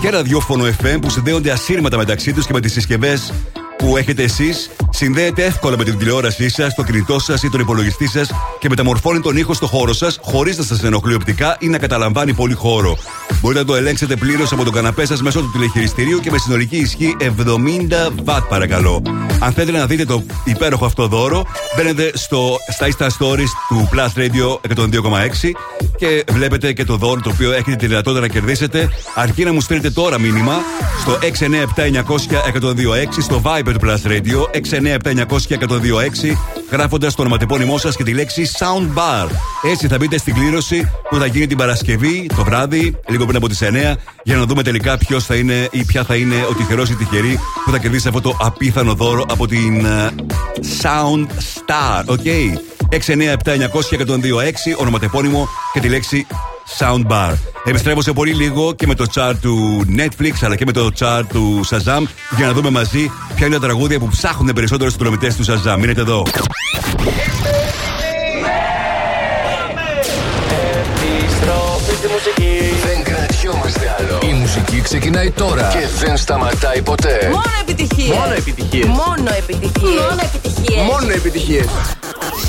και 0.00 0.10
ραδιόφωνο 0.10 0.64
FM 0.64 0.98
που 1.00 1.10
συνδέονται 1.10 1.50
ασύρματα 1.50 1.96
μεταξύ 1.96 2.32
τους 2.32 2.46
και 2.46 2.52
με 2.52 2.60
τις 2.60 2.72
συσκευές 2.72 3.32
που 3.76 3.96
έχετε 3.96 4.22
εσείς 4.22 4.70
συνδέεται 4.98 5.44
εύκολα 5.44 5.76
με 5.76 5.84
την 5.84 5.98
τηλεόρασή 5.98 6.50
σας, 6.50 6.74
το 6.74 6.82
κινητό 6.82 7.18
σας 7.18 7.42
ή 7.42 7.50
τον 7.50 7.60
υπολογιστή 7.60 8.08
σας 8.08 8.30
και 8.58 8.68
μεταμορφώνει 8.68 9.20
τον 9.20 9.36
ήχο 9.36 9.54
στο 9.54 9.66
χώρο 9.66 9.92
σας 9.92 10.18
χωρίς 10.22 10.58
να 10.58 10.64
σας 10.64 10.82
ενοχλεί 10.82 11.14
οπτικά 11.14 11.56
ή 11.60 11.68
να 11.68 11.78
καταλαμβάνει 11.78 12.34
πολύ 12.34 12.54
χώρο. 12.54 12.96
Μπορείτε 13.40 13.60
να 13.60 13.66
το 13.66 13.74
ελέγξετε 13.74 14.16
πλήρως 14.16 14.52
από 14.52 14.64
τον 14.64 14.72
καναπέ 14.72 15.06
σας 15.06 15.22
μέσω 15.22 15.40
του 15.40 15.50
τηλεχειριστηρίου 15.50 16.18
και 16.18 16.30
με 16.30 16.38
συνολική 16.38 16.76
ισχύ 16.76 17.16
70 17.20 18.08
W, 18.24 18.42
παρακαλώ. 18.48 19.02
Αν 19.40 19.52
θέλετε 19.52 19.78
να 19.78 19.86
δείτε 19.86 20.04
το 20.04 20.22
υπέροχο 20.44 20.84
αυτό 20.84 21.06
δώρο, 21.06 21.46
μπαίνετε 21.76 22.10
στο, 22.14 22.56
στα 22.72 22.86
Insta 22.86 23.06
Stories 23.06 23.48
του 23.68 23.88
Plus 23.92 24.18
Radio 24.18 24.58
102,6 24.76 24.86
και 25.96 26.24
βλέπετε 26.30 26.72
και 26.72 26.84
το 26.84 26.96
δώρο 26.96 27.20
το 27.20 27.30
οποίο 27.30 27.52
έχετε 27.52 27.76
τη 27.76 27.86
δυνατότητα 27.86 28.20
να 28.20 28.28
κερδίσετε. 28.28 28.88
Αρκεί 29.14 29.44
να 29.44 29.52
μου 29.52 29.60
στείλετε 29.60 29.90
τώρα 29.90 30.18
μήνυμα 30.18 30.54
στο 31.00 31.18
697-900-1026 31.22 33.20
στο 33.20 33.42
Viber 33.44 33.72
του 33.72 33.80
Plus 33.82 34.06
Radio 34.06 34.42
697-900-1026 34.52 36.36
γράφοντας 36.70 37.14
το 37.14 37.22
ονοματεπώνυμό 37.22 37.78
σας 37.78 37.96
και 37.96 38.02
τη 38.02 38.14
λέξη 38.14 38.50
Soundbar. 38.58 39.28
Έτσι 39.70 39.88
θα 39.88 39.96
μπείτε 39.96 40.18
στην 40.18 40.34
κλήρωση 40.34 40.90
που 41.10 41.16
θα 41.16 41.26
γίνει 41.26 41.46
την 41.46 41.56
Παρασκευή 41.56 42.26
το 42.36 42.44
βράδυ, 42.44 42.96
λίγο 43.08 43.24
πριν 43.24 43.36
από 43.36 43.48
τις 43.48 43.62
9, 43.62 43.96
για 44.28 44.36
να 44.36 44.44
δούμε 44.44 44.62
τελικά 44.62 44.98
ποιος 44.98 45.24
θα 45.24 45.34
είναι 45.34 45.68
ή 45.70 45.84
ποια 45.84 46.04
θα 46.04 46.16
είναι 46.16 46.34
ο 46.50 46.54
τυχερός 46.54 46.90
ή 46.90 46.94
τυχερή 46.94 47.38
που 47.64 47.70
θα 47.70 47.78
κερδίσει 47.78 48.08
αυτό 48.08 48.20
το 48.20 48.36
απίθανο 48.40 48.94
δώρο 48.94 49.24
από 49.28 49.46
την 49.46 49.84
ε, 49.84 50.08
Sound 50.82 51.26
Star. 51.26 52.04
Ok; 52.06 52.20
697-900-1026 52.90 54.78
ονοματεπώνυμο 54.78 55.48
και 55.72 55.80
τη 55.80 55.88
λέξη 55.88 56.26
Soundbar. 56.78 57.34
Επιστρέφω 57.64 58.02
σε 58.02 58.12
πολύ 58.12 58.34
λίγο 58.34 58.74
και 58.74 58.86
με 58.86 58.94
το 58.94 59.06
chart 59.14 59.34
του 59.40 59.84
Netflix 59.96 60.32
αλλά 60.42 60.56
και 60.56 60.64
με 60.64 60.72
το 60.72 60.90
chart 60.98 61.24
του 61.32 61.60
Shazam 61.70 62.02
για 62.36 62.46
να 62.46 62.52
δούμε 62.52 62.70
μαζί 62.70 63.10
ποια 63.34 63.46
είναι 63.46 63.54
τα 63.54 63.60
τραγούδια 63.60 63.98
που 63.98 64.08
ψάχνουν 64.08 64.52
περισσότερο 64.52 64.90
στους 64.90 65.02
δρομητέ 65.02 65.34
του 65.36 65.44
Shazam. 65.44 65.76
Μείνετε 65.78 66.00
εδώ. 66.00 66.22
Επιστροφή 70.94 71.94
στη 71.94 72.08
μουσική. 72.08 72.67
Δεν 73.98 74.06
κρατιόμαστε 74.06 74.06
άλλο. 74.06 74.18
Η 74.22 74.32
μουσική 74.32 74.80
ξεκινάει 74.80 75.30
τώρα 75.30 75.68
και 75.72 75.86
δεν 76.04 76.16
σταματάει 76.16 76.82
ποτέ. 76.82 77.28
Μόνο 77.30 77.42
επιτυχίες. 77.60 78.16
Μόνο 78.16 78.32
επιτυχίες. 78.34 78.86
Μόνο 78.86 79.30
επιτυχίες. 79.38 80.00
Μόνο 80.08 80.20
επιτυχίες. 80.22 80.86
Μόνο 80.86 81.12
επιτυχίες. 81.12 81.66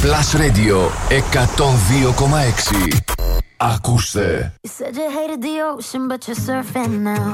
Plus 0.03 0.29
Radio 0.39 0.77
102,6. 1.09 2.97
Ακούστε. 3.57 4.53
You 4.61 4.69
said 4.77 4.95
you 4.95 5.09
hated 5.19 5.41
the 5.41 5.55
ocean, 5.71 6.07
but 6.07 6.19
you're 6.27 6.41
surfing 6.47 6.93
now. 7.13 7.31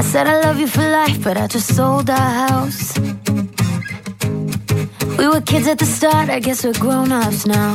I 0.00 0.02
said 0.10 0.26
I 0.26 0.36
love 0.46 0.58
you 0.62 0.68
for 0.76 0.86
life, 1.00 1.18
but 1.26 1.36
I 1.42 1.46
just 1.56 1.68
sold 1.76 2.08
our 2.10 2.32
house. 2.44 2.82
We 5.18 5.24
were 5.32 5.42
kids 5.52 5.66
at 5.72 5.78
the 5.78 5.88
start, 5.96 6.26
I 6.36 6.40
guess 6.46 6.58
we're 6.64 6.80
grown 6.84 7.10
ups 7.22 7.42
now. 7.58 7.74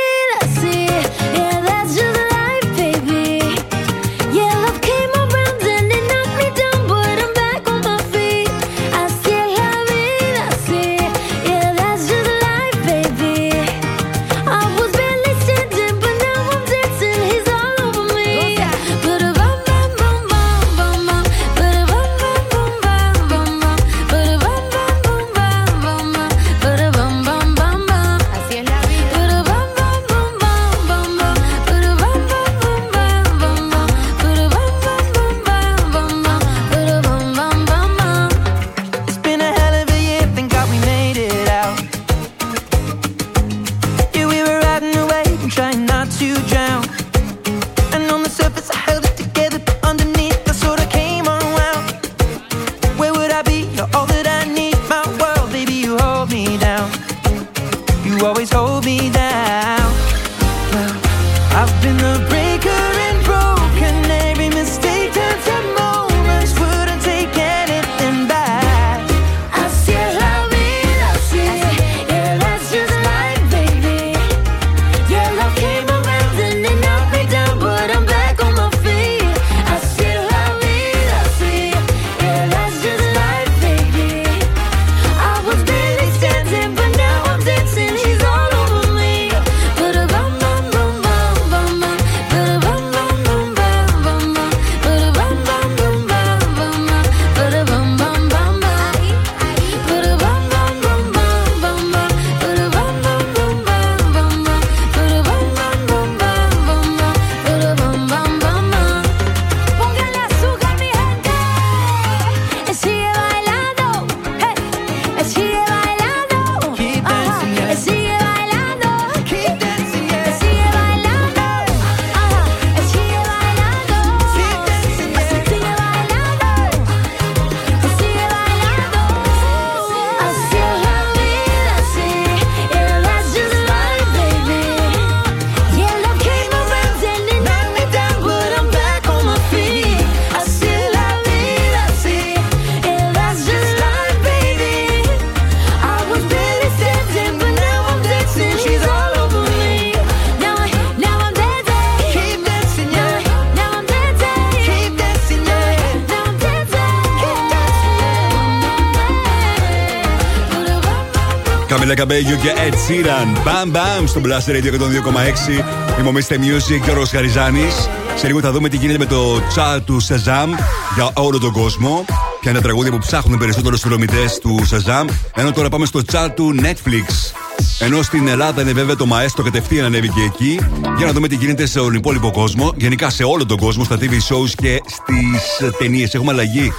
Καμίλα 162.21 162.37
Καμπέγιο 162.37 162.37
και 162.37 162.53
Ed 162.69 162.73
Sheeran. 162.73 163.41
Μπαμ 163.43 163.69
μπαμ 163.69 164.05
στο 164.05 164.21
Blast 164.23 164.49
Radio 164.51 164.73
102,6. 164.73 165.99
Είμαι 165.99 166.09
ο 166.09 166.13
Mr. 166.15 166.33
Music 166.33 166.81
και 166.85 166.91
ο 166.91 167.05
Χαριζάνης. 167.05 167.89
Σε 168.15 168.27
λίγο 168.27 168.39
θα 168.39 168.51
δούμε 168.51 168.69
τι 168.69 168.77
γίνεται 168.77 168.97
με 168.97 169.05
το 169.05 169.41
chat 169.55 169.79
του 169.85 170.01
Shazam 170.01 170.47
για 170.95 171.11
όλο 171.13 171.39
τον 171.39 171.51
κόσμο. 171.51 172.05
Ποια 172.41 172.51
είναι 172.51 172.59
τα 172.59 172.65
τραγούδια 172.65 172.91
που 172.91 172.97
ψάχνουν 172.97 173.37
περισσότερο 173.39 173.75
στους 173.75 173.89
δρομητέ 173.89 174.25
του 174.41 174.59
Shazam. 174.69 175.05
Ενώ 175.35 175.51
τώρα 175.51 175.69
πάμε 175.69 175.85
στο 175.85 176.01
chat 176.11 176.27
του 176.35 176.55
Netflix. 176.61 177.33
Ενώ 177.79 178.01
στην 178.01 178.27
Ελλάδα 178.27 178.61
είναι 178.61 178.73
βέβαια 178.73 178.95
το 178.95 179.07
Maestro 179.11 179.43
κατευθείαν 179.43 179.85
ανέβηκε 179.85 180.21
εκεί. 180.21 180.59
Για 180.97 181.05
να 181.05 181.11
δούμε 181.11 181.27
τι 181.27 181.35
γίνεται 181.35 181.65
σε 181.65 181.79
τον 181.79 181.93
υπόλοιπο 181.93 182.31
κόσμο. 182.31 182.73
Γενικά 182.75 183.09
σε 183.09 183.23
όλο 183.23 183.45
τον 183.45 183.57
κόσμο, 183.57 183.83
στα 183.83 183.97
TV 183.99 184.11
shows 184.11 184.49
και 184.61 184.81
στις 184.85 185.77
ταινίες. 185.77 186.13
Έχουμε 186.13 186.31
αλλαγή 186.31 186.73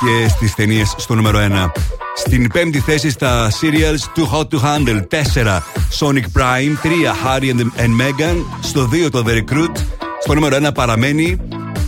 και 0.00 0.28
στις 0.28 0.54
ταινίες 0.54 0.94
στο 0.96 1.14
νούμερο 1.14 1.38
1. 1.38 1.72
Στην 2.18 2.52
πέμπτη 2.52 2.80
θέση 2.80 3.10
στα 3.10 3.50
serials 3.50 4.18
Too 4.18 4.38
Hot 4.38 4.48
to 4.48 4.60
Handle 4.62 5.02
4 5.34 5.58
Sonic 5.98 6.24
Prime 6.38 6.76
3 6.82 6.90
Harry 7.24 7.50
and, 7.50 7.60
and 7.60 8.00
Meghan 8.00 8.36
Στο 8.60 8.88
2 9.06 9.10
το 9.10 9.24
The 9.26 9.30
Recruit 9.30 9.76
Στο 10.22 10.34
νούμερο 10.34 10.68
1 10.68 10.74
παραμένει 10.74 11.38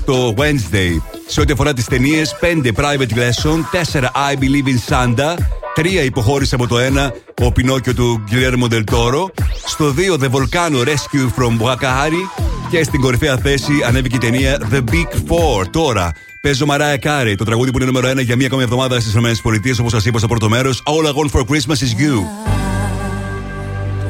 το 0.04 0.34
Wednesday 0.36 1.00
Σε 1.26 1.40
ό,τι 1.40 1.52
αφορά 1.52 1.72
τις 1.72 1.84
ταινίε 1.84 2.22
5 2.40 2.66
Private 2.76 3.12
Lesson 3.14 3.58
4 3.92 4.02
I 4.02 4.36
Believe 4.40 4.68
in 4.68 4.92
Santa 4.94 5.34
3 5.76 6.04
υποχώρησε 6.04 6.54
από 6.54 6.66
το 6.66 6.76
1 6.76 7.10
ο 7.42 7.52
Πινόκιο 7.52 7.94
του 7.94 8.24
Guillermo 8.30 8.72
del 8.72 8.84
Toro 8.90 9.26
Στο 9.66 9.94
2 9.96 10.18
The 10.20 10.30
Volcano 10.30 10.84
Rescue 10.84 11.28
from 11.38 11.66
Wakahari 11.66 12.42
Και 12.70 12.84
στην 12.84 13.00
κορυφαία 13.00 13.36
θέση 13.38 13.72
ανέβηκε 13.86 14.16
η 14.16 14.18
ταινία 14.18 14.58
The 14.72 14.78
Big 14.92 15.14
Four 15.28 15.64
Τώρα 15.70 16.12
Παίζω 16.40 16.66
Mariah 16.66 16.96
Carey, 16.96 17.34
το 17.34 17.44
τραγούδι 17.44 17.70
που 17.70 17.76
είναι 17.76 17.86
νούμερο 17.86 18.10
1 18.10 18.22
για 18.24 18.36
μία 18.36 18.46
ακόμη 18.46 18.62
εβδομάδα 18.62 19.00
στις 19.00 19.14
ΗΠΑ, 19.14 19.76
όπως 19.80 19.92
σας 19.92 20.04
είπα 20.04 20.18
στο 20.18 20.28
πρώτο 20.28 20.48
μέρος. 20.48 20.82
All 20.84 21.06
I 21.06 21.12
want 21.12 21.30
for 21.30 21.44
Christmas 21.44 21.80
is 21.80 21.92
you. 22.00 22.24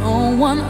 Don't 0.03 0.39
want 0.39 0.61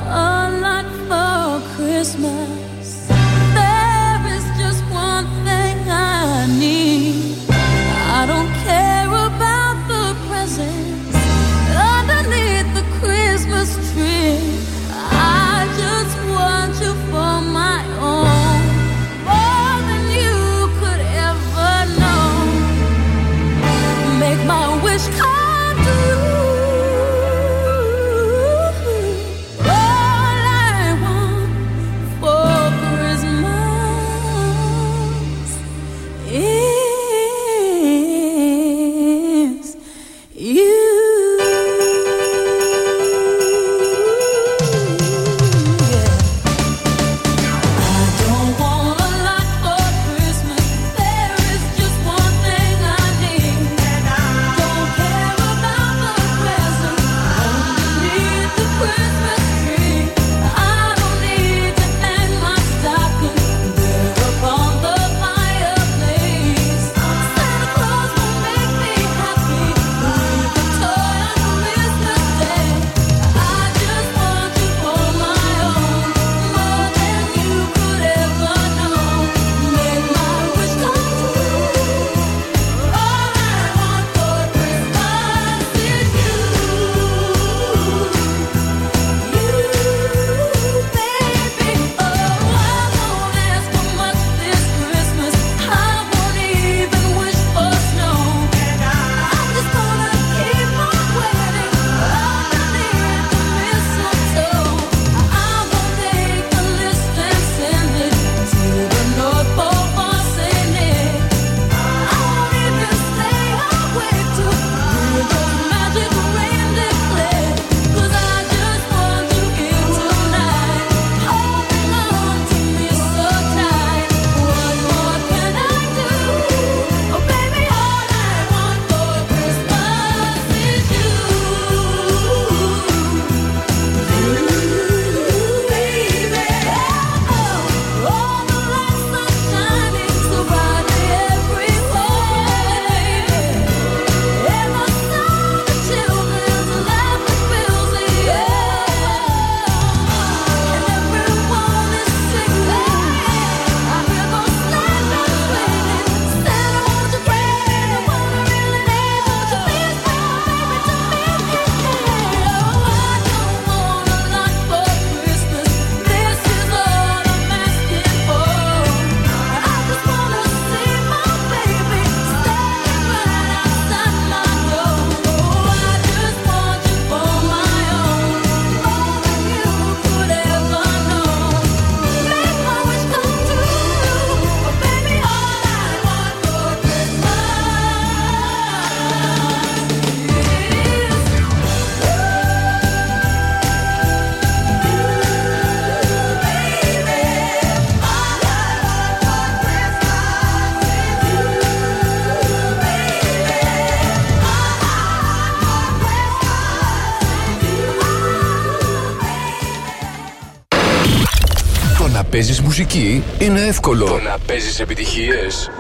μουσική 212.81 213.23
είναι 213.39 213.61
εύκολο. 213.61 214.05
Το 214.05 214.21
να 214.21 214.39
παίζεις 214.47 214.81
επιτυχίες 214.81 215.71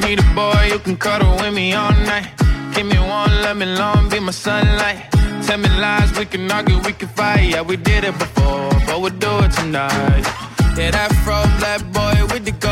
Need 0.00 0.18
a 0.18 0.28
boy 0.40 0.64
who 0.72 0.78
can 0.86 0.96
cuddle 1.04 1.34
with 1.40 1.54
me 1.58 1.66
all 1.80 1.94
night. 2.10 2.28
Give 2.74 2.86
me 2.92 2.98
one, 3.18 3.34
let 3.44 3.54
me 3.60 3.66
long, 3.80 4.02
be 4.10 4.18
my 4.28 4.34
sunlight. 4.44 5.00
Tell 5.46 5.58
me 5.64 5.70
lies, 5.82 6.10
we 6.18 6.24
can 6.32 6.50
argue, 6.56 6.78
we 6.86 6.92
can 7.00 7.10
fight. 7.18 7.44
Yeah, 7.52 7.64
we 7.70 7.76
did 7.90 8.02
it 8.10 8.16
before, 8.24 8.70
but 8.86 8.96
we'll 9.02 9.18
do 9.26 9.32
it 9.44 9.52
tonight. 9.58 10.24
Yeah, 10.78 10.90
that 10.96 11.10
fro 11.22 11.38
black 11.58 11.82
boy 11.98 12.16
with 12.32 12.44
the 12.48 12.54
gold 12.64 12.71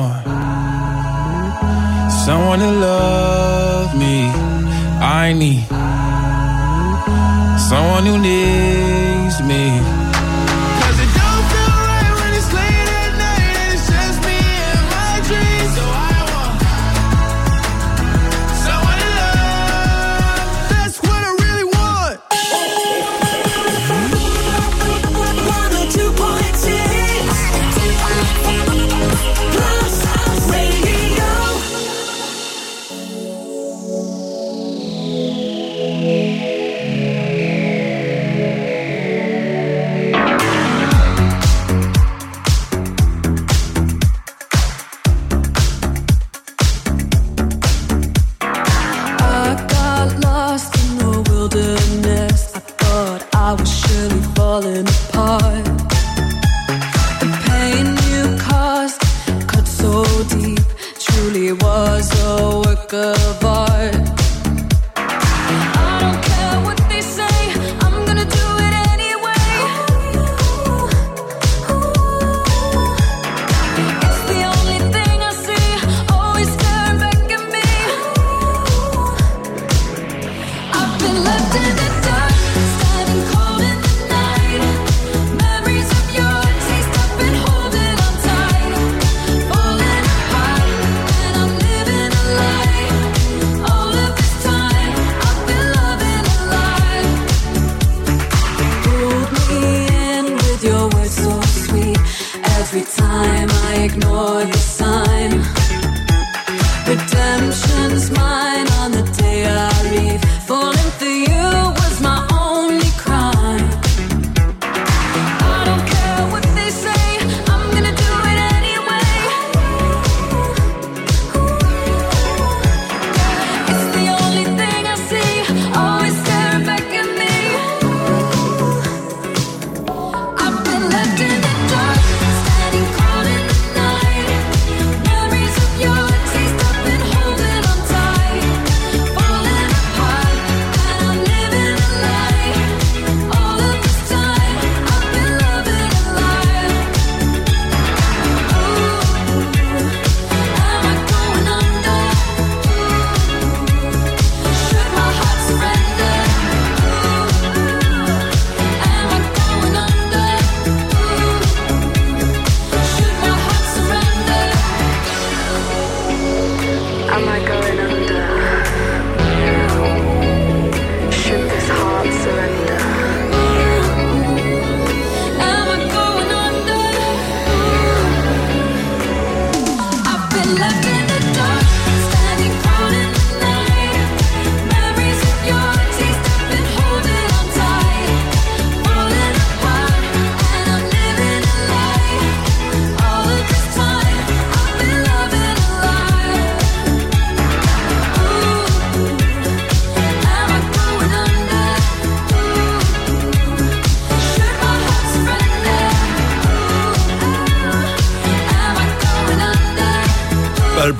find 5.31 5.39
me. 5.39 5.65
Someone 7.57 8.05
who 8.05 8.17
needs. 8.19 8.70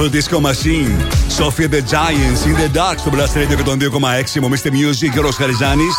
Purple 0.01 0.19
Disco 0.19 0.39
Machine. 0.39 0.93
Sophia 1.29 1.67
the 1.67 1.81
Giants 1.81 2.45
in 2.45 2.55
the 2.55 2.77
Dark 2.77 2.97
στο 2.97 3.11
Blast 3.13 3.37
Radio 3.37 3.55
και 3.55 3.63
τον 3.63 3.79
2,6. 3.79 4.39
Μομίστε 4.41 4.69
Music, 4.69 5.11
Γιώργος 5.11 5.35
Χαριζάνης. 5.35 5.93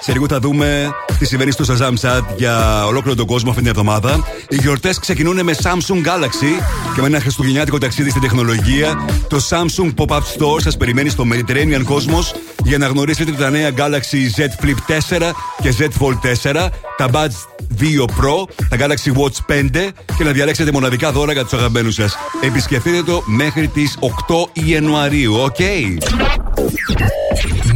Σε 0.00 0.12
λίγο 0.12 0.26
θα 0.28 0.38
δούμε 0.38 0.90
τι 1.18 1.26
συμβαίνει 1.26 1.50
στο 1.50 1.64
Shazam 1.68 1.94
Chat 2.00 2.22
για 2.36 2.86
ολόκληρο 2.86 3.16
τον 3.16 3.26
κόσμο 3.26 3.50
αυτή 3.50 3.62
την 3.62 3.70
εβδομάδα. 3.70 4.24
Οι 4.48 4.56
γιορτές 4.56 4.98
ξεκινούν 4.98 5.44
με 5.44 5.54
Samsung 5.62 6.06
Galaxy 6.06 6.62
και 6.94 7.00
με 7.00 7.06
ένα 7.06 7.20
χριστουγεννιάτικο 7.20 7.78
ταξίδι 7.78 8.10
στην 8.10 8.22
τεχνολογία. 8.22 9.04
Το 9.28 9.40
Samsung 9.48 9.94
Pop-Up 9.96 10.20
Store 10.20 10.60
σας 10.60 10.76
περιμένει 10.76 11.08
στο 11.08 11.24
Mediterranean 11.32 11.84
Cosmos 11.84 12.36
για 12.64 12.78
να 12.78 12.86
γνωρίσετε 12.86 13.32
τα 13.32 13.50
νέα 13.50 13.70
Galaxy 13.76 14.40
Z 14.40 14.64
Flip 14.64 14.76
4 15.18 15.32
και 15.62 15.74
Z 15.78 15.82
Fold 15.82 16.18
4, 16.42 16.68
τα 16.96 17.08
Buds 17.12 17.55
2 17.55 17.55
Pro, 17.80 18.48
τα 18.68 18.76
Galaxy 18.80 19.12
Watch 19.20 19.54
5 19.54 19.88
και 20.18 20.24
να 20.24 20.32
διαλέξετε 20.32 20.72
μοναδικά 20.72 21.12
δώρα 21.12 21.32
για 21.32 21.42
τους 21.42 21.52
αγαπημένους 21.52 21.94
σας. 21.94 22.16
Επισκεφτείτε 22.40 23.02
το 23.02 23.22
μέχρι 23.26 23.68
τις 23.68 23.98
8 24.00 24.48
Ιανουαρίου, 24.52 25.34
OK; 25.34 25.60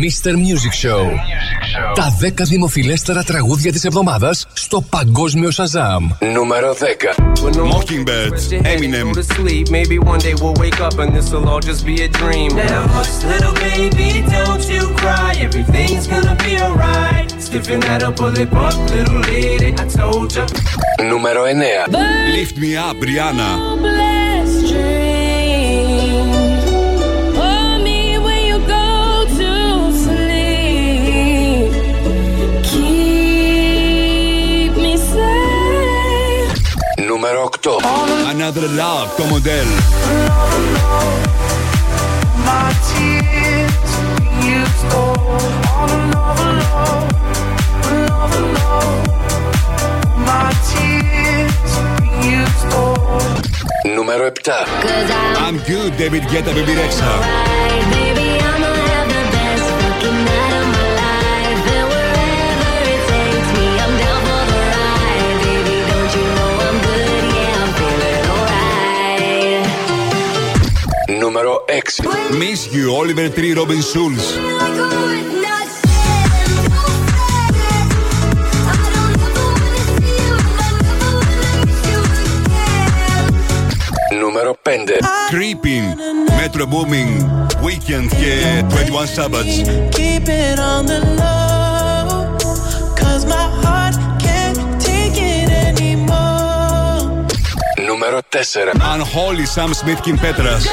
Mr. 0.05 0.33
Music 0.35 0.75
Show. 0.83 1.05
Τα 1.95 2.17
10 2.21 2.45
δημοφιλέστερα 2.45 3.23
τραγούδια 3.23 3.73
της 3.73 3.85
εβδομάδας 3.85 4.47
στο 4.53 4.81
Παγκόσμιο 4.81 5.51
Shazam. 5.51 6.09
Νούμερο 6.33 6.75
10. 6.75 7.15
Mockingbird, 7.75 8.35
Eminem. 8.73 9.09
Go 9.09 9.21
to 9.21 9.27
sleep. 9.39 9.65
Maybe 9.79 9.97
one 10.13 10.21
day 10.27 10.35
we'll 10.43 10.59
wake 10.65 10.81
up 10.87 10.97
and 11.03 11.11
this'll 11.15 11.49
all 11.53 11.63
just 11.71 11.83
be 11.91 11.97
a 12.07 12.09
dream. 12.21 12.49
Now, 12.67 12.83
hush, 12.95 13.15
little 13.33 13.55
baby, 13.69 14.11
don't 14.37 14.65
you 14.75 14.83
cry. 15.01 15.31
Everything's 15.49 16.07
gonna 16.13 16.37
be 16.47 16.53
alright. 16.65 17.29
Stiffen 17.47 17.81
that 17.87 18.03
upper 18.07 18.37
lip 18.45 18.51
up, 18.67 18.77
little 18.95 19.23
lady. 19.33 19.71
I 19.83 19.87
told 20.01 20.29
you. 20.37 20.45
Νούμερο 21.11 21.43
9. 21.45 21.91
Lift 22.37 22.57
me 22.63 22.71
up, 22.89 22.97
Rihanna. 23.09 24.20
8. 37.63 37.83
Another 38.31 38.69
Love 38.71 39.11
como 39.17 39.39
Del. 39.41 39.67
Νούμερο 53.95 54.33
7. 54.43 54.67
I'm 55.39 55.59
good, 55.67 55.97
David 55.99 56.25
Guetta, 56.31 56.53
baby 56.55 56.75
Rexha. 56.75 58.20
Νούμερο 71.20 71.66
6. 71.68 72.06
Miss 72.42 72.74
You, 72.76 72.86
Oliver 73.00 73.30
Tree, 73.38 73.54
Robin 73.60 73.82
Schulz. 73.92 74.26
Νούμερο 84.20 84.56
5. 84.64 84.70
Creeping, 85.32 85.86
Metro 86.40 86.66
Booming, 86.66 87.12
Weekend 87.66 88.10
και 88.20 88.64
21 88.70 89.08
Savage. 89.16 89.56
Keep 89.92 90.28
it 90.28 90.60
on 90.60 90.86
the 90.92 91.00
low. 91.20 92.38
Cause 93.02 93.24
my 93.34 93.46
heart 93.64 93.96
can't 94.26 94.60
take 94.90 95.18
it 95.34 95.50
anymore. 95.70 97.00
Νούμερο 97.88 98.20
4. 98.32 98.94
Unholy, 98.94 99.46
Sam 99.56 99.72
Smith, 99.82 100.02
Kim 100.06 100.18
Petras. 100.18 100.64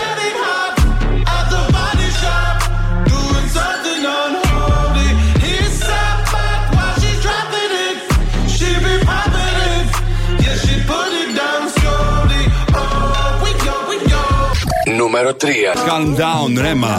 Νούμερο 15.17 15.31
3. 15.31 15.47
Calm 15.89 16.05
down, 16.23 16.51
Rema. 16.65 16.95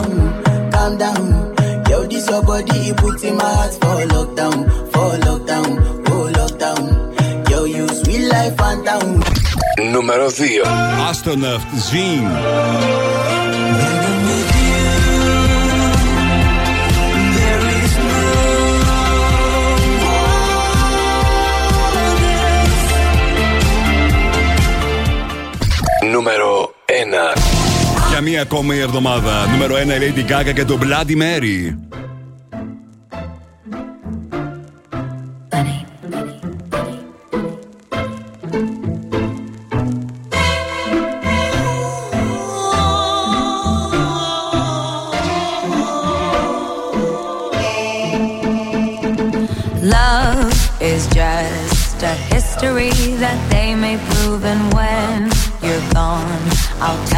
calm 0.73 0.97
down. 0.97 1.23
Yo, 1.89 1.97
this 2.11 2.27
your 2.29 2.41
body, 2.43 2.77
it 2.89 2.97
puts 2.97 3.23
in 3.23 3.35
my 3.37 3.49
heart 3.57 3.73
for 3.81 3.97
lockdown, 4.15 4.57
for 4.91 5.11
lockdown, 5.27 5.69
oh 6.11 6.25
lockdown. 6.39 6.83
Yo, 7.49 7.59
you 7.75 7.85
sweet 7.99 8.23
life, 8.33 8.55
phantom. 8.57 9.05
Νούμερο 9.91 10.27
2. 10.27 10.61
Astronaut, 11.09 11.61
Zin. 11.87 12.23
Νούμερο 26.11 26.73
1. 26.85 27.46
Για 28.18 28.26
μία 28.26 28.42
ακόμη 28.42 28.78
εβδομάδα. 28.78 29.46
Νούμερο 29.46 29.74
1 29.74 29.78
η 29.78 29.82
Lady 30.00 30.32
Gaga 30.32 30.52
και 30.54 30.64
το 30.64 30.78
Bloody 30.82 31.16
Mary. 31.22 31.76
Love 49.96 50.52
is 50.92 51.02
just 51.20 52.02
a 52.02 52.14
history 52.32 52.96
that 53.24 53.38
they 53.52 53.68
may 53.84 53.96
prove, 54.08 54.42
and 54.52 54.64
when 54.76 55.18
you're 55.64 55.86
gone, 56.00 56.42
I'll 56.84 57.04
tell 57.12 57.17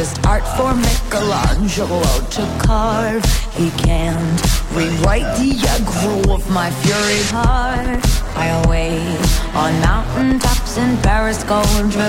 just 0.00 0.24
art 0.26 0.42
for 0.56 0.72
Michelangelo 0.72 2.00
to 2.30 2.42
carve. 2.64 3.22
He 3.52 3.68
can't 3.72 4.40
rewrite 4.72 5.28
the 5.36 5.52
aggro 5.74 6.32
of 6.36 6.42
my 6.48 6.70
fury 6.80 7.22
heart. 7.36 8.00
I 8.34 8.48
wait 8.66 9.20
on 9.54 9.72
mountain 9.82 10.38
tops 10.38 10.78
in 10.78 10.96
Paris, 11.02 11.44
gold 11.44 11.66
Gondra, 11.76 12.08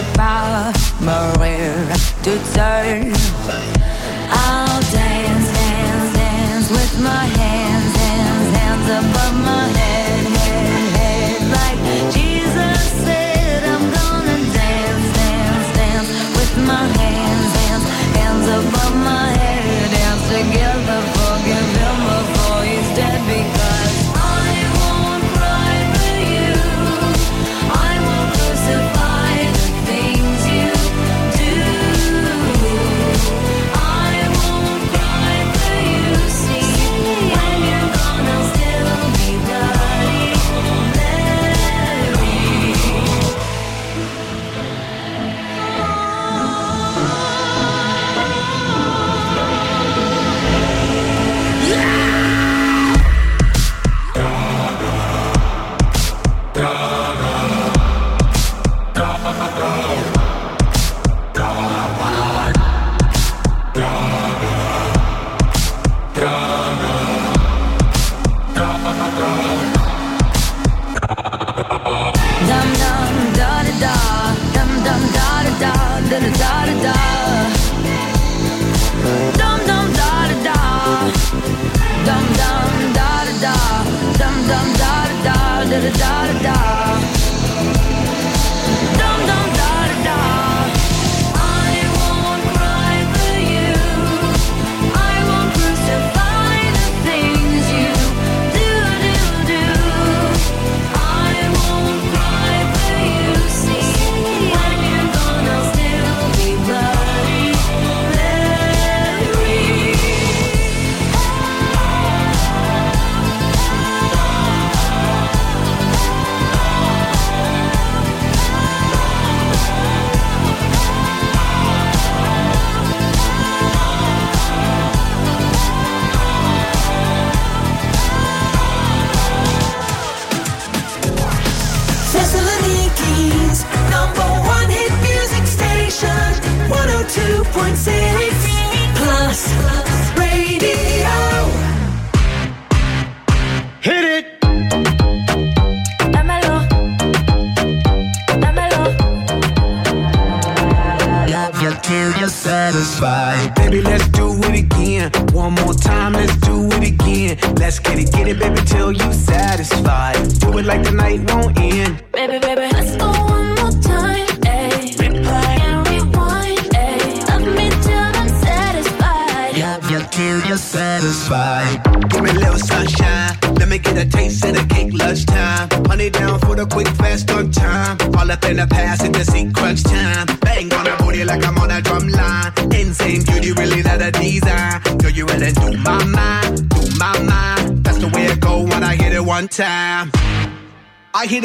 Maria 1.03 1.76
to 2.23 2.34
turn. 2.55 3.11
I'll 4.39 4.81
dance, 4.95 5.47
dance, 5.59 6.13
dance 6.15 6.68
with 6.72 6.93
my 7.03 7.26
hands, 7.43 7.93
hands, 8.03 8.55
hands 8.55 8.88
above 9.01 9.35
my 9.51 9.68
head, 9.68 9.80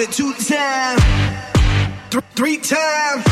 it 0.08 0.12
two 0.12 0.32
times, 0.34 1.02
th- 2.10 2.24
three 2.34 2.56
times, 2.58 3.24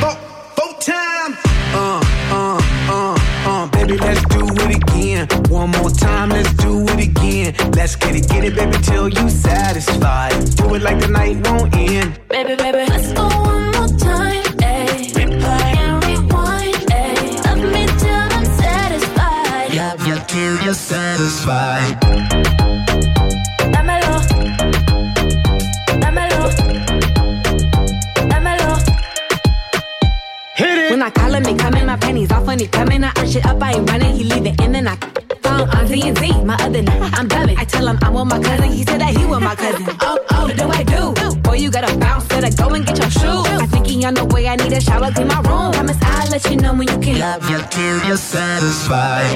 four, 0.00 0.14
four 0.56 0.72
times. 0.80 1.36
Uh, 1.74 2.00
uh, 2.30 2.60
uh, 2.88 3.18
uh, 3.46 3.66
baby, 3.68 3.96
let's 3.98 4.24
do 4.26 4.44
it 4.44 4.76
again. 4.76 5.28
One 5.48 5.70
more 5.70 5.90
time, 5.90 6.30
let's 6.30 6.52
do 6.54 6.84
it 6.88 7.08
again. 7.08 7.54
Let's 7.72 7.96
get 7.96 8.16
it, 8.16 8.28
get 8.28 8.44
it, 8.44 8.54
baby, 8.54 8.78
till 8.82 9.08
you 9.08 9.28
satisfied. 9.28 10.32
Do 10.56 10.74
it 10.74 10.82
like 10.82 11.00
the 11.00 11.08
night 11.08 11.45
and 48.10 48.18
satisfied. 48.18 49.35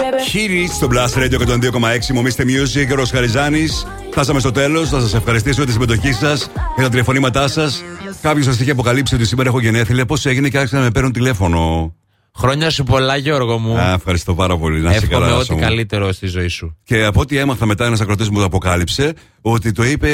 Χίλι 0.27 0.67
στο 0.67 0.87
Blast 0.91 1.17
Radio 1.23 1.39
102,6. 1.47 2.13
Μομίστε 2.13 2.43
Music, 2.47 2.87
ο 2.91 2.95
Ρος 2.95 3.09
Χαριζάνης. 3.11 3.85
Φτάσαμε 4.11 4.39
στο 4.39 4.51
τέλος. 4.51 4.89
Θα 4.89 4.99
σας 4.99 5.13
ευχαριστήσω 5.13 5.55
για 5.55 5.65
τη 5.65 5.71
συμμετοχή 5.71 6.11
σας 6.13 6.49
και 6.75 6.81
τα 6.81 6.89
τηλεφωνήματά 6.89 7.47
σας. 7.47 7.83
Κάποιος 8.21 8.45
σας 8.45 8.59
είχε 8.59 8.71
αποκαλύψει 8.71 9.15
ότι 9.15 9.25
σήμερα 9.25 9.49
έχω 9.49 9.59
γενέθλια. 9.59 10.05
Πώς 10.05 10.25
έγινε 10.25 10.49
και 10.49 10.57
άρχισαν 10.57 10.79
να 10.79 10.85
με 10.85 10.91
παίρνουν 10.91 11.11
τηλέφωνο; 11.11 11.93
Χρόνια 12.37 12.69
σου 12.69 12.83
πολλά, 12.83 13.15
Γιώργο 13.17 13.57
μου. 13.57 13.77
Α, 13.77 13.91
ευχαριστώ 13.93 14.35
πάρα 14.35 14.57
πολύ. 14.57 14.79
Να 14.81 14.89
είσαι 14.89 14.97
Εύχομαι 15.05 15.13
καλά. 15.13 15.25
ό,τι 15.27 15.37
Ράσο 15.37 15.53
μου. 15.53 15.59
καλύτερο 15.59 16.11
στη 16.11 16.27
ζωή 16.27 16.47
σου. 16.47 16.77
Και 16.83 17.03
από 17.03 17.19
ό,τι 17.19 17.37
έμαθα 17.37 17.65
μετά, 17.65 17.85
ένας 17.85 18.01
ακροτής 18.01 18.29
μου 18.29 18.37
το 18.37 18.43
αποκάλυψε 18.45 19.13
ότι 19.41 19.71
το 19.71 19.83
είπε 19.83 20.09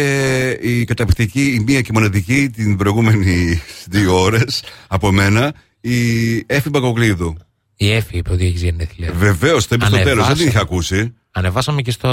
η 0.62 0.84
καταπληκτική, 0.86 1.42
η 1.46 1.64
μία 1.68 1.82
και 1.82 1.90
μοναδική 1.94 2.50
την 2.50 2.78
προηγούμενη 2.78 3.62
δύο 3.96 4.22
ώρες 4.22 4.64
από 4.88 5.12
μένα, 5.12 5.54
η 5.82 5.98
Έφη 6.46 6.70
Μπακοκλίδου. 6.70 7.38
Η 7.80 7.92
Εφη 7.92 8.18
είπε 8.18 8.32
ότι 8.32 8.46
έχει 8.46 8.58
γενέθλια. 8.58 9.12
Βεβαίως, 9.18 9.68
το 9.68 9.76
είπε 9.76 9.86
στο 9.86 9.94
τέλος, 9.96 10.06
δεν 10.08 10.18
Ανεβάσα. 10.18 10.34
την 10.38 10.48
είχα 10.48 10.60
ακούσει. 10.60 11.14
Ανεβάσαμε 11.32 11.82
και 11.82 11.92
στο, 11.92 12.10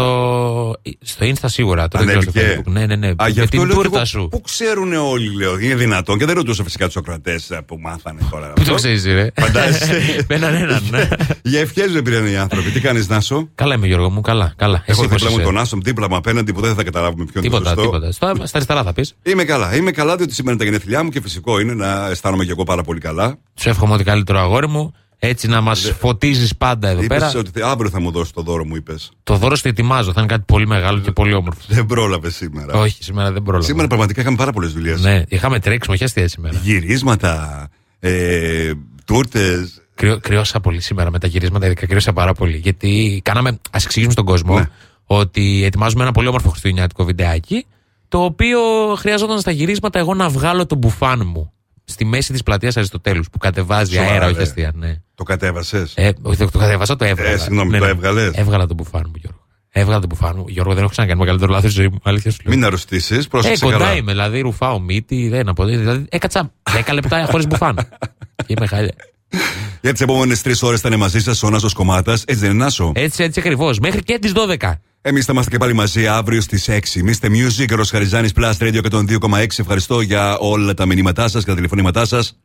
στο 1.00 1.26
Insta 1.26 1.44
σίγουρα. 1.44 1.88
Το 1.88 1.98
δεν 1.98 2.06
ξέρω 2.06 2.20
στο 2.22 2.30
Ανέβηκε. 2.34 2.62
Facebook. 2.66 2.72
Ναι, 2.72 2.86
ναι, 2.86 2.96
ναι. 2.96 3.08
Α, 3.08 3.26
γι' 3.26 3.32
Για 3.32 3.42
αυτό 3.42 3.56
την 3.58 3.66
λέω 3.66 3.76
και 3.76 3.82
τούρτα 3.82 3.96
εγώ, 3.96 4.04
σου. 4.06 4.28
Πού 4.30 4.40
ξέρουν 4.40 4.92
όλοι, 4.92 5.36
λέω. 5.36 5.58
Είναι 5.58 5.74
δυνατόν. 5.74 6.18
Και 6.18 6.24
δεν 6.26 6.34
ρωτούσα 6.34 6.62
φυσικά 6.64 6.86
τους 6.86 6.96
ακροατέ 6.96 7.40
που 7.66 7.78
μάθανε 7.80 8.20
τώρα. 8.30 8.52
Πού 8.52 8.64
το 8.64 8.74
ξέρεις, 8.74 9.04
ρε. 9.04 9.30
Φαντάζεσαι. 9.40 10.00
Με 10.28 10.34
έναν 10.34 10.54
έναν. 10.54 10.82
ναι. 10.90 11.08
Για 11.50 11.60
ευχές 11.60 11.92
δεν 11.92 12.02
πήραν 12.02 12.26
οι 12.26 12.36
άνθρωποι. 12.36 12.70
Τι 12.70 12.80
κάνεις, 12.80 13.08
Νάσο; 13.08 13.48
Καλά 13.54 13.74
είμαι, 13.74 13.86
Γιώργο 13.86 14.10
μου. 14.10 14.20
Καλά. 14.20 14.52
καλά. 14.56 14.82
Έχω 14.86 15.00
Εσύ 15.02 15.10
πώς 15.10 15.18
δίπλα 15.18 15.30
μου 15.30 15.36
είσαι; 15.36 15.46
τον 15.46 15.58
Άσο, 15.58 15.78
δίπλα 15.82 16.08
μου 16.08 16.16
απέναντι 16.16 16.52
που 16.52 16.60
δεν 16.60 16.74
θα 16.74 16.82
καταλάβουμε 16.82 17.24
ποιον 17.32 17.44
είναι 17.44 17.52
το 17.52 17.58
Τίποτα, 17.60 17.74
σωστό. 17.82 17.98
τίποτα. 17.98 18.12
Στο, 18.12 18.46
στα 18.46 18.56
αριστερά 18.56 18.82
θα 18.82 18.92
πεις. 18.92 19.14
Είμαι 19.22 19.44
καλά. 19.44 19.76
Είμαι 19.76 19.90
καλά 19.90 20.16
διότι 20.16 20.34
σήμερα 20.34 20.54
είναι 20.56 20.64
τα 20.64 20.70
γενέθλιά 20.70 21.02
μου 21.04 21.10
και 21.10 21.20
φυσικό 21.20 21.60
είναι 21.60 21.74
να 21.74 22.08
αισθάνομαι 22.08 22.44
και 22.44 22.50
εγώ 22.50 22.64
πάρα 22.64 22.82
πολύ 22.82 23.00
καλά. 23.00 23.38
Σου 23.60 23.68
εύχομαι 23.68 23.94
ότι 23.94 24.04
καλύτερο 24.04 24.38
αγόρι 24.38 24.68
μου. 24.68 24.94
Έτσι 25.28 25.48
να 25.48 25.60
μας 25.60 25.92
φωτίζεις 25.98 26.56
πάντα 26.56 26.88
εδώ 26.88 27.02
Είπες 27.02 27.18
πέρα. 27.18 27.32
ότι 27.38 27.50
θε- 27.54 27.62
αύριο 27.64 27.90
θα 27.90 28.00
μου 28.00 28.10
δώσεις 28.10 28.32
το 28.32 28.42
δώρο 28.42 28.64
μου, 28.64 28.76
είπες. 28.76 29.10
Το 29.22 29.36
δώρο 29.36 29.56
στο 29.56 29.68
ετοιμάζω. 29.68 30.12
Θα 30.12 30.20
είναι 30.20 30.30
κάτι 30.30 30.44
πολύ 30.46 30.66
μεγάλο 30.66 30.98
και 31.00 31.10
πολύ 31.12 31.34
όμορφο. 31.34 31.60
Δεν 31.68 31.86
πρόλαβες 31.86 32.34
σήμερα. 32.34 32.74
Όχι, 32.78 33.04
σήμερα 33.04 33.32
δεν 33.32 33.42
πρόλαβα. 33.42 33.64
Σήμερα 33.66 33.86
πραγματικά 33.88 34.20
είχαμε 34.20 34.36
πάρα 34.36 34.52
πολλές 34.52 34.72
δουλειές. 34.72 35.00
Ναι, 35.02 35.22
είχαμε 35.28 35.58
τρέξιμο, 35.58 35.94
είχε 35.94 36.04
αστεία 36.04 36.28
σήμερα. 36.28 36.58
Γυρίσματα, 36.62 37.68
ε, 38.00 38.72
τούρτες. 39.04 39.82
Κρυώ, 39.94 40.18
κρυώσα 40.20 40.60
πολύ 40.60 40.80
σήμερα 40.80 41.10
με 41.10 41.18
τα 41.18 41.26
γυρίσματα, 41.26 41.66
ειδικά 41.66 41.86
κρυώσα 41.86 42.12
πάρα 42.12 42.32
πολύ. 42.32 42.56
Γιατί 42.56 43.20
κάναμε, 43.24 43.58
ας 43.70 43.84
εξηγήσουμε 43.84 44.12
στον 44.12 44.24
κόσμο, 44.24 44.58
Ναι. 44.58 44.68
ότι 45.06 45.64
ετοιμάζουμε 45.64 46.02
ένα 46.02 46.12
πολύ 46.12 46.28
όμορφο 46.28 46.48
χριστουγεννιάτικο 46.48 47.04
βιντεάκι, 47.04 47.66
το 48.08 48.24
οποίο 48.24 48.58
χρειάζονταν 48.96 49.40
στα 49.40 49.50
γυρίσματα 49.50 49.98
εγώ 49.98 50.14
να 50.14 50.28
βγάλω 50.28 50.66
το 50.66 50.74
μπουφάν 50.74 51.22
μου 51.26 51.52
στη 51.84 52.04
μέση 52.04 52.32
της 52.32 52.42
πλατείας 52.42 52.76
Αριστοτέλους 52.76 53.30
που 53.30 53.38
κατεβάζει 53.38 53.92
Σοβαρά, 53.94 54.10
αέρα, 54.12 54.24
ρε. 54.26 54.30
όχι 54.32 54.40
αστεία. 54.42 54.72
Ναι. 54.74 54.94
Το 55.14 55.22
κατέβασες; 55.24 55.92
Ε, 55.96 56.12
όχι, 56.22 56.36
το, 56.38 56.50
το 56.50 56.58
κατέβασα, 56.58 56.96
το 56.96 57.04
έβγαλα. 57.04 57.30
Ε, 57.30 57.36
συγγνώμη, 57.36 57.70
Ναι, 57.70 57.78
το 57.78 57.84
ναι. 57.84 57.90
έβγαλες; 57.90 58.30
Έβγαλα 58.34 58.66
το 58.66 58.74
μπουφάν 58.74 59.02
μου, 59.06 59.12
Γιώργο. 59.16 59.38
Έβγαλα 59.76 60.00
το 60.00 60.06
μπουφάν 60.06 60.32
μου. 60.36 60.44
Γιώργο, 60.48 60.72
δεν 60.74 60.82
έχω 60.82 60.90
ξανακάνει 60.90 61.20
μεγαλύτερο 61.20 61.52
λάθος 61.52 61.70
στη 61.72 61.80
ζωή 61.80 61.90
μου. 61.90 61.98
Αλήθεια 62.02 62.30
σου 62.30 62.38
λέω. 62.44 62.54
Μην 62.54 62.64
αρρωστήσεις, 62.64 63.24
Ε, 63.24 63.28
πρόσεξε 63.28 63.64
κοντά 63.64 63.76
καλά. 63.78 63.94
είμαι, 63.94 64.10
δηλαδή 64.12 64.40
ρουφάω 64.40 64.80
μύτη, 64.80 65.28
δεν 65.28 65.48
από 65.48 65.64
Δηλαδή 65.64 66.06
έκατσα 66.08 66.52
10 66.86 66.92
λεπτά 66.92 67.26
χωρίς 67.30 67.46
μπουφάν. 67.46 67.74
Και 68.46 68.54
είμαι 68.56 68.66
χάλια. 68.66 68.94
Για 69.80 69.92
τις 69.92 70.00
επόμενες 70.00 70.42
τρεις 70.42 70.62
ώρες 70.62 70.80
θα 70.80 70.88
είναι 70.88 70.96
μαζί 70.96 71.20
σας 71.20 71.42
ο 71.42 71.50
Νάσος 71.50 71.72
Κομμάτας. 71.72 72.24
Έτσι 72.26 72.40
δεν 72.40 72.50
είναι, 72.50 72.64
Νάσο; 72.64 72.92
Έτσι, 72.94 73.22
έτσι 73.22 73.40
ακριβώς. 73.40 73.78
Μέχρι 73.78 74.02
και 74.02 74.18
τις 74.18 74.32
12. 74.32 74.80
Εμείς 75.06 75.24
θα 75.24 75.32
είμαστε 75.32 75.50
και 75.50 75.58
πάλι 75.58 75.72
μαζί 75.72 76.06
αύριο 76.06 76.40
στις 76.40 76.68
6. 76.68 77.02
Mr. 77.02 77.26
Music, 77.26 77.66
ο 77.72 77.74
Ροσχαριζάνη 77.74 78.28
Plus 78.36 78.52
Radio 78.58 78.80
102,6. 78.90 79.46
Ευχαριστώ 79.58 80.00
για 80.00 80.38
όλα 80.38 80.74
τα 80.74 80.86
μηνύματά 80.86 81.28
σας 81.28 81.44
και 81.44 81.50
τα 81.50 81.56
τηλεφωνήματά 81.56 82.04
σας. 82.04 82.38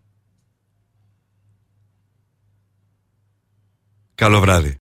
Καλό 4.15 4.39
βράδυ. 4.39 4.77